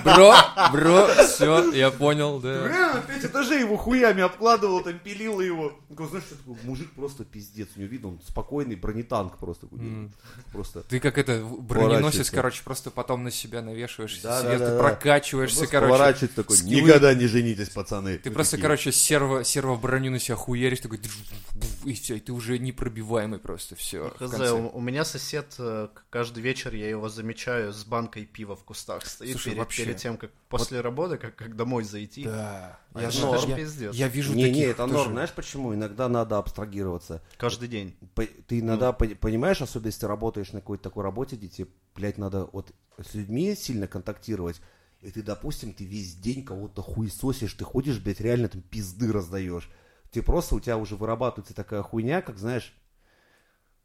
Бро, 0.03 0.35
бро, 0.73 1.07
все, 1.23 1.71
я 1.71 1.89
понял, 1.89 2.39
да. 2.39 2.67
Реально, 2.67 3.01
пять 3.07 3.23
этажей 3.23 3.61
его 3.61 3.77
хуями 3.77 4.23
обкладывал, 4.23 4.81
там 4.81 4.99
пилил 4.99 5.39
его. 5.39 5.79
Ну, 5.87 6.07
знаешь, 6.07 6.25
что 6.25 6.35
такое? 6.35 6.57
Мужик 6.63 6.91
просто 6.91 7.23
пиздец. 7.23 7.69
У 7.75 7.79
него 7.79 7.89
видно, 7.89 8.09
он 8.09 8.19
спокойный 8.27 8.75
бронетанк 8.75 9.37
просто. 9.37 9.67
Просто. 10.51 10.83
Ты 10.83 10.99
как 10.99 11.17
это, 11.17 11.41
броненосец, 11.43 12.29
короче, 12.29 12.61
просто 12.63 12.91
потом 12.91 13.23
на 13.23 13.31
себя 13.31 13.61
навешиваешь, 13.61 14.19
Да, 14.21 14.41
ты 14.41 14.77
прокачиваешься, 14.77 15.67
короче. 15.67 15.91
поворачивается 15.91 16.35
такой, 16.35 16.59
никогда 16.63 17.13
не 17.13 17.27
женитесь, 17.27 17.69
пацаны. 17.69 18.17
Ты 18.17 18.31
просто, 18.31 18.57
короче, 18.57 18.91
серво, 18.91 19.43
серво 19.43 19.75
броню 19.75 20.11
на 20.11 20.19
себя 20.19 20.35
хуяришь, 20.35 20.79
такой, 20.79 20.99
и 21.85 21.93
все, 21.93 22.15
и 22.15 22.19
ты 22.19 22.33
уже 22.33 22.57
непробиваемый 22.59 23.39
просто, 23.39 23.75
все. 23.75 24.13
Хз, 24.19 24.51
у, 24.73 24.81
меня 24.81 25.05
сосед, 25.05 25.55
э, 25.57 25.87
каждый 26.09 26.43
вечер 26.43 26.73
я 26.73 26.89
его 26.89 27.09
замечаю 27.09 27.73
с 27.77 27.85
банкой 27.85 28.25
пива 28.25 28.55
в 28.55 28.63
кустах 28.63 29.05
стоит 29.05 29.31
Слушай, 29.31 29.45
перед, 29.51 29.57
вообще, 29.59 29.85
перед 29.85 29.97
тем, 29.97 30.17
как 30.17 30.31
после 30.49 30.81
работы, 30.81 31.17
как, 31.17 31.35
как 31.35 31.55
домой 31.55 31.83
зайти. 31.83 32.23
Да. 32.25 32.79
А 32.93 33.01
Я, 33.01 33.07
это 33.09 33.37
же 33.39 33.47
я- 33.47 33.55
пиздец. 33.55 33.95
я 33.95 34.07
вижу 34.07 34.33
Не, 34.33 34.43
таких 34.43 34.55
не, 34.57 34.63
это 34.63 34.85
норм. 34.85 35.11
Знаешь 35.13 35.31
почему? 35.31 35.73
Иногда 35.73 36.09
надо 36.09 36.37
абстрагироваться. 36.37 37.21
Каждый 37.37 37.67
день. 37.69 37.95
По- 38.15 38.25
Ты 38.25 38.59
иногда 38.59 38.91
пони- 38.91 39.13
понимаешь, 39.13 39.61
особенно 39.61 39.87
если 39.87 40.01
ты 40.01 40.07
работаешь 40.07 40.51
на 40.51 40.59
какой-то 40.59 40.83
такой 40.83 41.03
работе, 41.03 41.35
где 41.35 41.47
тебе, 41.47 41.67
блядь, 41.95 42.17
надо 42.17 42.49
вот 42.51 42.73
с 43.01 43.13
людьми 43.13 43.55
сильно 43.55 43.87
контактировать, 43.87 44.59
и 45.01 45.11
ты, 45.11 45.21
допустим, 45.21 45.73
ты 45.73 45.85
весь 45.85 46.15
день 46.15 46.43
кого-то 46.43 46.81
хуесосишь, 46.81 47.53
ты 47.53 47.63
ходишь, 47.63 47.99
блядь, 47.99 48.19
реально 48.19 48.49
там 48.49 48.61
пизды 48.61 49.11
раздаешь. 49.11 49.69
Ты 50.11 50.23
просто, 50.23 50.55
у 50.55 50.59
тебя 50.59 50.77
уже 50.77 50.95
вырабатывается 50.95 51.53
такая 51.53 51.83
хуйня, 51.83 52.21
как, 52.21 52.39
знаешь, 52.39 52.73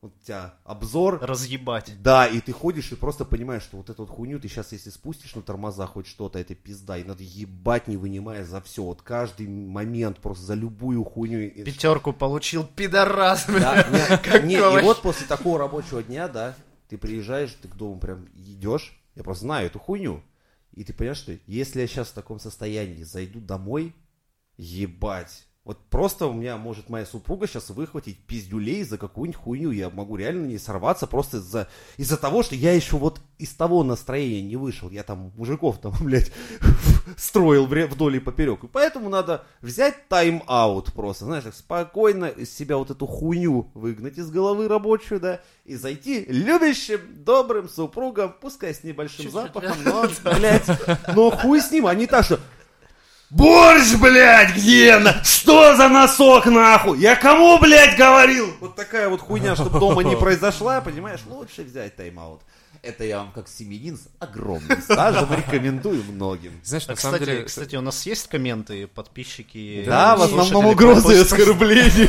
вот 0.02 0.12
у 0.16 0.24
тебя 0.24 0.54
обзор, 0.64 1.20
Разъебать. 1.22 1.94
да, 2.02 2.26
и 2.26 2.40
ты 2.40 2.52
ходишь 2.52 2.90
и 2.90 2.96
просто 2.96 3.24
понимаешь, 3.24 3.62
что 3.62 3.76
вот 3.76 3.88
эту 3.88 4.04
вот 4.04 4.10
хуйню 4.10 4.40
ты 4.40 4.48
сейчас, 4.48 4.72
если 4.72 4.90
спустишь 4.90 5.36
на 5.36 5.42
тормоза 5.42 5.86
хоть 5.86 6.08
что-то, 6.08 6.40
это 6.40 6.56
пизда, 6.56 6.98
и 6.98 7.04
надо 7.04 7.22
ебать, 7.22 7.86
не 7.86 7.96
вынимая 7.96 8.44
за 8.44 8.60
все. 8.60 8.82
Вот 8.82 9.00
каждый 9.02 9.46
момент 9.46 10.18
просто 10.18 10.44
за 10.44 10.54
любую 10.54 11.04
хуйню. 11.04 11.50
Пятерку 11.64 12.12
получил, 12.12 12.66
пидорас. 12.66 13.46
да, 13.46 13.86
не, 14.42 14.56
и 14.56 14.82
вот 14.82 15.02
после 15.02 15.26
такого 15.26 15.60
рабочего 15.60 16.02
дня, 16.02 16.26
да, 16.26 16.56
ты 16.88 16.98
приезжаешь, 16.98 17.56
ты 17.62 17.68
к 17.68 17.76
дому 17.76 18.00
прям 18.00 18.26
идешь, 18.34 19.00
я 19.14 19.22
просто 19.22 19.44
знаю 19.44 19.68
эту 19.68 19.78
хуйню, 19.78 20.20
и 20.72 20.82
ты 20.82 20.92
понимаешь, 20.92 21.18
что 21.18 21.38
если 21.46 21.80
я 21.80 21.86
сейчас 21.86 22.08
в 22.08 22.14
таком 22.14 22.40
состоянии 22.40 23.04
зайду 23.04 23.40
домой, 23.40 23.94
ебать, 24.56 25.46
вот 25.64 25.78
просто 25.90 26.26
у 26.26 26.32
меня 26.32 26.56
может 26.56 26.88
моя 26.88 27.06
супруга 27.06 27.46
сейчас 27.46 27.70
выхватить 27.70 28.18
пиздюлей 28.26 28.82
за 28.82 28.98
какую-нибудь 28.98 29.40
хуйню, 29.40 29.70
я 29.70 29.90
могу 29.90 30.16
реально 30.16 30.46
не 30.46 30.58
сорваться 30.58 31.06
просто 31.06 31.36
из-за 31.36 31.68
из-за 31.96 32.16
того, 32.16 32.42
что 32.42 32.56
я 32.56 32.72
еще 32.72 32.96
вот 32.96 33.20
из 33.38 33.54
того 33.54 33.84
настроения 33.84 34.42
не 34.42 34.56
вышел, 34.56 34.90
я 34.90 35.04
там 35.04 35.32
мужиков 35.36 35.78
там, 35.78 35.92
блядь, 36.00 36.32
строил 37.16 37.66
вдоль 37.66 38.16
и 38.16 38.18
поперек, 38.18 38.64
и 38.64 38.66
поэтому 38.66 39.08
надо 39.08 39.44
взять 39.60 40.08
тайм-аут 40.08 40.92
просто, 40.94 41.26
знаешь, 41.26 41.44
так 41.44 41.54
спокойно 41.54 42.24
из 42.24 42.52
себя 42.52 42.76
вот 42.76 42.90
эту 42.90 43.06
хуйню 43.06 43.70
выгнать 43.74 44.18
из 44.18 44.32
головы 44.32 44.66
рабочую, 44.66 45.20
да, 45.20 45.42
и 45.64 45.76
зайти 45.76 46.24
любящим, 46.24 47.00
добрым 47.24 47.68
супругом, 47.68 48.34
пускай 48.40 48.74
с 48.74 48.82
небольшим 48.82 49.26
Чуть-чуть, 49.26 49.32
запахом, 49.32 49.76
но, 49.84 50.08
блядь, 50.24 50.66
но 51.14 51.30
хуй 51.30 51.60
с 51.60 51.70
ним, 51.70 51.86
а 51.86 51.94
не 51.94 52.08
так, 52.08 52.24
что 52.24 52.40
Борщ, 53.32 53.94
блядь, 53.94 54.54
где? 54.54 55.00
Что 55.24 55.74
за 55.74 55.88
носок, 55.88 56.44
нахуй? 56.44 56.98
Я 56.98 57.16
кому, 57.16 57.58
блядь, 57.58 57.96
говорил? 57.96 58.52
Вот 58.60 58.76
такая 58.76 59.08
вот 59.08 59.22
хуйня, 59.22 59.54
чтобы 59.56 59.80
дома 59.80 60.02
не 60.02 60.16
произошла, 60.16 60.82
понимаешь? 60.82 61.20
Лучше 61.26 61.62
взять 61.62 61.96
тайм-аут. 61.96 62.42
Это 62.82 63.04
я 63.04 63.18
вам 63.18 63.30
как 63.32 63.46
семьянин 63.48 63.96
с 63.96 64.08
огромным 64.18 64.82
стажем 64.82 65.32
рекомендую 65.32 66.02
многим. 66.02 66.60
Знаешь, 66.64 66.84
А, 66.88 66.90
на 66.90 66.96
самом 66.96 67.14
кстати, 67.14 67.30
деле... 67.30 67.44
кстати, 67.44 67.76
у 67.76 67.80
нас 67.80 68.04
есть 68.06 68.26
комменты, 68.26 68.88
подписчики? 68.88 69.84
Да, 69.86 70.16
в 70.16 70.22
основном 70.22 70.66
угрозы 70.66 71.14
и 71.14 71.18
оскорбления. 71.20 72.08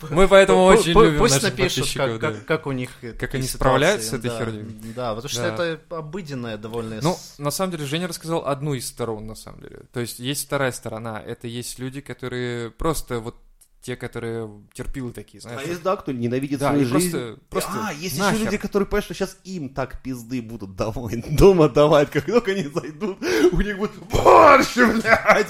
Мы 0.10 0.28
поэтому 0.28 0.64
очень 0.64 0.92
любим 0.92 1.18
Пусть 1.18 1.34
наших 1.34 1.50
напишут, 1.50 1.78
подписчиков, 1.78 2.06
как, 2.06 2.20
да. 2.20 2.32
как, 2.32 2.46
как 2.46 2.66
у 2.68 2.72
них 2.72 2.90
Как 3.18 3.34
они 3.34 3.48
справляются 3.48 4.10
с 4.10 4.12
этой 4.12 4.30
да. 4.30 4.38
херней. 4.38 4.64
Да, 4.94 5.14
потому 5.14 5.28
что 5.28 5.42
Да. 5.42 5.54
это 5.54 5.80
обыденная 5.96 6.56
довольно... 6.56 7.00
Ну, 7.02 7.18
на 7.38 7.50
самом 7.50 7.72
деле, 7.72 7.84
Женя 7.84 8.06
рассказал 8.06 8.46
одну 8.46 8.74
из 8.74 8.86
сторон, 8.86 9.26
на 9.26 9.34
самом 9.34 9.60
деле. 9.60 9.80
То 9.92 9.98
есть, 9.98 10.20
есть 10.20 10.46
вторая 10.46 10.70
сторона. 10.70 11.20
Это 11.20 11.48
есть 11.48 11.80
люди, 11.80 12.00
которые 12.00 12.70
просто 12.70 13.18
вот 13.18 13.34
те, 13.80 13.96
которые 13.96 14.50
терпилы 14.74 15.12
такие, 15.12 15.40
знаешь. 15.40 15.62
А 15.64 15.68
есть, 15.68 15.82
да, 15.82 15.96
кто 15.96 16.12
ненавидит 16.12 16.58
Да, 16.58 16.70
свою 16.70 16.84
жизнь. 16.86 17.10
просто- 17.10 17.38
просто 17.48 17.70
а, 17.88 17.92
есть 17.92 18.18
нахер. 18.18 18.34
еще 18.34 18.44
люди, 18.46 18.56
которые 18.58 18.86
понимают, 18.86 19.04
что 19.04 19.14
сейчас 19.14 19.38
им 19.44 19.68
так 19.68 20.02
пизды 20.02 20.42
будут 20.42 20.74
домой, 20.76 21.22
дома 21.30 21.68
давать, 21.68 22.10
как 22.10 22.26
только 22.26 22.50
они 22.50 22.64
зайдут, 22.64 23.18
у 23.52 23.60
них 23.60 23.78
будет 23.78 23.96
борщ, 24.10 24.74
блядь. 24.76 25.48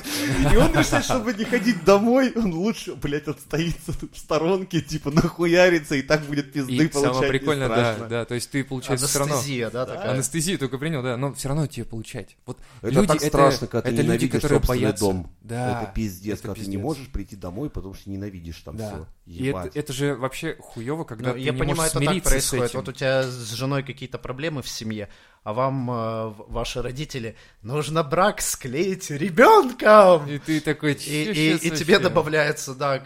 И 0.52 0.56
он 0.56 0.72
решает, 0.74 1.04
чтобы 1.04 1.32
не 1.34 1.44
ходить 1.44 1.84
домой, 1.84 2.32
он 2.36 2.52
лучше, 2.52 2.94
блядь, 2.96 3.26
отстоится 3.28 3.98
тут 3.98 4.14
в 4.14 4.18
сторонке, 4.18 4.80
типа 4.82 5.10
нахуярится, 5.10 5.94
и 5.96 6.02
так 6.02 6.22
будет 6.26 6.52
пизды 6.52 6.74
И 6.74 6.88
получать 6.88 7.14
самое 7.14 7.32
не 7.32 7.38
прикольное, 7.38 7.68
да, 7.68 7.96
да, 8.08 8.24
то 8.24 8.34
есть 8.34 8.50
ты, 8.50 8.62
получается, 8.62 9.06
все 9.06 9.18
равно... 9.20 9.34
Анестезия, 9.34 9.70
да, 9.70 9.86
такая? 9.86 10.10
Анестезию 10.12 10.58
только 10.58 10.78
принял, 10.78 11.02
да, 11.02 11.16
но 11.16 11.32
все 11.32 11.48
равно 11.48 11.66
тебе 11.66 11.86
получать. 11.86 12.36
Вот 12.46 12.58
Это 12.82 12.94
люди, 12.94 13.06
так 13.08 13.20
страшно, 13.22 13.66
когда 13.66 13.82
ты 13.82 13.88
это 13.88 13.96
люди, 14.02 14.06
ненавидишь 14.06 14.42
которые 14.42 14.60
боятся. 14.60 15.04
дом. 15.04 15.30
Да, 15.40 15.82
это 15.82 15.92
пиздец, 15.94 16.34
это 16.34 16.42
когда 16.42 16.54
ты 16.54 16.60
не 16.60 16.66
пиздец. 16.66 16.82
можешь 16.82 17.06
прийти 17.08 17.36
домой, 17.36 17.70
потому 17.70 17.94
что 17.94 18.10
ненавидишь 18.18 18.58
там 18.64 18.76
Да. 18.76 18.88
все. 18.88 19.06
И 19.26 19.46
это, 19.46 19.70
это 19.74 19.92
же 19.92 20.14
вообще 20.16 20.56
хуево, 20.58 21.04
когда 21.04 21.28
Ну, 21.30 21.34
ты 21.34 21.40
я 21.40 21.52
не 21.52 21.58
понимаю, 21.58 21.76
можешь 21.76 21.94
это 21.94 22.04
так 22.04 22.22
происходит. 22.24 22.74
Вот 22.74 22.88
у 22.88 22.92
тебя 22.92 23.22
с 23.22 23.50
женой 23.52 23.82
какие-то 23.82 24.18
проблемы 24.18 24.62
в 24.62 24.68
семье, 24.68 25.08
а 25.44 25.52
вам 25.52 25.90
э, 25.90 26.34
ваши 26.48 26.82
родители 26.82 27.36
нужно 27.62 28.02
брак 28.02 28.40
склеить 28.40 29.10
ребенком. 29.10 30.26
И 30.28 30.38
ты 30.38 30.60
такой, 30.60 30.92
И, 30.94 30.96
«Чё 30.96 31.32
и- 31.32 31.54
и 31.56 31.58
тебе 31.70 31.94
вообще?» 31.94 31.98
добавляется, 31.98 32.74
да, 32.74 33.02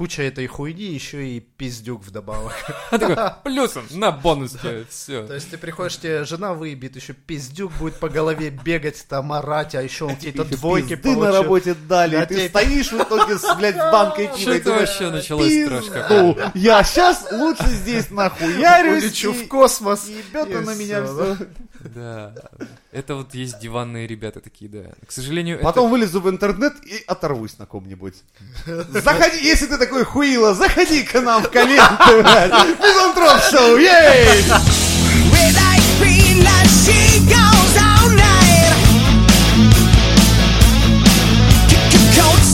куча 0.00 0.22
этой 0.22 0.46
хуйни, 0.46 0.84
еще 0.84 1.28
и 1.28 1.40
пиздюк 1.40 2.02
вдобавок. 2.02 2.54
Плюсом 3.44 3.84
на 3.90 4.10
бонус 4.10 4.56
все. 4.88 5.26
То 5.26 5.34
есть 5.34 5.50
ты 5.50 5.58
приходишь, 5.58 5.98
тебе 5.98 6.24
жена 6.24 6.54
выебит, 6.54 6.96
еще 6.96 7.12
пиздюк 7.12 7.70
будет 7.74 7.96
по 7.96 8.08
голове 8.08 8.48
бегать, 8.48 9.04
там 9.10 9.30
орать, 9.30 9.74
а 9.74 9.82
еще 9.82 10.06
он 10.06 10.14
какие-то 10.16 10.46
двойки 10.46 10.96
пизды 10.96 11.20
на 11.20 11.30
работе 11.30 11.74
дали, 11.74 12.24
ты 12.24 12.48
стоишь 12.48 12.92
в 12.92 13.02
итоге 13.02 13.36
с, 13.36 13.54
блядь, 13.56 13.74
с 13.74 13.92
банкой 13.92 14.28
пива. 14.34 14.38
Что 14.38 14.52
это 14.54 14.70
вообще 14.70 15.10
началось 15.10 15.52
трэш 15.66 15.84
«Пизду, 15.84 16.38
Я 16.54 16.82
сейчас 16.82 17.26
лучше 17.30 17.66
здесь 17.66 18.10
нахуярюсь. 18.10 19.04
Улечу 19.04 19.34
в 19.34 19.48
космос. 19.48 20.08
Он 20.34 20.64
на 20.64 20.74
меня 20.76 21.04
все. 21.04 21.36
Да, 21.80 22.34
это 22.92 23.14
вот 23.14 23.34
есть 23.34 23.60
диванные 23.60 24.08
ребята 24.08 24.40
такие, 24.40 24.68
да. 24.68 24.90
К 25.06 25.12
сожалению, 25.12 25.60
Потом 25.60 25.84
это... 25.84 25.92
вылезу 25.92 26.20
в 26.20 26.28
интернет 26.28 26.74
и 26.84 27.04
оторвусь 27.06 27.56
на 27.58 27.66
ком-нибудь. 27.66 28.14
Заходи, 28.66 29.38
если 29.44 29.66
ты 29.66 29.78
такой 29.78 30.04
хуила, 30.04 30.54
заходи 30.54 31.04
к 31.04 31.14
нам 31.20 31.44
в 31.44 31.50
комменты, 31.50 32.22
блядь. 32.22 32.52
Мизантроп 32.80 33.42
шоу, 33.48 33.76
ей! 33.76 34.42
Cold 42.16 42.49